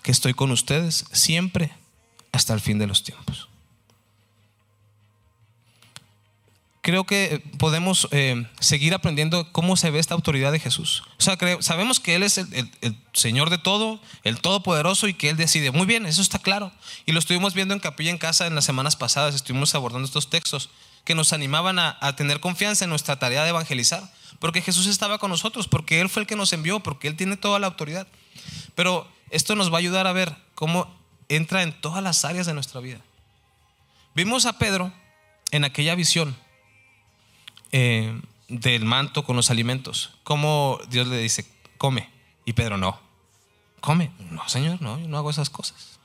que 0.01 0.11
estoy 0.11 0.33
con 0.33 0.51
ustedes 0.51 1.05
siempre 1.11 1.71
hasta 2.31 2.53
el 2.53 2.59
fin 2.59 2.79
de 2.79 2.87
los 2.87 3.03
tiempos. 3.03 3.49
Creo 6.85 7.03
que 7.03 7.41
podemos 7.57 8.07
eh, 8.11 8.45
seguir 8.59 8.93
aprendiendo 8.93 9.51
cómo 9.51 9.75
se 9.75 9.89
ve 9.89 9.97
esta 9.97 10.13
autoridad 10.13 10.51
de 10.51 10.59
Jesús. 10.59 11.01
O 11.17 11.23
sea, 11.23 11.35
sabemos 11.59 11.99
que 11.99 12.13
Él 12.13 12.21
es 12.21 12.37
el, 12.37 12.69
Señor 13.11 13.49
de 13.49 13.57
todo, 13.57 13.99
el 14.23 14.39
Todopoderoso 14.39 15.07
y 15.07 15.15
que 15.15 15.31
Él 15.31 15.35
decide. 15.35 15.71
Muy 15.71 15.87
bien, 15.87 16.05
eso 16.05 16.21
está 16.21 16.37
claro. 16.37 16.71
Y 17.07 17.11
lo 17.11 17.17
estuvimos 17.17 17.55
viendo 17.55 17.73
en 17.73 17.79
Capilla 17.79 18.11
en 18.11 18.19
Casa 18.19 18.45
en 18.45 18.53
las 18.53 18.65
semanas 18.65 18.95
pasadas, 18.95 19.33
estuvimos 19.33 19.73
abordando 19.73 20.05
estos 20.05 20.29
textos 20.29 20.69
que 21.05 21.15
nos 21.15 21.33
animaban 21.33 21.79
a, 21.79 21.97
a 22.01 22.15
tener 22.15 22.39
confianza 22.39 22.85
en 22.85 22.91
nuestra 22.91 23.17
tarea 23.17 23.41
de 23.41 23.49
evangelizar, 23.49 24.03
porque 24.37 24.61
Jesús 24.61 24.85
estaba 24.85 25.17
con 25.17 25.31
nosotros, 25.31 25.67
porque 25.67 26.01
Él 26.01 26.09
fue 26.09 26.21
el 26.21 26.27
que 26.27 26.35
nos 26.35 26.53
envió, 26.53 26.81
porque 26.81 27.07
Él 27.07 27.15
tiene 27.15 27.35
toda 27.35 27.57
la 27.57 27.65
autoridad. 27.65 28.05
Pero 28.75 29.07
esto 29.31 29.55
nos 29.55 29.71
va 29.71 29.77
a 29.77 29.79
ayudar 29.79 30.05
a 30.05 30.13
ver 30.13 30.35
cómo 30.53 30.95
entra 31.29 31.63
en 31.63 31.73
todas 31.73 32.03
las 32.03 32.25
áreas 32.25 32.45
de 32.45 32.53
nuestra 32.53 32.79
vida. 32.79 32.99
Vimos 34.13 34.45
a 34.45 34.59
Pedro 34.59 34.93
en 35.49 35.63
aquella 35.63 35.95
visión 35.95 36.44
eh, 37.77 38.21
del 38.47 38.85
manto 38.85 39.25
con 39.25 39.35
los 39.35 39.51
alimentos. 39.51 40.11
Como 40.23 40.79
Dios 40.89 41.07
le 41.07 41.17
dice, 41.17 41.45
come. 41.77 42.09
Y 42.45 42.53
Pedro, 42.53 42.77
no. 42.77 42.97
Come. 43.81 44.11
No, 44.31 44.47
Señor, 44.47 44.81
no, 44.81 44.97
yo 44.97 45.09
no 45.09 45.17
hago 45.17 45.29
esas 45.29 45.49
cosas. 45.49 45.99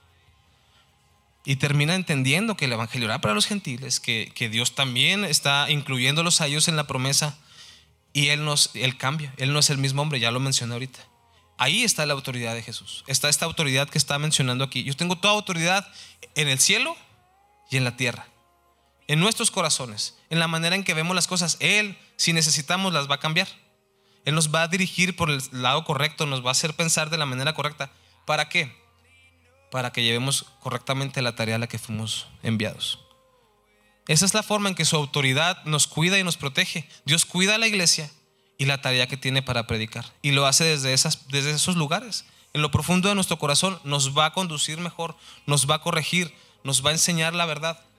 Y 1.45 1.57
termina 1.57 1.95
entendiendo 1.95 2.57
que 2.57 2.65
el 2.65 2.73
Evangelio 2.73 3.07
era 3.07 3.21
para 3.21 3.35
los 3.35 3.47
gentiles, 3.47 4.01
que, 4.01 4.33
que 4.35 4.49
Dios 4.49 4.75
también 4.75 5.25
está 5.25 5.71
incluyéndolos 5.71 6.41
a 6.41 6.49
ellos 6.49 6.67
en 6.67 6.75
la 6.75 6.89
promesa. 6.89 7.39
Y 8.13 8.29
Él, 8.29 8.45
nos, 8.45 8.71
él 8.75 8.97
cambia. 8.97 9.33
Él 9.37 9.53
no 9.53 9.61
es 9.61 9.71
el 9.71 9.79
mismo 9.79 10.03
hombre, 10.03 10.19
ya 10.19 10.33
lo 10.33 10.41
mencioné 10.41 10.73
ahorita. 10.73 10.99
Ahí 11.57 11.85
está 11.85 12.05
la 12.05 12.15
autoridad 12.15 12.57
de 12.57 12.63
Jesús. 12.63 13.05
Está 13.07 13.29
esta 13.29 13.45
autoridad 13.45 13.89
que 13.89 13.99
está 13.99 14.19
mencionando 14.19 14.65
aquí. 14.65 14.83
Yo 14.83 14.97
tengo 14.97 15.17
toda 15.17 15.35
autoridad 15.35 15.87
en 16.35 16.49
el 16.49 16.59
cielo 16.59 16.97
y 17.71 17.77
en 17.77 17.85
la 17.85 17.97
tierra, 17.97 18.27
en 19.11 19.19
nuestros 19.19 19.51
corazones, 19.51 20.17
en 20.31 20.39
la 20.39 20.47
manera 20.47 20.77
en 20.77 20.85
que 20.85 20.95
vemos 20.95 21.17
las 21.17 21.27
cosas. 21.27 21.57
Él, 21.59 21.99
si 22.15 22.33
necesitamos, 22.33 22.93
las 22.93 23.11
va 23.11 23.17
a 23.17 23.19
cambiar. 23.19 23.49
Él 24.25 24.37
nos 24.37 24.55
va 24.55 24.63
a 24.63 24.69
dirigir 24.69 25.17
por 25.17 25.31
el 25.31 25.43
lado 25.51 25.83
correcto, 25.83 26.27
nos 26.27 26.45
va 26.45 26.51
a 26.51 26.53
hacer 26.53 26.75
pensar 26.75 27.11
de 27.11 27.19
la 27.19 27.27
manera 27.27 27.53
correcta. 27.53 27.91
¿Para 28.25 28.49
qué? 28.49 28.73
Para 29.73 29.91
que 29.91 30.05
llevemos 30.05 30.47
correctamente 30.61 31.23
la 31.23 31.35
tarea 31.35 31.57
a 31.57 31.59
la 31.59 31.67
que 31.67 31.81
fuimos 31.81 32.29
enviados. 32.45 33.01
Esa 34.07 34.25
es 34.27 34.33
la 34.33 34.45
forma 34.45 34.69
en 34.69 34.77
que 34.77 34.85
su 34.85 34.95
autoridad 34.95 35.65
nos 35.65 35.89
cuida 35.89 36.17
y 36.17 36.23
nos 36.23 36.37
protege. 36.37 36.89
Dios 37.05 37.25
cuida 37.25 37.57
a 37.57 37.59
la 37.59 37.67
iglesia 37.67 38.13
y 38.59 38.67
la 38.67 38.81
tarea 38.81 39.09
que 39.09 39.17
tiene 39.17 39.43
para 39.43 39.67
predicar. 39.67 40.05
Y 40.23 40.31
lo 40.31 40.47
hace 40.47 40.63
desde, 40.63 40.93
esas, 40.93 41.27
desde 41.27 41.51
esos 41.51 41.75
lugares. 41.75 42.27
En 42.53 42.63
lo 42.63 42.71
profundo 42.71 43.09
de 43.09 43.17
nuestro 43.17 43.41
corazón 43.41 43.81
nos 43.83 44.17
va 44.17 44.27
a 44.27 44.33
conducir 44.35 44.79
mejor, 44.79 45.17
nos 45.47 45.69
va 45.69 45.75
a 45.75 45.83
corregir, 45.83 46.33
nos 46.63 46.87
va 46.87 46.91
a 46.91 46.93
enseñar 46.93 47.35
la 47.35 47.47
verdad. 47.47 47.90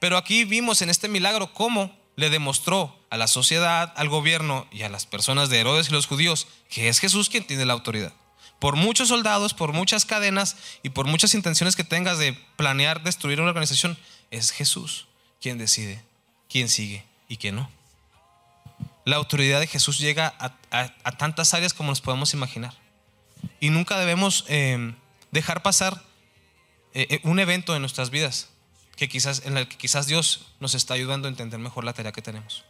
Pero 0.00 0.16
aquí 0.16 0.44
vimos 0.44 0.82
en 0.82 0.90
este 0.90 1.08
milagro 1.08 1.52
cómo 1.52 1.96
le 2.16 2.30
demostró 2.30 2.98
a 3.10 3.16
la 3.16 3.28
sociedad, 3.28 3.92
al 3.96 4.08
gobierno 4.08 4.66
y 4.72 4.82
a 4.82 4.88
las 4.88 5.06
personas 5.06 5.50
de 5.50 5.60
Herodes 5.60 5.88
y 5.88 5.92
los 5.92 6.06
judíos 6.06 6.48
que 6.68 6.88
es 6.88 6.98
Jesús 6.98 7.28
quien 7.28 7.46
tiene 7.46 7.66
la 7.66 7.74
autoridad. 7.74 8.12
Por 8.58 8.76
muchos 8.76 9.08
soldados, 9.08 9.54
por 9.54 9.72
muchas 9.72 10.04
cadenas 10.04 10.56
y 10.82 10.90
por 10.90 11.06
muchas 11.06 11.34
intenciones 11.34 11.76
que 11.76 11.84
tengas 11.84 12.18
de 12.18 12.32
planear 12.56 13.02
destruir 13.02 13.40
una 13.40 13.50
organización, 13.50 13.96
es 14.30 14.50
Jesús 14.50 15.06
quien 15.40 15.58
decide 15.58 16.02
quién 16.48 16.68
sigue 16.68 17.04
y 17.28 17.36
quién 17.36 17.56
no. 17.56 17.70
La 19.04 19.16
autoridad 19.16 19.60
de 19.60 19.66
Jesús 19.66 19.98
llega 19.98 20.34
a, 20.38 21.16
tantas 21.16 21.54
áreas 21.54 21.74
como 21.74 21.90
nos 21.90 22.00
podemos 22.00 22.34
imaginar. 22.34 22.74
Y 23.60 23.70
nunca 23.70 23.98
debemos 23.98 24.44
eh, 24.48 24.94
dejar 25.30 25.62
pasar 25.62 26.02
eh, 26.92 27.06
eh, 27.08 27.20
un 27.24 27.38
evento 27.38 27.74
en 27.74 27.80
nuestras 27.80 28.10
vidas 28.10 28.50
que 29.00 29.08
quizás, 29.08 29.46
en 29.46 29.56
el 29.56 29.66
que 29.66 29.78
quizás 29.78 30.06
Dios 30.06 30.42
nos 30.60 30.74
está 30.74 30.92
ayudando 30.92 31.26
a 31.26 31.30
entender 31.30 31.58
mejor 31.58 31.84
la 31.84 31.94
tarea 31.94 32.12
que 32.12 32.20
tenemos. 32.20 32.64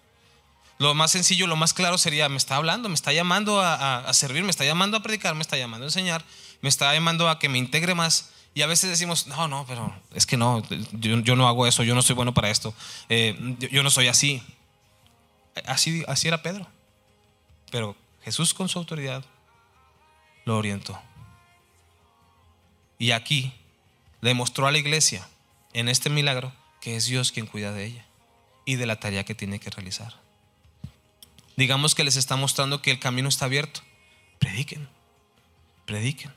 Lo 0.79 0.95
más 0.95 1.11
sencillo, 1.11 1.49
lo 1.49 1.57
más 1.57 1.75
claro 1.75 1.99
sería, 1.99 2.29
me 2.29 2.37
está 2.37 2.55
hablando, 2.55 2.89
me 2.89 2.95
está 2.95 3.13
llamando 3.13 3.61
a, 3.61 4.09
servir, 4.13 4.45
me 4.45 4.51
está 4.51 4.65
llamando 4.65 4.97
a 4.97 5.03
predicar, 5.03 5.35
me 5.35 5.43
está 5.43 5.57
llamando 5.57 5.87
a 5.87 5.89
enseñar, 5.89 6.25
me 6.63 6.69
está 6.69 6.95
llamando 6.95 7.29
a 7.29 7.41
que 7.41 7.49
me 7.49 7.59
integre 7.59 7.97
más. 7.97 8.31
Y 8.55 8.63
a 8.63 8.69
veces 8.69 8.91
decimos, 8.91 9.27
no, 9.27 9.49
no, 9.49 9.67
pero 9.67 9.93
es 10.15 10.25
que 10.25 10.37
no, 10.37 10.63
yo, 10.93 11.35
no 11.35 11.49
hago 11.49 11.67
eso, 11.67 11.83
yo 11.83 11.97
no 11.97 12.03
soy 12.03 12.15
bueno 12.15 12.33
para 12.33 12.49
esto, 12.49 12.73
eh, 13.09 13.37
yo, 13.59 13.83
no 13.83 13.91
soy 13.91 14.07
así. 14.07 14.41
Así 15.67 16.29
era 16.29 16.43
Pedro. 16.43 16.65
Pero 17.73 17.97
Jesús 18.23 18.55
con 18.55 18.69
su 18.69 18.79
autoridad 18.79 19.25
lo 20.45 20.57
orientó. 20.57 20.97
Y 23.01 23.11
aquí 23.11 23.53
le 24.21 24.33
mostró 24.33 24.69
a 24.69 24.71
la 24.71 24.79
iglesia 24.79 25.27
en 25.73 25.89
este 25.89 26.11
milagro 26.11 26.53
que 26.81 26.97
es 26.97 27.07
Dios 27.07 27.33
quien 27.33 27.47
cuida 27.47 27.73
de 27.73 27.85
ella 27.85 28.07
y 28.65 28.77
de 28.77 28.87
la 28.87 28.99
tarea 28.99 29.25
que 29.25 29.35
tiene 29.35 29.61
que 29.61 29.71
realizar. 29.71 30.15
Digamos 31.57 31.95
que 31.95 32.05
les 32.05 32.17
está 32.17 32.37
mostrando 32.37 32.81
que 32.81 32.91
el 32.91 32.99
camino 32.99 33.29
está 33.29 33.45
abierto. 33.45 33.83
Prediquen, 34.39 34.89
prediquen. 35.85 36.33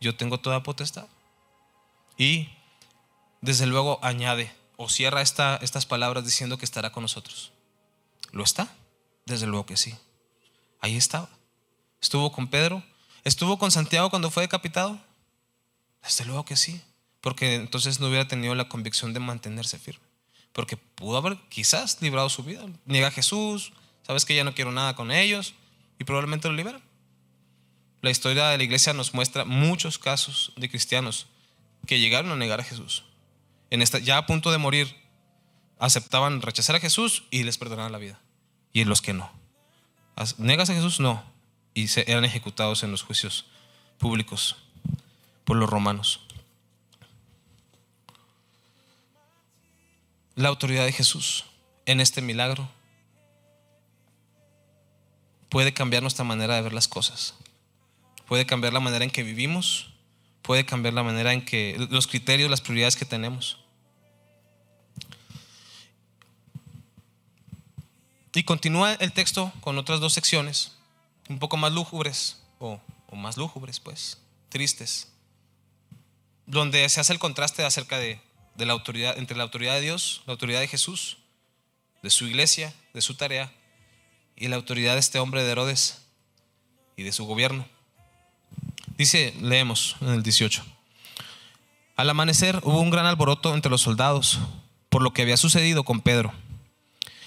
Yo 0.00 0.16
tengo 0.16 0.38
toda 0.38 0.62
potestad. 0.62 1.06
Y 2.16 2.50
desde 3.40 3.66
luego 3.66 3.98
añade 4.02 4.52
o 4.76 4.88
cierra 4.88 5.22
esta, 5.22 5.56
estas 5.56 5.86
palabras 5.86 6.24
diciendo 6.24 6.58
que 6.58 6.64
estará 6.64 6.92
con 6.92 7.02
nosotros. 7.02 7.52
¿Lo 8.30 8.44
está? 8.44 8.72
Desde 9.26 9.46
luego 9.46 9.66
que 9.66 9.76
sí. 9.76 9.94
Ahí 10.80 10.96
estaba. 10.96 11.28
Estuvo 12.00 12.32
con 12.32 12.48
Pedro. 12.48 12.82
Estuvo 13.24 13.58
con 13.58 13.70
Santiago 13.70 14.10
cuando 14.10 14.30
fue 14.30 14.44
decapitado. 14.44 15.00
Desde 16.02 16.24
luego 16.24 16.44
que 16.44 16.56
sí 16.56 16.82
porque 17.22 17.54
entonces 17.54 18.00
no 18.00 18.08
hubiera 18.08 18.28
tenido 18.28 18.54
la 18.54 18.68
convicción 18.68 19.14
de 19.14 19.20
mantenerse 19.20 19.78
firme. 19.78 20.04
Porque 20.52 20.76
pudo 20.76 21.16
haber 21.16 21.38
quizás 21.48 22.02
librado 22.02 22.28
su 22.28 22.42
vida. 22.42 22.66
Niega 22.84 23.08
a 23.08 23.12
Jesús, 23.12 23.72
sabes 24.02 24.26
que 24.26 24.34
ya 24.34 24.44
no 24.44 24.54
quiero 24.54 24.72
nada 24.72 24.94
con 24.94 25.10
ellos 25.10 25.54
y 25.98 26.04
probablemente 26.04 26.48
lo 26.48 26.54
liberan. 26.54 26.82
La 28.02 28.10
historia 28.10 28.48
de 28.48 28.58
la 28.58 28.64
iglesia 28.64 28.92
nos 28.92 29.14
muestra 29.14 29.44
muchos 29.44 29.98
casos 29.98 30.52
de 30.56 30.68
cristianos 30.68 31.28
que 31.86 32.00
llegaron 32.00 32.32
a 32.32 32.36
negar 32.36 32.60
a 32.60 32.64
Jesús. 32.64 33.04
En 33.70 33.80
esta, 33.80 34.00
ya 34.00 34.18
a 34.18 34.26
punto 34.26 34.50
de 34.50 34.58
morir, 34.58 34.94
aceptaban 35.78 36.42
rechazar 36.42 36.76
a 36.76 36.80
Jesús 36.80 37.22
y 37.30 37.44
les 37.44 37.56
perdonaban 37.56 37.92
la 37.92 37.98
vida. 37.98 38.20
Y 38.72 38.84
los 38.84 39.00
que 39.00 39.12
no. 39.12 39.30
¿Negas 40.38 40.70
a 40.70 40.74
Jesús? 40.74 40.98
No. 40.98 41.22
Y 41.72 41.88
se, 41.88 42.10
eran 42.10 42.24
ejecutados 42.24 42.82
en 42.82 42.90
los 42.90 43.02
juicios 43.02 43.46
públicos 43.98 44.56
por 45.44 45.56
los 45.56 45.70
romanos. 45.70 46.20
La 50.34 50.48
autoridad 50.48 50.84
de 50.84 50.92
Jesús 50.92 51.44
en 51.86 52.00
este 52.00 52.22
milagro 52.22 52.68
puede 55.48 55.74
cambiar 55.74 56.02
nuestra 56.02 56.24
manera 56.24 56.54
de 56.56 56.62
ver 56.62 56.72
las 56.72 56.88
cosas, 56.88 57.34
puede 58.26 58.46
cambiar 58.46 58.72
la 58.72 58.80
manera 58.80 59.04
en 59.04 59.10
que 59.10 59.22
vivimos, 59.22 59.90
puede 60.40 60.64
cambiar 60.64 60.94
la 60.94 61.02
manera 61.02 61.32
en 61.32 61.44
que 61.44 61.76
los 61.90 62.06
criterios, 62.06 62.50
las 62.50 62.60
prioridades 62.60 62.96
que 62.96 63.04
tenemos. 63.04 63.58
Y 68.34 68.44
continúa 68.44 68.94
el 68.94 69.12
texto 69.12 69.52
con 69.60 69.76
otras 69.76 70.00
dos 70.00 70.14
secciones, 70.14 70.72
un 71.28 71.38
poco 71.38 71.58
más 71.58 71.72
lúgubres, 71.72 72.40
o, 72.58 72.80
más 73.12 73.36
lúgubres, 73.36 73.78
pues, 73.78 74.18
tristes, 74.48 75.12
donde 76.46 76.88
se 76.88 77.00
hace 77.00 77.12
el 77.12 77.18
contraste 77.18 77.62
acerca 77.62 77.98
de 77.98 78.20
de 78.56 78.66
la 78.66 78.72
autoridad, 78.72 79.18
entre 79.18 79.36
la 79.36 79.44
autoridad 79.44 79.74
de 79.74 79.80
Dios, 79.80 80.22
la 80.26 80.32
autoridad 80.32 80.60
de 80.60 80.68
Jesús, 80.68 81.18
de 82.02 82.10
su 82.10 82.26
iglesia, 82.26 82.74
de 82.94 83.00
su 83.00 83.14
tarea, 83.14 83.52
y 84.36 84.48
la 84.48 84.56
autoridad 84.56 84.94
de 84.94 85.00
este 85.00 85.18
hombre 85.18 85.42
de 85.42 85.52
Herodes 85.52 86.02
y 86.96 87.02
de 87.02 87.12
su 87.12 87.24
gobierno. 87.24 87.66
Dice, 88.96 89.34
leemos 89.40 89.96
en 90.00 90.08
el 90.08 90.22
18. 90.22 90.64
Al 91.96 92.10
amanecer 92.10 92.60
hubo 92.64 92.80
un 92.80 92.90
gran 92.90 93.06
alboroto 93.06 93.54
entre 93.54 93.70
los 93.70 93.82
soldados 93.82 94.40
por 94.88 95.02
lo 95.02 95.12
que 95.12 95.22
había 95.22 95.36
sucedido 95.36 95.84
con 95.84 96.00
Pedro. 96.00 96.32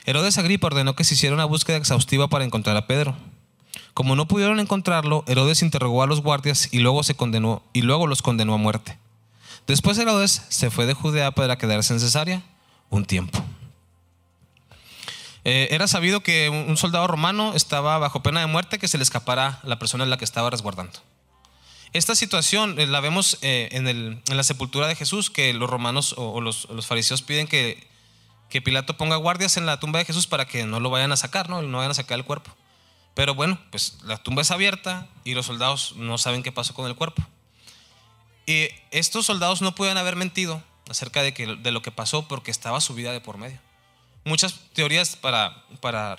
Herodes 0.06 0.38
Agripa 0.38 0.68
ordenó 0.68 0.96
que 0.96 1.04
se 1.04 1.16
hiciera 1.16 1.34
una 1.34 1.46
búsqueda 1.46 1.78
exhaustiva 1.78 2.28
para 2.28 2.46
encontrar 2.46 2.78
a 2.78 2.86
Pedro. 2.86 3.16
Como 3.96 4.16
no 4.16 4.28
pudieron 4.28 4.60
encontrarlo, 4.60 5.24
Herodes 5.26 5.64
interrogó 5.64 6.04
a 6.04 6.08
los 6.08 6.22
guardias 6.22 6.70
y 6.72 6.80
luego 6.80 7.02
se 7.02 7.16
condenó 7.16 7.64
y 7.74 7.82
luego 7.82 8.06
los 8.06 8.22
condenó 8.22 8.54
a 8.54 8.58
muerte. 8.58 9.00
Después 9.68 9.98
Herodes 9.98 10.44
se 10.50 10.70
fue 10.70 10.86
de 10.86 10.94
Judea 10.94 11.32
para 11.32 11.58
quedarse 11.58 11.94
en 11.94 12.00
Cesarea 12.00 12.44
un 12.90 13.06
tiempo. 13.06 13.44
Eh, 15.44 15.68
era 15.72 15.88
sabido 15.88 16.22
que 16.22 16.50
un 16.50 16.76
soldado 16.76 17.06
romano 17.08 17.54
estaba 17.56 17.98
bajo 18.00 18.24
pena 18.24 18.40
de 18.40 18.48
muerte 18.48 18.80
que 18.80 18.88
se 18.88 18.98
le 18.98 19.04
escapara 19.04 19.60
la 19.64 19.78
persona 19.78 20.04
en 20.04 20.10
la 20.10 20.18
que 20.18 20.26
estaba 20.26 20.50
resguardando. 20.50 21.00
Esta 21.94 22.16
situación 22.16 22.80
eh, 22.80 22.88
la 22.88 23.00
vemos 23.00 23.38
eh, 23.42 23.70
en, 23.72 24.22
la 24.26 24.44
sepultura 24.44 24.88
de 24.88 24.96
Jesús, 24.96 25.30
que 25.30 25.54
los 25.54 25.70
romanos 25.70 26.16
o, 26.18 26.42
los, 26.42 26.68
fariseos 26.82 27.22
piden 27.22 27.48
que, 27.48 27.88
que, 28.50 28.62
Pilato 28.62 28.98
ponga 28.98 29.16
guardias 29.16 29.56
en 29.58 29.66
la 29.66 29.80
tumba 29.80 30.00
de 30.00 30.06
Jesús 30.06 30.28
para 30.28 30.46
que 30.46 30.66
no 30.66 30.80
lo 30.80 30.90
vayan 30.90 31.12
a 31.12 31.18
sacar, 31.18 31.50
¿no? 31.50 31.62
no 31.62 31.78
vayan 31.78 31.92
a 31.92 31.96
sacar 31.96 32.18
el 32.18 32.26
cuerpo. 32.26 32.52
Pero 33.14 33.34
bueno, 33.34 33.60
pues 33.72 33.98
la 34.04 34.18
tumba 34.18 34.42
es 34.42 34.52
abierta 34.52 35.08
y 35.24 35.36
los 35.36 35.46
soldados 35.46 35.94
no 35.96 36.18
saben 36.18 36.44
qué 36.44 36.52
pasó 36.52 36.74
con 36.74 36.88
el 36.88 36.96
cuerpo. 36.96 37.24
Y 38.46 38.70
estos 38.92 39.26
soldados 39.26 39.62
no 39.62 39.76
pueden 39.76 39.98
haber 39.98 40.16
mentido 40.16 40.64
acerca 40.90 41.24
de, 41.24 41.72
lo 41.72 41.82
que 41.82 41.92
pasó 41.92 42.28
porque 42.28 42.52
estaba 42.52 42.82
su 42.82 42.94
vida 42.94 43.12
de 43.12 43.22
por 43.22 43.38
medio. 43.38 43.60
Muchas 44.24 44.56
teorías 44.74 45.16
para, 45.16 45.66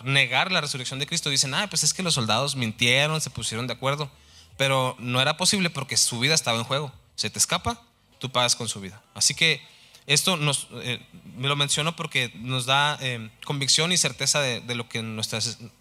negar 0.05 0.53
la 0.53 0.61
resurrección 0.61 0.99
de 0.99 1.07
Cristo 1.07 1.31
dicen, 1.31 1.55
ah, 1.55 1.69
pues 1.69 1.85
es 1.85 1.95
que 1.95 2.03
los 2.03 2.15
soldados 2.15 2.57
mintieron, 2.57 3.21
se 3.21 3.31
pusieron 3.31 3.67
de 3.67 3.75
acuerdo, 3.75 4.11
pero 4.57 4.97
no 4.99 5.21
era 5.21 5.37
posible 5.37 5.71
porque 5.71 5.97
su 5.97 6.19
vida 6.19 6.35
estaba 6.35 6.59
en 6.59 6.65
juego. 6.65 6.93
Se 7.15 7.31
te 7.31 7.39
escapa, 7.39 7.81
tú 8.19 8.31
pagas 8.31 8.57
con 8.57 8.69
su 8.69 8.81
vida. 8.81 9.03
Así 9.15 9.35
que 9.35 9.61
esto 10.07 10.37
nos, 10.37 10.69
eh, 10.83 11.05
me 11.37 11.49
lo 11.49 11.57
menciono 11.57 11.97
porque 11.97 12.33
nos 12.37 12.67
da 12.67 12.97
eh, 13.01 13.31
convicción 13.45 13.91
y 13.93 13.97
certeza 13.97 14.41
de, 14.41 14.61
de, 14.61 14.75
lo 14.75 14.89
que 14.89 15.03
nuestra, 15.03 15.41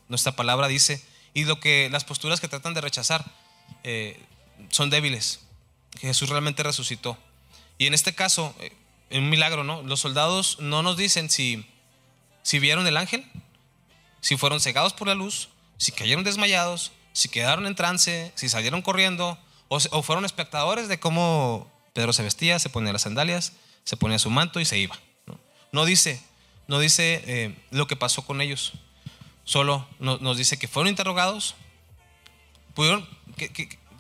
nuestra 0.09 0.35
palabra 0.35 0.67
dice 0.67 1.03
y 1.35 1.43
lo 1.43 1.59
que 1.59 1.89
las 1.91 2.05
posturas 2.05 2.39
que 2.39 2.47
tratan 2.47 2.73
de 2.73 2.81
rechazar 2.81 3.23
eh, 3.83 4.19
son 4.69 4.89
débiles. 4.89 5.44
Jesús 5.99 6.29
realmente 6.29 6.63
resucitó. 6.63 7.17
Y 7.77 7.87
en 7.87 7.93
este 7.93 8.15
caso, 8.15 8.55
en 8.59 8.71
eh, 9.09 9.19
un 9.19 9.29
milagro, 9.29 9.63
¿no? 9.63 9.81
Los 9.83 9.99
soldados 9.99 10.57
no 10.59 10.83
nos 10.83 10.97
dicen 10.97 11.29
si, 11.29 11.65
si 12.43 12.59
vieron 12.59 12.87
el 12.87 12.97
ángel, 12.97 13.25
si 14.21 14.37
fueron 14.37 14.59
cegados 14.59 14.93
por 14.93 15.07
la 15.07 15.15
luz, 15.15 15.49
si 15.77 15.91
cayeron 15.91 16.23
desmayados, 16.23 16.91
si 17.13 17.29
quedaron 17.29 17.65
en 17.67 17.75
trance, 17.75 18.31
si 18.35 18.49
salieron 18.49 18.81
corriendo, 18.81 19.37
o, 19.67 19.79
fueron 20.03 20.25
espectadores 20.25 20.87
de 20.87 20.99
cómo 20.99 21.71
Pedro 21.93 22.13
se 22.13 22.23
vestía, 22.23 22.59
se 22.59 22.69
ponía 22.69 22.93
las 22.93 23.03
sandalias, 23.03 23.53
se 23.83 23.97
ponía 23.97 24.19
su 24.19 24.29
manto 24.29 24.59
y 24.59 24.65
se 24.65 24.77
iba. 24.77 24.97
No, 25.71 25.85
dice, 25.85 26.21
no 26.67 26.79
dice 26.79 27.23
eh, 27.25 27.55
lo 27.71 27.87
que 27.87 27.95
pasó 27.95 28.25
con 28.25 28.41
ellos. 28.41 28.73
Solo 29.43 29.87
nos 29.99 30.37
dice 30.37 30.57
que 30.57 30.67
fueron 30.67 30.89
interrogados. 30.89 31.55
Pudieron, 32.73 33.07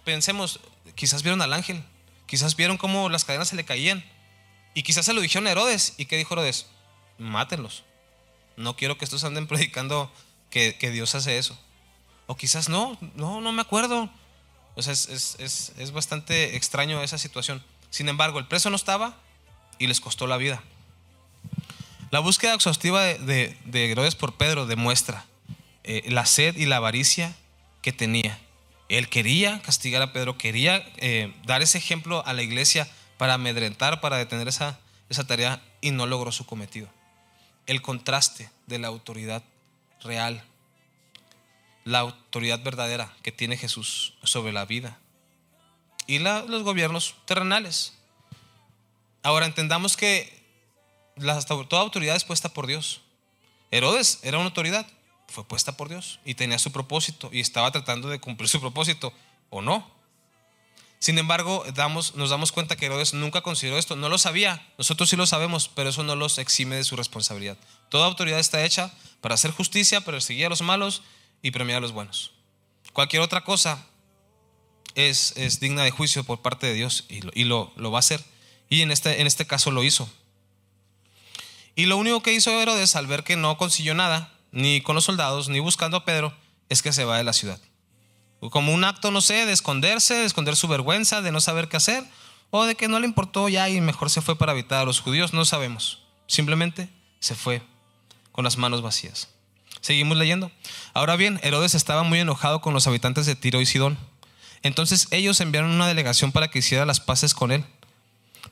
pensemos, 0.03 0.59
quizás 0.93 1.23
vieron 1.23 1.41
al 1.41 1.53
ángel, 1.53 1.83
quizás 2.27 2.55
vieron 2.55 2.77
cómo 2.77 3.09
las 3.09 3.25
cadenas 3.25 3.49
se 3.49 3.55
le 3.55 3.65
caían, 3.65 4.03
Y 4.73 4.83
quizás 4.83 5.05
se 5.05 5.13
lo 5.13 5.21
dijeron 5.21 5.47
a 5.47 5.51
Herodes. 5.51 5.93
¿Y 5.97 6.05
qué 6.05 6.17
dijo 6.17 6.33
Herodes? 6.33 6.67
Mátenlos. 7.17 7.85
No 8.57 8.75
quiero 8.75 8.97
que 8.97 9.05
estos 9.05 9.23
anden 9.23 9.47
predicando 9.51 10.11
que, 10.49 10.73
Dios 10.91 11.15
hace 11.15 11.37
eso. 11.37 11.57
O 12.27 12.35
quizás 12.35 12.69
no, 12.69 12.97
no, 13.15 13.41
no 13.41 13.51
me 13.51 13.61
acuerdo. 13.61 14.09
O 14.75 14.81
sea, 14.81 14.93
es, 14.93 15.91
bastante 15.93 16.55
extraño 16.55 17.01
esa 17.01 17.17
situación. 17.17 17.63
Sin 17.89 18.09
embargo, 18.09 18.39
el 18.39 18.47
preso 18.47 18.69
no 18.69 18.75
estaba 18.75 19.17
y 19.79 19.87
les 19.87 20.01
costó 20.01 20.27
la 20.27 20.37
vida. 20.37 20.61
La 22.11 22.19
búsqueda 22.19 22.53
exhaustiva 22.53 23.01
de, 23.03 23.57
Herodes 23.73 24.15
por 24.15 24.35
Pedro 24.35 24.65
demuestra 24.65 25.25
eh, 25.83 26.03
la 26.09 26.25
sed 26.25 26.57
y 26.57 26.65
la 26.65 26.77
avaricia 26.77 27.35
que 27.81 27.93
tenía. 27.93 28.39
Él 28.89 29.09
quería 29.09 29.61
castigar 29.61 30.01
a 30.01 30.13
Pedro, 30.13 30.37
quería 30.37 30.85
eh, 30.97 31.33
dar 31.45 31.61
ese 31.61 31.77
ejemplo 31.77 32.25
a 32.25 32.33
la 32.33 32.43
iglesia 32.43 32.87
para 33.17 33.33
amedrentar, 33.33 34.01
para 34.01 34.17
detener 34.17 34.47
esa, 34.47 34.79
esa 35.09 35.25
tarea 35.25 35.61
y 35.81 35.91
no 35.91 36.05
logró 36.05 36.31
su 36.31 36.45
cometido. 36.45 36.87
El 37.65 37.81
contraste 37.81 38.49
de 38.67 38.79
la 38.79 38.87
autoridad 38.87 39.43
real, 40.01 40.43
la 41.83 41.99
autoridad 41.99 42.61
verdadera 42.61 43.11
que 43.23 43.31
tiene 43.31 43.57
Jesús 43.57 44.13
sobre 44.23 44.53
la 44.53 44.65
vida 44.65 44.99
y 46.07 46.19
los 46.19 46.63
gobiernos 46.63 47.15
terrenales. 47.25 47.93
Ahora 49.23 49.45
entendamos 49.45 49.97
que 49.97 50.43
toda 51.69 51.81
autoridad 51.81 52.15
es 52.15 52.23
puesta 52.23 52.49
por 52.49 52.67
Dios. 52.67 53.01
Herodes 53.71 54.19
era 54.21 54.37
una 54.37 54.47
autoridad, 54.47 54.85
fue 55.35 55.43
puesta 55.43 55.75
por 55.75 55.89
Dios 55.89 56.19
y 56.23 56.35
tenía 56.35 56.57
su 56.57 56.71
propósito 56.71 57.29
y 57.31 57.41
estaba 57.41 57.69
tratando 57.71 58.07
de 58.07 58.19
cumplir 58.19 58.49
su 58.49 58.61
propósito 58.61 59.13
o 59.49 59.61
no. 59.61 59.93
Sin 60.99 61.19
embargo, 61.19 61.63
damos, 61.75 62.15
nos 62.15 62.29
damos 62.29 62.53
cuenta 62.53 62.77
que 62.77 62.85
Herodes 62.85 63.13
nunca 63.13 63.41
consideró 63.41 63.77
esto, 63.77 63.95
no 63.95 64.09
lo 64.09 64.17
sabía, 64.17 64.65
nosotros 64.77 65.09
sí 65.09 65.17
lo 65.17 65.27
sabemos, 65.27 65.67
pero 65.67 65.89
eso 65.89 66.03
no 66.03 66.15
los 66.15 66.39
exime 66.39 66.77
de 66.77 66.85
su 66.85 66.95
responsabilidad. 66.95 67.57
Toda 67.89 68.07
autoridad 68.07 68.39
está 68.39 68.63
hecha 68.63 68.91
para 69.21 69.35
hacer 69.35 69.51
justicia, 69.51 70.01
perseguir 70.01 70.47
a 70.47 70.49
los 70.49 70.61
malos 70.61 71.03
y 71.41 71.51
premiar 71.51 71.77
a 71.77 71.81
los 71.81 71.91
buenos. 71.91 72.31
Cualquier 72.93 73.21
otra 73.21 73.43
cosa 73.43 73.85
es, 74.95 75.33
es 75.35 75.59
digna 75.59 75.83
de 75.83 75.91
juicio 75.91 76.23
por 76.23 76.41
parte 76.41 76.65
de 76.65 76.73
Dios 76.73 77.05
y, 77.09 77.21
lo, 77.21 77.31
y 77.35 77.43
lo, 77.43 77.73
lo, 77.75 77.91
va 77.91 77.97
a 77.97 77.99
hacer. 77.99 78.23
Y 78.69 78.81
en 78.81 78.89
este, 78.89 79.19
en 79.19 79.27
este 79.27 79.45
caso 79.45 79.69
lo 79.69 79.83
hizo. 79.83 80.09
Y 81.75 81.87
lo 81.87 81.97
único 81.97 82.23
que 82.23 82.33
hizo 82.33 82.49
Herodes 82.51 82.95
al 82.95 83.05
ver 83.05 83.23
que 83.25 83.35
no 83.35 83.57
consiguió 83.57 83.93
nada, 83.93 84.34
ni 84.55 84.81
con 84.81 84.95
los 84.95 85.03
soldados, 85.03 85.49
ni 85.49 85.59
buscando 85.59 85.97
a 85.97 86.05
Pedro, 86.05 86.33
es 86.69 86.81
que 86.81 86.93
se 86.93 87.05
va 87.05 87.17
de 87.17 87.23
la 87.23 87.33
ciudad. 87.33 87.59
Como 88.39 88.73
un 88.73 88.83
acto, 88.83 89.11
no 89.11 89.21
sé, 89.21 89.45
de 89.45 89.51
esconderse, 89.51 90.15
de 90.15 90.25
esconder 90.25 90.55
su 90.55 90.67
vergüenza, 90.67 91.21
de 91.21 91.31
no 91.31 91.41
saber 91.41 91.67
qué 91.67 91.77
hacer, 91.77 92.03
o 92.51 92.65
de 92.65 92.75
que 92.75 92.87
no 92.87 92.99
le 92.99 93.05
importó 93.05 93.49
ya 93.49 93.69
y 93.69 93.81
mejor 93.81 94.09
se 94.09 94.21
fue 94.21 94.37
para 94.37 94.53
evitar 94.53 94.81
a 94.81 94.85
los 94.85 95.01
judíos, 95.01 95.33
no 95.33 95.45
sabemos. 95.45 96.03
Simplemente 96.27 96.89
se 97.19 97.35
fue 97.35 97.61
con 98.31 98.45
las 98.45 98.57
manos 98.57 98.81
vacías. 98.81 99.29
Seguimos 99.81 100.17
leyendo. 100.17 100.51
Ahora 100.93 101.15
bien, 101.15 101.39
Herodes 101.43 101.75
estaba 101.75 102.03
muy 102.03 102.19
enojado 102.19 102.61
con 102.61 102.73
los 102.73 102.87
habitantes 102.87 103.25
de 103.25 103.35
Tiro 103.35 103.61
y 103.61 103.65
Sidón. 103.65 103.97
Entonces 104.63 105.07
ellos 105.11 105.41
enviaron 105.41 105.71
una 105.71 105.87
delegación 105.87 106.31
para 106.31 106.47
que 106.47 106.59
hiciera 106.59 106.85
las 106.85 107.01
paces 107.01 107.33
con 107.33 107.51
él, 107.51 107.65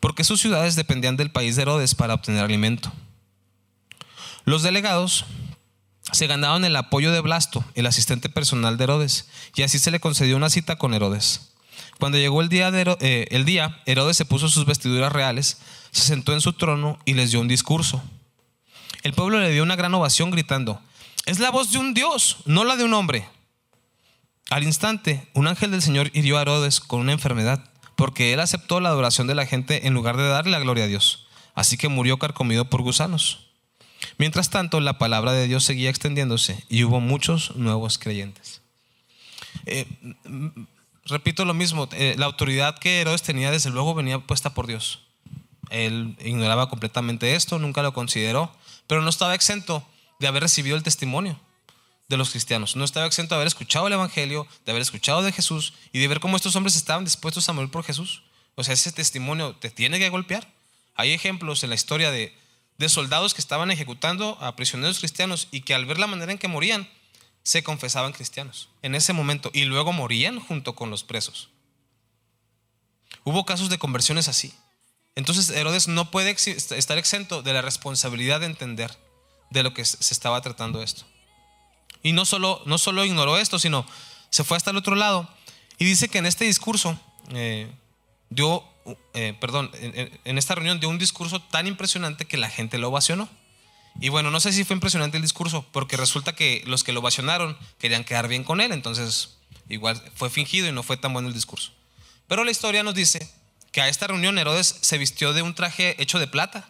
porque 0.01 0.25
sus 0.25 0.41
ciudades 0.41 0.75
dependían 0.75 1.15
del 1.15 1.31
país 1.31 1.55
de 1.55 1.61
Herodes 1.61 1.95
para 1.95 2.13
obtener 2.13 2.43
alimento. 2.43 2.91
Los 4.43 4.63
delegados 4.63 5.25
se 6.11 6.27
ganaron 6.27 6.65
el 6.65 6.75
apoyo 6.75 7.11
de 7.11 7.21
Blasto, 7.21 7.63
el 7.75 7.85
asistente 7.85 8.29
personal 8.29 8.77
de 8.77 8.83
Herodes, 8.83 9.27
y 9.55 9.63
así 9.63 9.79
se 9.79 9.91
le 9.91 9.99
concedió 9.99 10.35
una 10.35 10.49
cita 10.49 10.75
con 10.75 10.93
Herodes. 10.93 11.53
Cuando 11.99 12.17
llegó 12.17 12.41
el 12.41 12.49
día, 12.49 12.69
eh, 12.73 13.27
el 13.31 13.45
día, 13.45 13.81
Herodes 13.85 14.17
se 14.17 14.25
puso 14.25 14.49
sus 14.49 14.65
vestiduras 14.65 15.11
reales, 15.13 15.57
se 15.91 16.03
sentó 16.03 16.33
en 16.33 16.41
su 16.41 16.53
trono 16.53 16.99
y 17.05 17.13
les 17.13 17.31
dio 17.31 17.39
un 17.39 17.47
discurso. 17.47 18.03
El 19.03 19.13
pueblo 19.13 19.39
le 19.39 19.51
dio 19.51 19.63
una 19.63 19.75
gran 19.75 19.93
ovación 19.93 20.31
gritando, 20.31 20.81
es 21.25 21.39
la 21.39 21.51
voz 21.51 21.71
de 21.71 21.77
un 21.77 21.93
Dios, 21.93 22.37
no 22.45 22.63
la 22.65 22.75
de 22.75 22.83
un 22.83 22.93
hombre. 22.93 23.27
Al 24.49 24.63
instante, 24.63 25.27
un 25.33 25.47
ángel 25.47 25.71
del 25.71 25.81
Señor 25.81 26.11
hirió 26.13 26.37
a 26.37 26.41
Herodes 26.41 26.79
con 26.79 26.99
una 26.99 27.13
enfermedad, 27.13 27.63
porque 27.95 28.33
él 28.33 28.39
aceptó 28.39 28.79
la 28.79 28.89
adoración 28.89 29.27
de 29.27 29.35
la 29.35 29.45
gente 29.45 29.87
en 29.87 29.93
lugar 29.93 30.17
de 30.17 30.27
darle 30.27 30.51
la 30.51 30.59
gloria 30.59 30.83
a 30.83 30.87
Dios. 30.87 31.27
Así 31.55 31.77
que 31.77 31.87
murió 31.87 32.19
carcomido 32.19 32.69
por 32.69 32.81
gusanos. 32.81 33.42
Mientras 34.17 34.49
tanto, 34.49 34.79
la 34.79 34.97
palabra 34.97 35.33
de 35.33 35.47
Dios 35.47 35.63
seguía 35.63 35.89
extendiéndose 35.89 36.63
y 36.69 36.83
hubo 36.83 36.99
muchos 36.99 37.55
nuevos 37.55 37.97
creyentes. 37.97 38.61
Eh, 39.65 39.85
repito 41.05 41.45
lo 41.45 41.53
mismo, 41.53 41.87
eh, 41.93 42.15
la 42.17 42.25
autoridad 42.25 42.77
que 42.77 43.01
Herodes 43.01 43.23
tenía 43.23 43.51
desde 43.51 43.69
luego 43.69 43.93
venía 43.93 44.19
puesta 44.19 44.53
por 44.53 44.67
Dios. 44.67 45.01
Él 45.69 46.15
ignoraba 46.23 46.69
completamente 46.69 47.35
esto, 47.35 47.59
nunca 47.59 47.81
lo 47.81 47.93
consideró, 47.93 48.55
pero 48.87 49.01
no 49.01 49.09
estaba 49.09 49.35
exento 49.35 49.85
de 50.19 50.27
haber 50.27 50.43
recibido 50.43 50.75
el 50.75 50.83
testimonio 50.83 51.39
de 52.09 52.17
los 52.17 52.31
cristianos. 52.31 52.75
No 52.75 52.83
estaba 52.83 53.05
exento 53.05 53.35
de 53.35 53.37
haber 53.37 53.47
escuchado 53.47 53.87
el 53.87 53.93
Evangelio, 53.93 54.47
de 54.65 54.71
haber 54.71 54.81
escuchado 54.81 55.23
de 55.23 55.31
Jesús 55.31 55.73
y 55.91 55.99
de 55.99 56.07
ver 56.07 56.19
cómo 56.19 56.35
estos 56.35 56.55
hombres 56.55 56.75
estaban 56.75 57.05
dispuestos 57.05 57.47
a 57.49 57.53
morir 57.53 57.71
por 57.71 57.83
Jesús. 57.83 58.23
O 58.55 58.63
sea, 58.63 58.73
ese 58.73 58.91
testimonio 58.91 59.55
te 59.55 59.69
tiene 59.69 59.99
que 59.99 60.09
golpear. 60.09 60.47
Hay 60.95 61.11
ejemplos 61.11 61.63
en 61.63 61.69
la 61.69 61.75
historia 61.75 62.11
de, 62.11 62.35
de 62.77 62.89
soldados 62.89 63.33
que 63.33 63.41
estaban 63.41 63.71
ejecutando 63.71 64.37
a 64.41 64.55
prisioneros 64.55 64.99
cristianos 64.99 65.47
y 65.51 65.61
que 65.61 65.73
al 65.73 65.85
ver 65.85 65.99
la 65.99 66.07
manera 66.07 66.31
en 66.31 66.37
que 66.37 66.47
morían, 66.47 66.89
se 67.43 67.63
confesaban 67.63 68.13
cristianos 68.13 68.69
en 68.81 68.95
ese 68.95 69.13
momento 69.13 69.51
y 69.53 69.65
luego 69.65 69.91
morían 69.91 70.39
junto 70.39 70.75
con 70.75 70.89
los 70.89 71.03
presos. 71.03 71.49
Hubo 73.25 73.45
casos 73.45 73.69
de 73.69 73.77
conversiones 73.77 74.27
así. 74.27 74.53
Entonces 75.15 75.49
Herodes 75.49 75.87
no 75.87 76.09
puede 76.09 76.31
estar 76.31 76.97
exento 76.97 77.41
de 77.41 77.53
la 77.53 77.61
responsabilidad 77.61 78.39
de 78.39 78.47
entender 78.47 78.97
de 79.51 79.63
lo 79.63 79.73
que 79.73 79.85
se 79.85 80.13
estaba 80.13 80.41
tratando 80.41 80.81
esto. 80.81 81.03
Y 82.01 82.13
no 82.13 82.25
solo, 82.25 82.61
no 82.65 82.77
solo 82.77 83.05
ignoró 83.05 83.37
esto, 83.37 83.59
sino 83.59 83.85
se 84.29 84.43
fue 84.43 84.57
hasta 84.57 84.71
el 84.71 84.77
otro 84.77 84.95
lado 84.95 85.29
y 85.77 85.85
dice 85.85 86.09
que 86.09 86.17
en 86.17 86.25
este 86.25 86.45
discurso 86.45 86.99
eh, 87.29 87.71
dio 88.29 88.63
eh, 89.13 89.35
perdón, 89.39 89.71
en, 89.73 90.37
esta 90.37 90.55
reunión 90.55 90.79
dio 90.79 90.89
un 90.89 90.97
discurso 90.97 91.41
tan 91.41 91.67
impresionante 91.67 92.25
que 92.25 92.37
la 92.37 92.49
gente 92.49 92.77
lo 92.77 92.89
ovacionó. 92.89 93.29
Y 93.99 94.09
bueno, 94.09 94.31
no 94.31 94.39
sé 94.39 94.51
si 94.51 94.63
fue 94.63 94.73
impresionante 94.73 95.17
el 95.17 95.23
discurso, 95.23 95.65
porque 95.71 95.97
resulta 95.97 96.33
que 96.33 96.63
los 96.65 96.83
que 96.83 96.93
lo 96.93 96.99
ovacionaron 96.99 97.57
querían 97.77 98.03
quedar 98.03 98.27
bien 98.27 98.43
con 98.43 98.59
él, 98.59 98.71
entonces 98.71 99.37
igual 99.69 100.01
fue 100.15 100.29
fingido 100.29 100.67
y 100.67 100.71
no 100.71 100.83
fue 100.83 100.97
tan 100.97 101.13
bueno 101.13 101.27
el 101.27 101.33
discurso. 101.33 101.71
Pero 102.27 102.43
la 102.43 102.51
historia 102.51 102.83
nos 102.83 102.95
dice 102.95 103.29
que 103.71 103.81
a 103.81 103.87
esta 103.87 104.07
reunión 104.07 104.37
Herodes 104.37 104.77
se 104.81 104.97
vistió 104.97 105.33
de 105.33 105.41
un 105.41 105.53
traje 105.53 106.01
hecho 106.01 106.19
de 106.19 106.27
plata, 106.27 106.69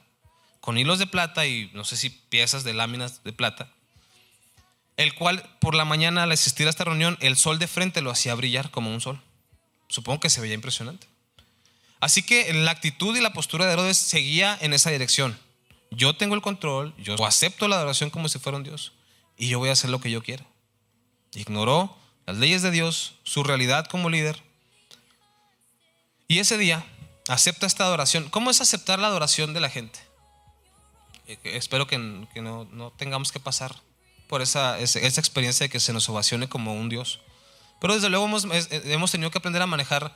con 0.59 0.77
hilos 0.77 0.99
de 0.99 1.07
plata 1.07 1.45
y 1.45 1.69
no 1.73 1.83
sé 1.83 1.97
si 1.97 2.09
piezas 2.09 2.63
de 2.63 2.73
láminas 2.73 3.23
de 3.23 3.33
plata, 3.33 3.69
el 4.97 5.13
cual 5.13 5.57
por 5.59 5.75
la 5.75 5.85
mañana 5.85 6.23
al 6.23 6.31
asistir 6.31 6.67
a 6.67 6.69
esta 6.69 6.85
reunión 6.85 7.17
el 7.19 7.35
sol 7.37 7.59
de 7.59 7.67
frente 7.67 8.01
lo 8.01 8.11
hacía 8.11 8.35
brillar 8.35 8.71
como 8.71 8.93
un 8.93 9.01
sol. 9.01 9.21
Supongo 9.87 10.19
que 10.19 10.29
se 10.29 10.41
veía 10.41 10.53
impresionante. 10.53 11.07
Así 12.03 12.21
que 12.21 12.51
la 12.51 12.71
actitud 12.71 13.15
y 13.15 13.21
la 13.21 13.31
postura 13.31 13.65
de 13.65 13.71
Herodes 13.71 13.95
seguía 13.95 14.57
en 14.59 14.73
esa 14.73 14.89
dirección. 14.89 15.39
Yo 15.89 16.17
tengo 16.17 16.35
el 16.35 16.41
control, 16.41 16.93
yo 16.97 17.15
acepto 17.25 17.69
la 17.69 17.77
adoración 17.77 18.09
como 18.09 18.27
si 18.27 18.39
fuera 18.39 18.57
un 18.57 18.65
Dios 18.65 18.91
y 19.37 19.47
yo 19.47 19.57
voy 19.57 19.69
a 19.69 19.71
hacer 19.71 19.89
lo 19.89 20.01
que 20.01 20.11
yo 20.11 20.21
quiera. 20.21 20.45
Ignoró 21.33 21.95
las 22.25 22.35
leyes 22.35 22.61
de 22.61 22.71
Dios, 22.71 23.13
su 23.23 23.45
realidad 23.45 23.85
como 23.85 24.09
líder. 24.09 24.43
Y 26.27 26.39
ese 26.39 26.57
día 26.57 26.85
acepta 27.29 27.67
esta 27.67 27.85
adoración. 27.85 28.27
¿Cómo 28.27 28.51
es 28.51 28.59
aceptar 28.59 28.99
la 28.99 29.07
adoración 29.07 29.53
de 29.53 29.61
la 29.61 29.69
gente? 29.69 30.01
Eh, 31.25 31.37
espero 31.45 31.87
que, 31.87 31.97
no, 31.97 32.93
tengamos 32.97 33.31
que 33.31 33.39
pasar 33.39 33.77
por 34.27 34.41
esa, 34.41 34.77
esa, 34.77 34.99
experiencia 35.21 35.67
de 35.67 35.69
que 35.69 35.79
se 35.79 35.93
nos 35.93 36.09
ovacione 36.09 36.49
como 36.49 36.73
un 36.73 36.89
Dios. 36.89 37.21
Pero 37.79 37.93
desde 37.93 38.09
luego 38.09 38.25
hemos, 38.25 38.45
hemos 38.71 39.09
tenido 39.09 39.31
que 39.31 39.37
aprender 39.37 39.61
a 39.61 39.67
manejar 39.67 40.13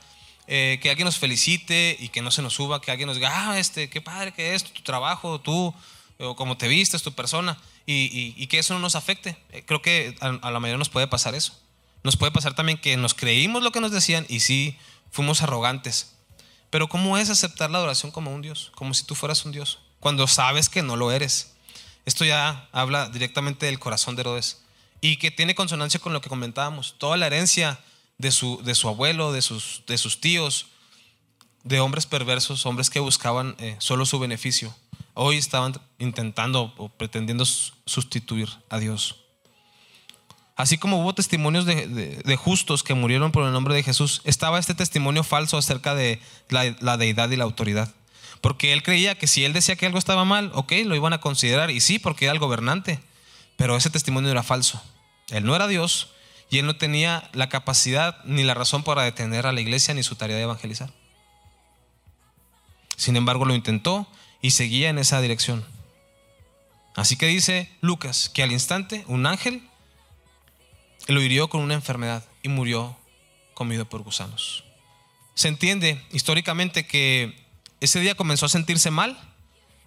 eh, 0.50 0.78
que 0.80 0.88
alguien 0.88 1.04
nos 1.04 1.18
felicite 1.18 1.94
y 2.00 2.08
que 2.08 2.22
no 2.22 2.30
se 2.30 2.40
nos 2.40 2.54
suba, 2.54 2.80
que 2.80 2.90
alguien 2.90 3.06
nos 3.06 3.16
diga, 3.16 3.50
ah, 3.50 3.58
este, 3.58 3.90
qué 3.90 4.00
padre 4.00 4.32
que 4.32 4.54
es 4.54 4.64
tu 4.64 4.82
trabajo, 4.82 5.38
tú, 5.42 5.74
o 6.18 6.36
cómo 6.36 6.56
te 6.56 6.68
vistes, 6.68 7.02
tu 7.02 7.12
persona, 7.12 7.58
y, 7.84 8.46
que 8.46 8.58
eso 8.58 8.72
no 8.72 8.80
nos 8.80 8.96
afecte. 8.96 9.36
Eh, 9.50 9.62
creo 9.66 9.82
que 9.82 10.16
a, 10.20 10.50
la 10.50 10.58
mayoría 10.58 10.78
nos 10.78 10.88
puede 10.88 11.06
pasar 11.06 11.34
eso. 11.34 11.60
Nos 12.02 12.16
puede 12.16 12.32
pasar 12.32 12.54
también 12.54 12.78
que 12.78 12.96
nos 12.96 13.12
creímos 13.12 13.62
lo 13.62 13.72
que 13.72 13.80
nos 13.82 13.92
decían 13.92 14.24
y 14.30 14.40
sí 14.40 14.78
fuimos 15.10 15.42
arrogantes. 15.42 16.14
Pero 16.70 16.88
¿cómo 16.88 17.18
es 17.18 17.28
aceptar 17.28 17.70
la 17.70 17.76
adoración 17.76 18.10
como 18.10 18.34
un 18.34 18.40
Dios? 18.40 18.72
Como 18.74 18.94
si 18.94 19.04
tú 19.04 19.14
fueras 19.14 19.44
un 19.44 19.52
Dios, 19.52 19.80
cuando 20.00 20.26
sabes 20.26 20.70
que 20.70 20.82
no 20.82 20.96
lo 20.96 21.12
eres. 21.12 21.52
Esto 22.06 22.24
ya 22.24 22.70
habla 22.72 23.10
directamente 23.10 23.66
del 23.66 23.78
corazón 23.78 24.16
de 24.16 24.22
Herodes 24.22 24.62
y 25.02 25.18
que 25.18 25.30
tiene 25.30 25.54
consonancia 25.54 26.00
con 26.00 26.14
lo 26.14 26.22
que 26.22 26.30
comentábamos. 26.30 26.94
Toda 26.96 27.18
la 27.18 27.26
herencia 27.26 27.80
de 28.18 28.32
su, 28.32 28.60
de 28.62 28.74
su 28.74 28.88
abuelo, 28.88 29.32
de 29.32 29.42
sus, 29.42 29.82
de 29.86 29.96
sus 29.96 30.20
tíos, 30.20 30.66
de 31.64 31.80
hombres 31.80 32.06
perversos, 32.06 32.66
hombres 32.66 32.90
que 32.90 33.00
buscaban 33.00 33.54
eh, 33.58 33.76
solo 33.78 34.06
su 34.06 34.18
beneficio. 34.18 34.74
Hoy 35.14 35.36
estaban 35.36 35.74
intentando 35.98 36.72
o 36.76 36.88
pretendiendo 36.88 37.44
sustituir 37.44 38.48
a 38.68 38.78
Dios. 38.78 39.16
Así 40.56 40.76
como 40.76 41.00
hubo 41.00 41.14
testimonios 41.14 41.66
de, 41.66 42.36
justos 42.36 42.82
que 42.82 42.94
murieron 42.94 43.30
por 43.30 43.44
el 43.44 43.52
nombre 43.52 43.74
de 43.74 43.84
Jesús, 43.84 44.22
estaba 44.24 44.58
este 44.58 44.74
testimonio 44.74 45.22
falso 45.22 45.56
acerca 45.56 45.94
de 45.94 46.20
la, 46.48 46.76
la 46.80 46.96
deidad 46.96 47.30
y 47.30 47.36
la 47.36 47.44
autoridad. 47.44 47.94
Porque 48.40 48.72
él 48.72 48.82
creía 48.82 49.16
que 49.16 49.28
si 49.28 49.44
él 49.44 49.52
decía 49.52 49.76
que 49.76 49.86
algo 49.86 49.98
estaba 49.98 50.24
mal, 50.24 50.50
ok, 50.54 50.72
lo 50.84 50.96
iban 50.96 51.12
a 51.12 51.20
considerar. 51.20 51.70
Y 51.70 51.80
sí, 51.80 52.00
porque 52.00 52.24
era 52.24 52.32
el 52.32 52.40
gobernante. 52.40 53.00
Pero 53.56 53.76
ese 53.76 53.90
testimonio 53.90 54.30
era 54.30 54.42
falso. 54.42 54.82
Él 55.30 55.44
no 55.44 55.54
era 55.54 55.68
Dios 55.68 56.08
y 56.50 56.58
él 56.58 56.66
no 56.66 56.76
tenía 56.76 57.28
la 57.32 57.48
capacidad 57.48 58.22
ni 58.24 58.42
la 58.42 58.54
razón 58.54 58.82
para 58.82 59.02
detener 59.02 59.46
a 59.46 59.52
la 59.52 59.60
iglesia 59.60 59.94
ni 59.94 60.02
su 60.02 60.16
tarea 60.16 60.36
de 60.36 60.42
evangelizar. 60.42 60.90
Sin 62.96 63.16
embargo, 63.16 63.44
lo 63.44 63.54
intentó 63.54 64.06
y 64.40 64.50
seguía 64.50 64.88
en 64.88 64.98
esa 64.98 65.20
dirección. 65.20 65.64
Así 66.96 67.16
que 67.16 67.26
dice 67.26 67.70
Lucas 67.80 68.28
que 68.28 68.42
al 68.42 68.50
instante 68.50 69.04
un 69.06 69.26
ángel 69.26 69.62
lo 71.06 71.22
hirió 71.22 71.48
con 71.48 71.62
una 71.62 71.74
enfermedad 71.74 72.24
y 72.42 72.48
murió 72.48 72.96
comido 73.54 73.88
por 73.88 74.02
gusanos. 74.02 74.64
Se 75.34 75.48
entiende 75.48 76.04
históricamente 76.10 76.86
que 76.86 77.36
ese 77.80 78.00
día 78.00 78.16
comenzó 78.16 78.46
a 78.46 78.48
sentirse 78.48 78.90
mal 78.90 79.16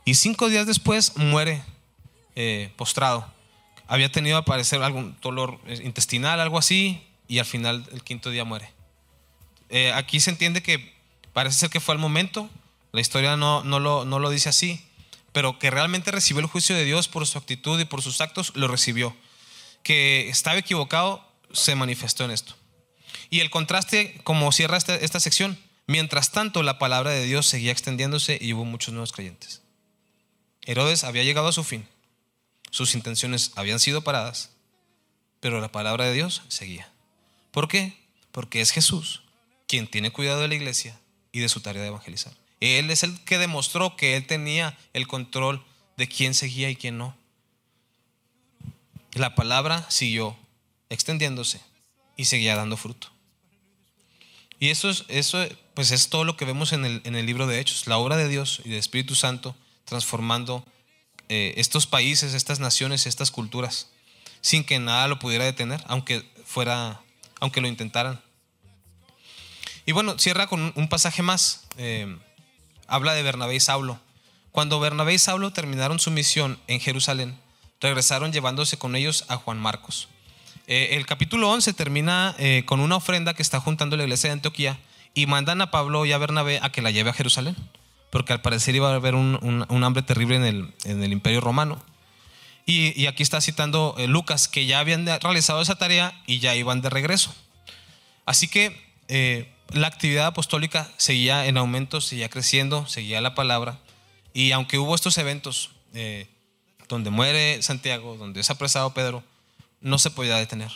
y 0.05 0.15
cinco 0.15 0.49
días 0.49 0.65
después 0.67 1.17
muere 1.17 1.63
eh, 2.35 2.71
postrado. 2.77 3.31
Había 3.91 4.09
tenido 4.09 4.37
aparecer 4.37 4.81
algún 4.83 5.17
dolor 5.21 5.59
eh, 5.67 5.81
intestinal, 5.83 6.39
algo 6.39 6.57
así, 6.57 7.05
y 7.27 7.39
al 7.39 7.45
final 7.45 7.85
el 7.91 8.01
quinto 8.05 8.29
día 8.29 8.45
muere. 8.45 8.71
Eh, 9.67 9.91
aquí 9.91 10.21
se 10.21 10.29
entiende 10.29 10.63
que 10.63 10.95
parece 11.33 11.59
ser 11.59 11.69
que 11.69 11.81
fue 11.81 11.93
al 11.93 11.99
momento, 11.99 12.49
la 12.93 13.01
historia 13.01 13.35
no, 13.35 13.65
no, 13.65 13.81
lo, 13.81 14.05
no 14.05 14.19
lo 14.19 14.29
dice 14.29 14.47
así, 14.47 14.81
pero 15.33 15.59
que 15.59 15.69
realmente 15.71 16.09
recibió 16.09 16.39
el 16.39 16.45
juicio 16.45 16.73
de 16.73 16.85
Dios 16.85 17.09
por 17.09 17.27
su 17.27 17.37
actitud 17.37 17.77
y 17.81 17.83
por 17.83 18.01
sus 18.01 18.21
actos, 18.21 18.53
lo 18.55 18.69
recibió. 18.69 19.13
Que 19.83 20.29
estaba 20.29 20.57
equivocado, 20.57 21.29
se 21.51 21.75
manifestó 21.75 22.23
en 22.23 22.31
esto. 22.31 22.55
Y 23.29 23.41
el 23.41 23.49
contraste, 23.49 24.21
como 24.23 24.53
cierra 24.53 24.77
esta, 24.77 24.95
esta 24.95 25.19
sección, 25.19 25.59
mientras 25.85 26.31
tanto 26.31 26.63
la 26.63 26.79
palabra 26.79 27.11
de 27.11 27.25
Dios 27.25 27.45
seguía 27.45 27.73
extendiéndose 27.73 28.37
y 28.39 28.53
hubo 28.53 28.63
muchos 28.63 28.93
nuevos 28.93 29.11
creyentes. 29.11 29.63
Herodes 30.61 31.03
había 31.03 31.23
llegado 31.23 31.49
a 31.49 31.51
su 31.51 31.65
fin, 31.65 31.85
sus 32.71 32.95
intenciones 32.95 33.51
habían 33.55 33.79
sido 33.79 34.01
paradas, 34.01 34.49
pero 35.39 35.61
la 35.61 35.71
palabra 35.71 36.05
de 36.05 36.13
Dios 36.13 36.41
seguía. 36.47 36.91
¿Por 37.51 37.67
qué? 37.67 37.97
Porque 38.31 38.61
es 38.61 38.71
Jesús 38.71 39.21
quien 39.67 39.87
tiene 39.87 40.11
cuidado 40.11 40.41
de 40.41 40.49
la 40.49 40.55
iglesia 40.55 40.99
y 41.31 41.39
de 41.39 41.47
su 41.47 41.61
tarea 41.61 41.81
de 41.81 41.87
evangelizar. 41.87 42.33
Él 42.59 42.91
es 42.91 43.03
el 43.03 43.17
que 43.23 43.37
demostró 43.37 43.95
que 43.95 44.17
él 44.17 44.27
tenía 44.27 44.77
el 44.91 45.07
control 45.07 45.63
de 45.95 46.09
quién 46.09 46.33
seguía 46.33 46.69
y 46.69 46.75
quién 46.75 46.97
no. 46.97 47.15
La 49.13 49.33
palabra 49.33 49.89
siguió 49.89 50.37
extendiéndose 50.89 51.61
y 52.17 52.25
seguía 52.25 52.57
dando 52.57 52.75
fruto. 52.75 53.07
Y 54.59 54.71
eso 54.71 54.89
es, 54.89 55.05
eso, 55.07 55.43
pues 55.73 55.91
es 55.91 56.09
todo 56.09 56.25
lo 56.25 56.35
que 56.35 56.43
vemos 56.43 56.73
en 56.73 56.83
el, 56.83 57.01
en 57.05 57.15
el 57.15 57.25
libro 57.25 57.47
de 57.47 57.61
Hechos, 57.61 57.87
la 57.87 57.97
obra 57.97 58.17
de 58.17 58.27
Dios 58.27 58.61
y 58.65 58.69
del 58.69 58.79
Espíritu 58.79 59.15
Santo 59.15 59.55
transformando 59.85 60.65
eh, 61.33 61.53
estos 61.55 61.87
países, 61.87 62.33
estas 62.33 62.59
naciones, 62.59 63.05
estas 63.07 63.31
culturas, 63.31 63.87
sin 64.41 64.65
que 64.65 64.79
nada 64.79 65.07
lo 65.07 65.17
pudiera 65.17 65.45
detener, 65.45 65.81
aunque 65.87 66.29
fuera, 66.43 66.99
aunque 67.39 67.61
lo 67.61 67.69
intentaran. 67.69 68.19
Y 69.85 69.93
bueno, 69.93 70.19
cierra 70.19 70.47
con 70.47 70.73
un 70.75 70.89
pasaje 70.89 71.21
más. 71.21 71.67
Eh, 71.77 72.17
habla 72.85 73.13
de 73.13 73.23
Bernabé 73.23 73.55
y 73.55 73.61
Saulo. 73.61 73.97
Cuando 74.51 74.81
Bernabé 74.81 75.13
y 75.13 75.19
Saulo 75.19 75.53
terminaron 75.53 75.99
su 75.99 76.11
misión 76.11 76.59
en 76.67 76.81
Jerusalén, 76.81 77.39
regresaron 77.79 78.33
llevándose 78.33 78.77
con 78.77 78.97
ellos 78.97 79.23
a 79.29 79.37
Juan 79.37 79.57
Marcos. 79.57 80.09
Eh, 80.67 80.97
el 80.97 81.05
capítulo 81.05 81.49
11 81.49 81.71
termina 81.71 82.35
con 82.65 82.81
una 82.81 82.97
ofrenda 82.97 83.33
que 83.33 83.41
está 83.41 83.61
juntando 83.61 83.95
la 83.95 84.03
iglesia 84.03 84.27
de 84.27 84.33
Antioquía 84.33 84.77
y 85.13 85.27
mandan 85.27 85.61
a 85.61 85.71
Pablo 85.71 86.05
y 86.05 86.11
a 86.11 86.17
Bernabé 86.17 86.59
a 86.61 86.73
que 86.73 86.81
la 86.81 86.91
lleve 86.91 87.11
a 87.11 87.13
Jerusalén, 87.13 87.55
porque 88.11 88.33
al 88.33 88.41
parecer 88.41 88.75
iba 88.75 88.91
a 88.91 88.95
haber 88.95 89.15
un, 89.15 89.83
hambre 89.83 90.03
terrible 90.03 90.35
en 90.35 90.43
el, 90.43 90.73
en 90.83 91.03
el 91.03 91.11
imperio 91.11 91.41
romano. 91.41 91.83
Y, 92.65 93.07
aquí 93.07 93.23
está 93.23 93.41
citando 93.41 93.95
eh, 93.97 94.07
Lucas, 94.07 94.47
que 94.47 94.65
ya 94.65 94.79
habían 94.79 95.05
realizado 95.05 95.61
esa 95.61 95.75
tarea 95.75 96.13
y 96.27 96.39
ya 96.39 96.55
iban 96.55 96.81
de 96.81 96.89
regreso. 96.89 97.33
Así 98.25 98.47
que 98.47 98.91
la 99.73 99.87
actividad 99.87 100.27
apostólica 100.27 100.89
seguía 100.95 101.45
en 101.47 101.57
aumento, 101.57 101.99
seguía 101.99 102.29
creciendo, 102.29 102.85
seguía 102.85 103.19
la 103.19 103.35
palabra. 103.35 103.79
Y 104.33 104.51
aunque 104.51 104.77
hubo 104.77 104.95
estos 104.95 105.17
eventos 105.17 105.71
donde 106.87 107.09
muere 107.09 107.61
Santiago, 107.61 108.15
donde 108.17 108.39
es 108.39 108.49
apresado 108.49 108.93
Pedro, 108.93 109.23
no 109.81 109.97
se 109.97 110.11
podía 110.11 110.37
detener. 110.37 110.71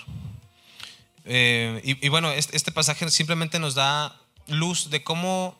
Eh, 1.25 1.81
y, 1.83 2.09
bueno, 2.09 2.31
este, 2.31 2.71
pasaje 2.71 3.09
simplemente 3.09 3.59
nos 3.59 3.75
da 3.75 4.15
luz 4.47 4.89
de 4.89 5.03
cómo, 5.03 5.57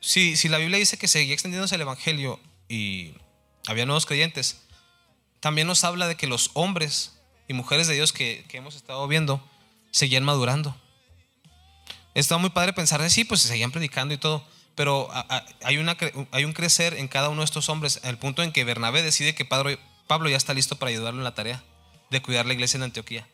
si, 0.00 0.36
si 0.36 0.48
la 0.48 0.58
Biblia 0.58 0.78
dice 0.78 0.96
que 0.96 1.08
seguía 1.08 1.34
extendiéndose 1.34 1.74
el 1.74 1.80
Evangelio 1.80 2.40
y 2.68 3.14
había 3.66 3.86
nuevos 3.86 4.06
creyentes, 4.06 4.62
también 5.40 5.66
nos 5.66 5.84
habla 5.84 6.06
de 6.06 6.16
que 6.16 6.26
los 6.26 6.50
hombres 6.54 7.18
y 7.48 7.54
mujeres 7.54 7.86
de 7.86 7.94
Dios 7.94 8.12
que, 8.12 8.44
hemos 8.52 8.76
estado 8.76 9.06
viendo 9.08 9.42
seguían 9.90 10.24
madurando. 10.24 10.76
Está 12.14 12.38
muy 12.38 12.50
padre 12.50 12.72
pensar 12.72 13.00
de 13.00 13.10
sí, 13.10 13.24
pues 13.24 13.42
se 13.42 13.48
seguían 13.48 13.70
predicando 13.70 14.14
y 14.14 14.18
todo, 14.18 14.46
pero 14.74 15.08
hay, 15.62 15.78
una, 15.78 15.96
hay 16.32 16.44
un 16.44 16.52
crecer 16.52 16.94
en 16.94 17.08
cada 17.08 17.28
uno 17.28 17.40
de 17.40 17.46
estos 17.46 17.68
hombres, 17.68 18.00
al 18.02 18.18
punto 18.18 18.42
en 18.42 18.52
que 18.52 18.64
Bernabé 18.64 19.02
decide 19.02 19.34
que 19.34 19.44
Pablo 19.44 20.28
ya 20.28 20.36
está 20.36 20.54
listo 20.54 20.76
para 20.76 20.90
ayudarlo 20.90 21.20
en 21.20 21.24
la 21.24 21.34
tarea 21.34 21.62
de 22.10 22.22
cuidar 22.22 22.46
la 22.46 22.54
iglesia 22.54 22.76
en 22.78 22.84
Antioquía. 22.84 23.26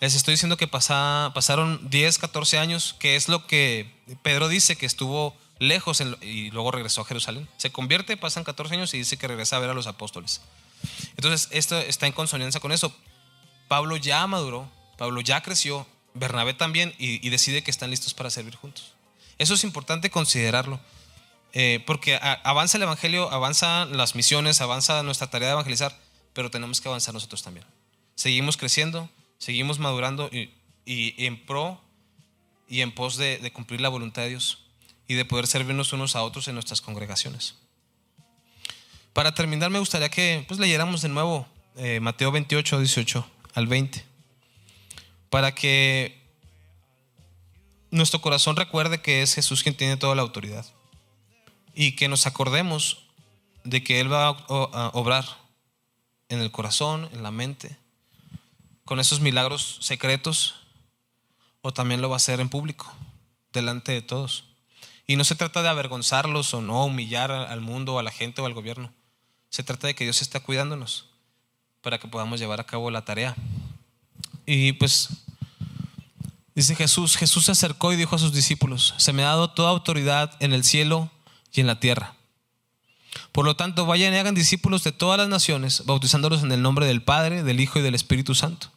Les 0.00 0.14
estoy 0.14 0.34
diciendo 0.34 0.56
que 0.56 0.66
pasaron 0.66 1.88
10, 1.90 2.18
14 2.18 2.58
años, 2.58 2.96
que 2.98 3.14
es 3.14 3.28
lo 3.28 3.46
que 3.46 3.92
Pedro 4.22 4.48
dice 4.48 4.74
que 4.76 4.86
estuvo 4.86 5.36
lejos 5.62 6.02
y 6.20 6.50
luego 6.50 6.70
regresó 6.70 7.02
a 7.02 7.04
Jerusalén. 7.04 7.48
Se 7.56 7.70
convierte, 7.70 8.16
pasan 8.16 8.44
14 8.44 8.74
años 8.74 8.94
y 8.94 8.98
dice 8.98 9.16
que 9.16 9.28
regresa 9.28 9.56
a 9.56 9.60
ver 9.60 9.70
a 9.70 9.74
los 9.74 9.86
apóstoles. 9.86 10.40
Entonces, 11.16 11.48
esto 11.52 11.78
está 11.78 12.06
en 12.06 12.12
consonancia 12.12 12.60
con 12.60 12.72
eso. 12.72 12.92
Pablo 13.68 13.96
ya 13.96 14.26
maduró, 14.26 14.68
Pablo 14.98 15.20
ya 15.20 15.40
creció, 15.42 15.86
Bernabé 16.14 16.54
también, 16.54 16.94
y, 16.98 17.28
decide 17.30 17.62
que 17.62 17.70
están 17.70 17.90
listos 17.90 18.12
para 18.12 18.28
servir 18.28 18.56
juntos. 18.56 18.92
Eso 19.38 19.54
es 19.54 19.64
importante 19.64 20.10
considerarlo, 20.10 20.78
eh, 21.52 21.82
porque 21.86 22.18
avanza 22.44 22.76
el 22.76 22.82
Evangelio, 22.82 23.30
avanzan 23.30 23.96
las 23.96 24.14
misiones, 24.14 24.60
avanza 24.60 25.02
nuestra 25.02 25.30
tarea 25.30 25.48
de 25.48 25.52
evangelizar, 25.52 25.96
pero 26.32 26.50
tenemos 26.50 26.80
que 26.80 26.88
avanzar 26.88 27.14
nosotros 27.14 27.42
también. 27.42 27.64
Seguimos 28.14 28.56
creciendo, 28.56 29.08
seguimos 29.38 29.78
madurando 29.78 30.28
y, 30.32 30.50
en 31.24 31.44
pro 31.46 31.80
y 32.68 32.80
en 32.80 32.92
pos 32.92 33.16
de, 33.16 33.50
cumplir 33.52 33.80
la 33.80 33.88
voluntad 33.88 34.22
de 34.22 34.30
Dios 34.30 34.61
y 35.08 35.14
de 35.14 35.24
poder 35.24 35.46
servirnos 35.46 35.92
unos 35.92 36.16
a 36.16 36.22
otros 36.22 36.48
en 36.48 36.54
nuestras 36.54 36.80
congregaciones. 36.80 37.56
Para 39.12 39.34
terminar, 39.34 39.70
me 39.70 39.78
gustaría 39.78 40.08
que 40.08 40.44
pues, 40.48 40.58
leyéramos 40.58 41.02
de 41.02 41.08
nuevo 41.08 41.46
eh, 41.76 42.00
Mateo 42.00 42.32
28, 42.32 42.78
18 42.78 43.26
al 43.54 43.66
20, 43.66 44.04
para 45.28 45.54
que 45.54 46.22
nuestro 47.90 48.20
corazón 48.20 48.56
recuerde 48.56 49.02
que 49.02 49.22
es 49.22 49.34
Jesús 49.34 49.62
quien 49.62 49.76
tiene 49.76 49.96
toda 49.96 50.14
la 50.14 50.22
autoridad 50.22 50.66
y 51.74 51.92
que 51.92 52.08
nos 52.08 52.26
acordemos 52.26 53.04
de 53.64 53.84
que 53.84 54.00
Él 54.00 54.12
va 54.12 54.28
a 54.28 54.90
obrar 54.94 55.24
en 56.28 56.40
el 56.40 56.50
corazón, 56.50 57.10
en 57.12 57.22
la 57.22 57.30
mente, 57.30 57.76
con 58.84 58.98
esos 59.00 59.20
milagros 59.20 59.78
secretos, 59.80 60.56
o 61.60 61.72
también 61.72 62.00
lo 62.00 62.08
va 62.08 62.16
a 62.16 62.18
hacer 62.18 62.40
en 62.40 62.48
público, 62.48 62.92
delante 63.52 63.92
de 63.92 64.02
todos. 64.02 64.44
Y 65.06 65.16
no 65.16 65.24
se 65.24 65.34
trata 65.34 65.62
de 65.62 65.68
avergonzarlos 65.68 66.54
o 66.54 66.60
no 66.60 66.84
humillar 66.84 67.30
al 67.30 67.60
mundo, 67.60 67.98
a 67.98 68.02
la 68.02 68.10
gente 68.10 68.40
o 68.40 68.46
al 68.46 68.54
gobierno. 68.54 68.92
Se 69.50 69.62
trata 69.62 69.86
de 69.86 69.94
que 69.94 70.04
Dios 70.04 70.22
está 70.22 70.40
cuidándonos 70.40 71.06
para 71.82 71.98
que 71.98 72.08
podamos 72.08 72.40
llevar 72.40 72.60
a 72.60 72.66
cabo 72.66 72.90
la 72.90 73.04
tarea. 73.04 73.34
Y 74.46 74.72
pues 74.72 75.08
dice 76.54 76.74
Jesús, 76.74 77.16
Jesús 77.16 77.46
se 77.46 77.52
acercó 77.52 77.92
y 77.92 77.96
dijo 77.96 78.16
a 78.16 78.18
sus 78.18 78.32
discípulos, 78.32 78.94
se 78.96 79.12
me 79.12 79.22
ha 79.24 79.28
dado 79.28 79.50
toda 79.50 79.70
autoridad 79.70 80.34
en 80.40 80.52
el 80.52 80.64
cielo 80.64 81.10
y 81.52 81.60
en 81.60 81.66
la 81.66 81.80
tierra. 81.80 82.14
Por 83.32 83.44
lo 83.44 83.56
tanto, 83.56 83.84
vayan 83.86 84.14
y 84.14 84.16
hagan 84.16 84.34
discípulos 84.34 84.84
de 84.84 84.92
todas 84.92 85.18
las 85.18 85.28
naciones, 85.28 85.84
bautizándolos 85.84 86.42
en 86.42 86.52
el 86.52 86.62
nombre 86.62 86.86
del 86.86 87.02
Padre, 87.02 87.42
del 87.42 87.60
Hijo 87.60 87.78
y 87.78 87.82
del 87.82 87.94
Espíritu 87.94 88.34
Santo. 88.34 88.70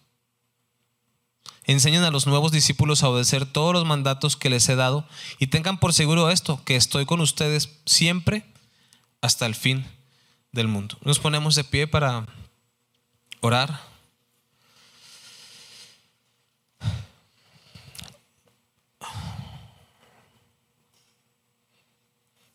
Enseñen 1.68 2.04
a 2.04 2.12
los 2.12 2.28
nuevos 2.28 2.52
discípulos 2.52 3.02
a 3.02 3.10
obedecer 3.10 3.46
todos 3.46 3.74
los 3.74 3.86
mandatos 3.86 4.36
que 4.38 4.50
les 4.50 4.70
he 4.70 4.76
dado 4.76 5.08
y 5.40 5.48
tengan 5.48 5.80
por 5.80 5.94
seguro 5.94 6.30
esto, 6.30 6.64
que 6.64 6.76
estoy 6.76 7.06
con 7.06 7.22
ustedes 7.22 7.80
siempre 7.86 8.46
hasta 9.22 9.48
el 9.48 9.56
fin 9.56 9.86
del 10.52 10.68
mundo. 10.68 10.98
Nos 11.02 11.20
ponemos 11.20 11.56
de 11.56 11.64
pie 11.64 11.88
para 11.88 12.28
orar. 13.42 13.82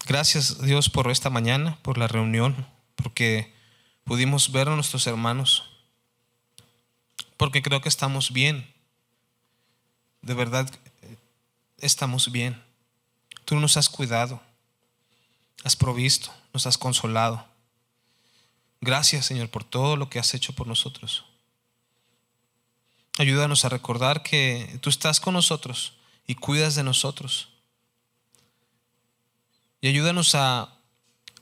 Gracias 0.07 0.61
Dios 0.63 0.89
por 0.89 1.11
esta 1.11 1.31
mañana, 1.31 1.79
por 1.83 1.99
la 1.99 2.09
reunión, 2.09 2.67
porque 2.97 3.55
pudimos 4.05 4.51
ver 4.51 4.69
a 4.69 4.75
nuestros 4.75 5.07
hermanos, 5.07 5.65
porque 7.37 7.63
creo 7.63 7.81
que 7.81 7.89
estamos 7.89 8.33
bien. 8.33 8.80
De 10.23 10.35
verdad, 10.35 10.71
estamos 11.79 12.31
bien. 12.31 12.63
Tú 13.45 13.57
nos 13.57 13.77
has 13.77 13.89
cuidado. 13.89 14.41
has 15.65 15.77
provisto, 15.77 16.33
nos 16.55 16.67
has 16.67 16.79
consolado. 16.79 17.45
Gracias, 18.81 19.27
Señor, 19.27 19.51
por 19.51 19.65
todo 19.65 19.97
lo 19.97 20.09
que 20.09 20.19
has 20.19 20.33
hecho 20.33 20.55
por 20.55 20.67
nosotros. 20.67 21.25
Ayúdanos 23.19 23.65
a 23.65 23.69
recordar 23.69 24.23
que 24.23 24.79
tú 24.81 24.89
estás 24.89 25.21
con 25.21 25.35
nosotros 25.35 25.95
y 26.27 26.35
cuidas 26.35 26.75
de 26.75 26.83
nosotros. 26.83 27.49
Y 29.83 29.89
ayúdanos 29.89 30.35
a, 30.35 30.73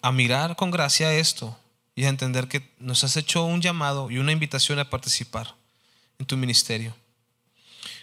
a 0.02 0.12
mirar 0.12 0.56
con 0.56 0.70
gracia 0.70 1.12
esto 1.14 1.56
y 1.94 2.04
a 2.04 2.08
entender 2.08 2.48
que 2.48 2.74
nos 2.78 3.04
has 3.04 3.16
hecho 3.16 3.44
un 3.44 3.60
llamado 3.60 4.10
y 4.10 4.18
una 4.18 4.32
invitación 4.32 4.78
a 4.78 4.90
participar 4.90 5.54
en 6.18 6.26
tu 6.26 6.36
ministerio. 6.36 6.94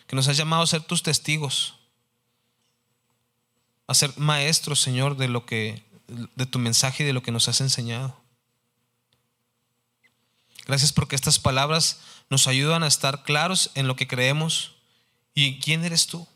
Que 0.08 0.16
nos 0.16 0.28
has 0.28 0.38
llamado 0.38 0.64
a 0.64 0.68
ser 0.68 0.84
tus 0.84 1.04
testigos, 1.04 1.76
a 3.88 3.94
ser 3.94 4.18
maestros, 4.18 4.82
Señor, 4.82 5.18
de 5.18 5.28
lo 5.28 5.46
que 5.46 5.84
de 6.08 6.46
tu 6.46 6.60
mensaje 6.60 7.04
y 7.04 7.06
de 7.06 7.14
lo 7.14 7.24
que 7.24 7.32
nos 7.32 7.48
has 7.48 7.62
enseñado. 7.62 8.16
Gracias 10.66 10.94
porque 10.94 11.16
estas 11.16 11.40
palabras 11.40 12.00
nos 12.30 12.48
ayudan 12.48 12.84
a 12.84 12.88
estar 12.88 13.24
claros 13.24 13.72
en 13.76 13.88
lo 13.88 13.96
que 13.96 14.08
creemos 14.08 14.76
y 15.34 15.60
quién 15.60 15.84
eres 15.84 16.08
tú. 16.08 16.28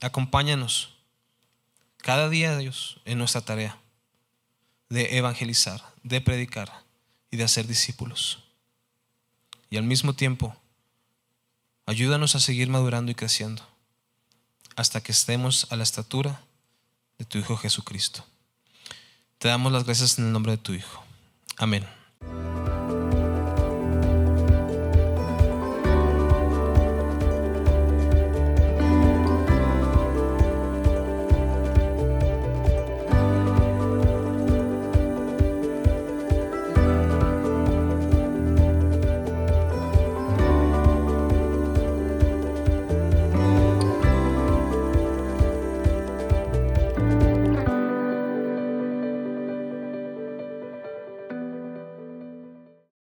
Acompáñanos 0.00 0.94
cada 1.98 2.28
día, 2.28 2.56
Dios, 2.56 3.00
en 3.04 3.18
nuestra 3.18 3.42
tarea 3.42 3.78
de 4.88 5.16
evangelizar, 5.16 5.82
de 6.02 6.20
predicar 6.20 6.84
y 7.30 7.36
de 7.36 7.44
hacer 7.44 7.66
discípulos. 7.66 8.42
Y 9.70 9.76
al 9.76 9.84
mismo 9.84 10.14
tiempo, 10.14 10.56
ayúdanos 11.92 12.34
a 12.34 12.40
seguir 12.40 12.68
madurando 12.70 13.12
y 13.12 13.14
creciendo 13.14 13.62
hasta 14.76 15.02
que 15.02 15.12
estemos 15.12 15.66
a 15.70 15.76
la 15.76 15.82
estatura 15.82 16.40
de 17.18 17.26
tu 17.26 17.36
Hijo 17.36 17.58
Jesucristo. 17.58 18.24
Te 19.38 19.48
damos 19.48 19.72
las 19.72 19.84
gracias 19.84 20.18
en 20.18 20.26
el 20.26 20.32
nombre 20.32 20.52
de 20.52 20.58
tu 20.58 20.72
Hijo. 20.72 21.04
Amén. 21.58 21.86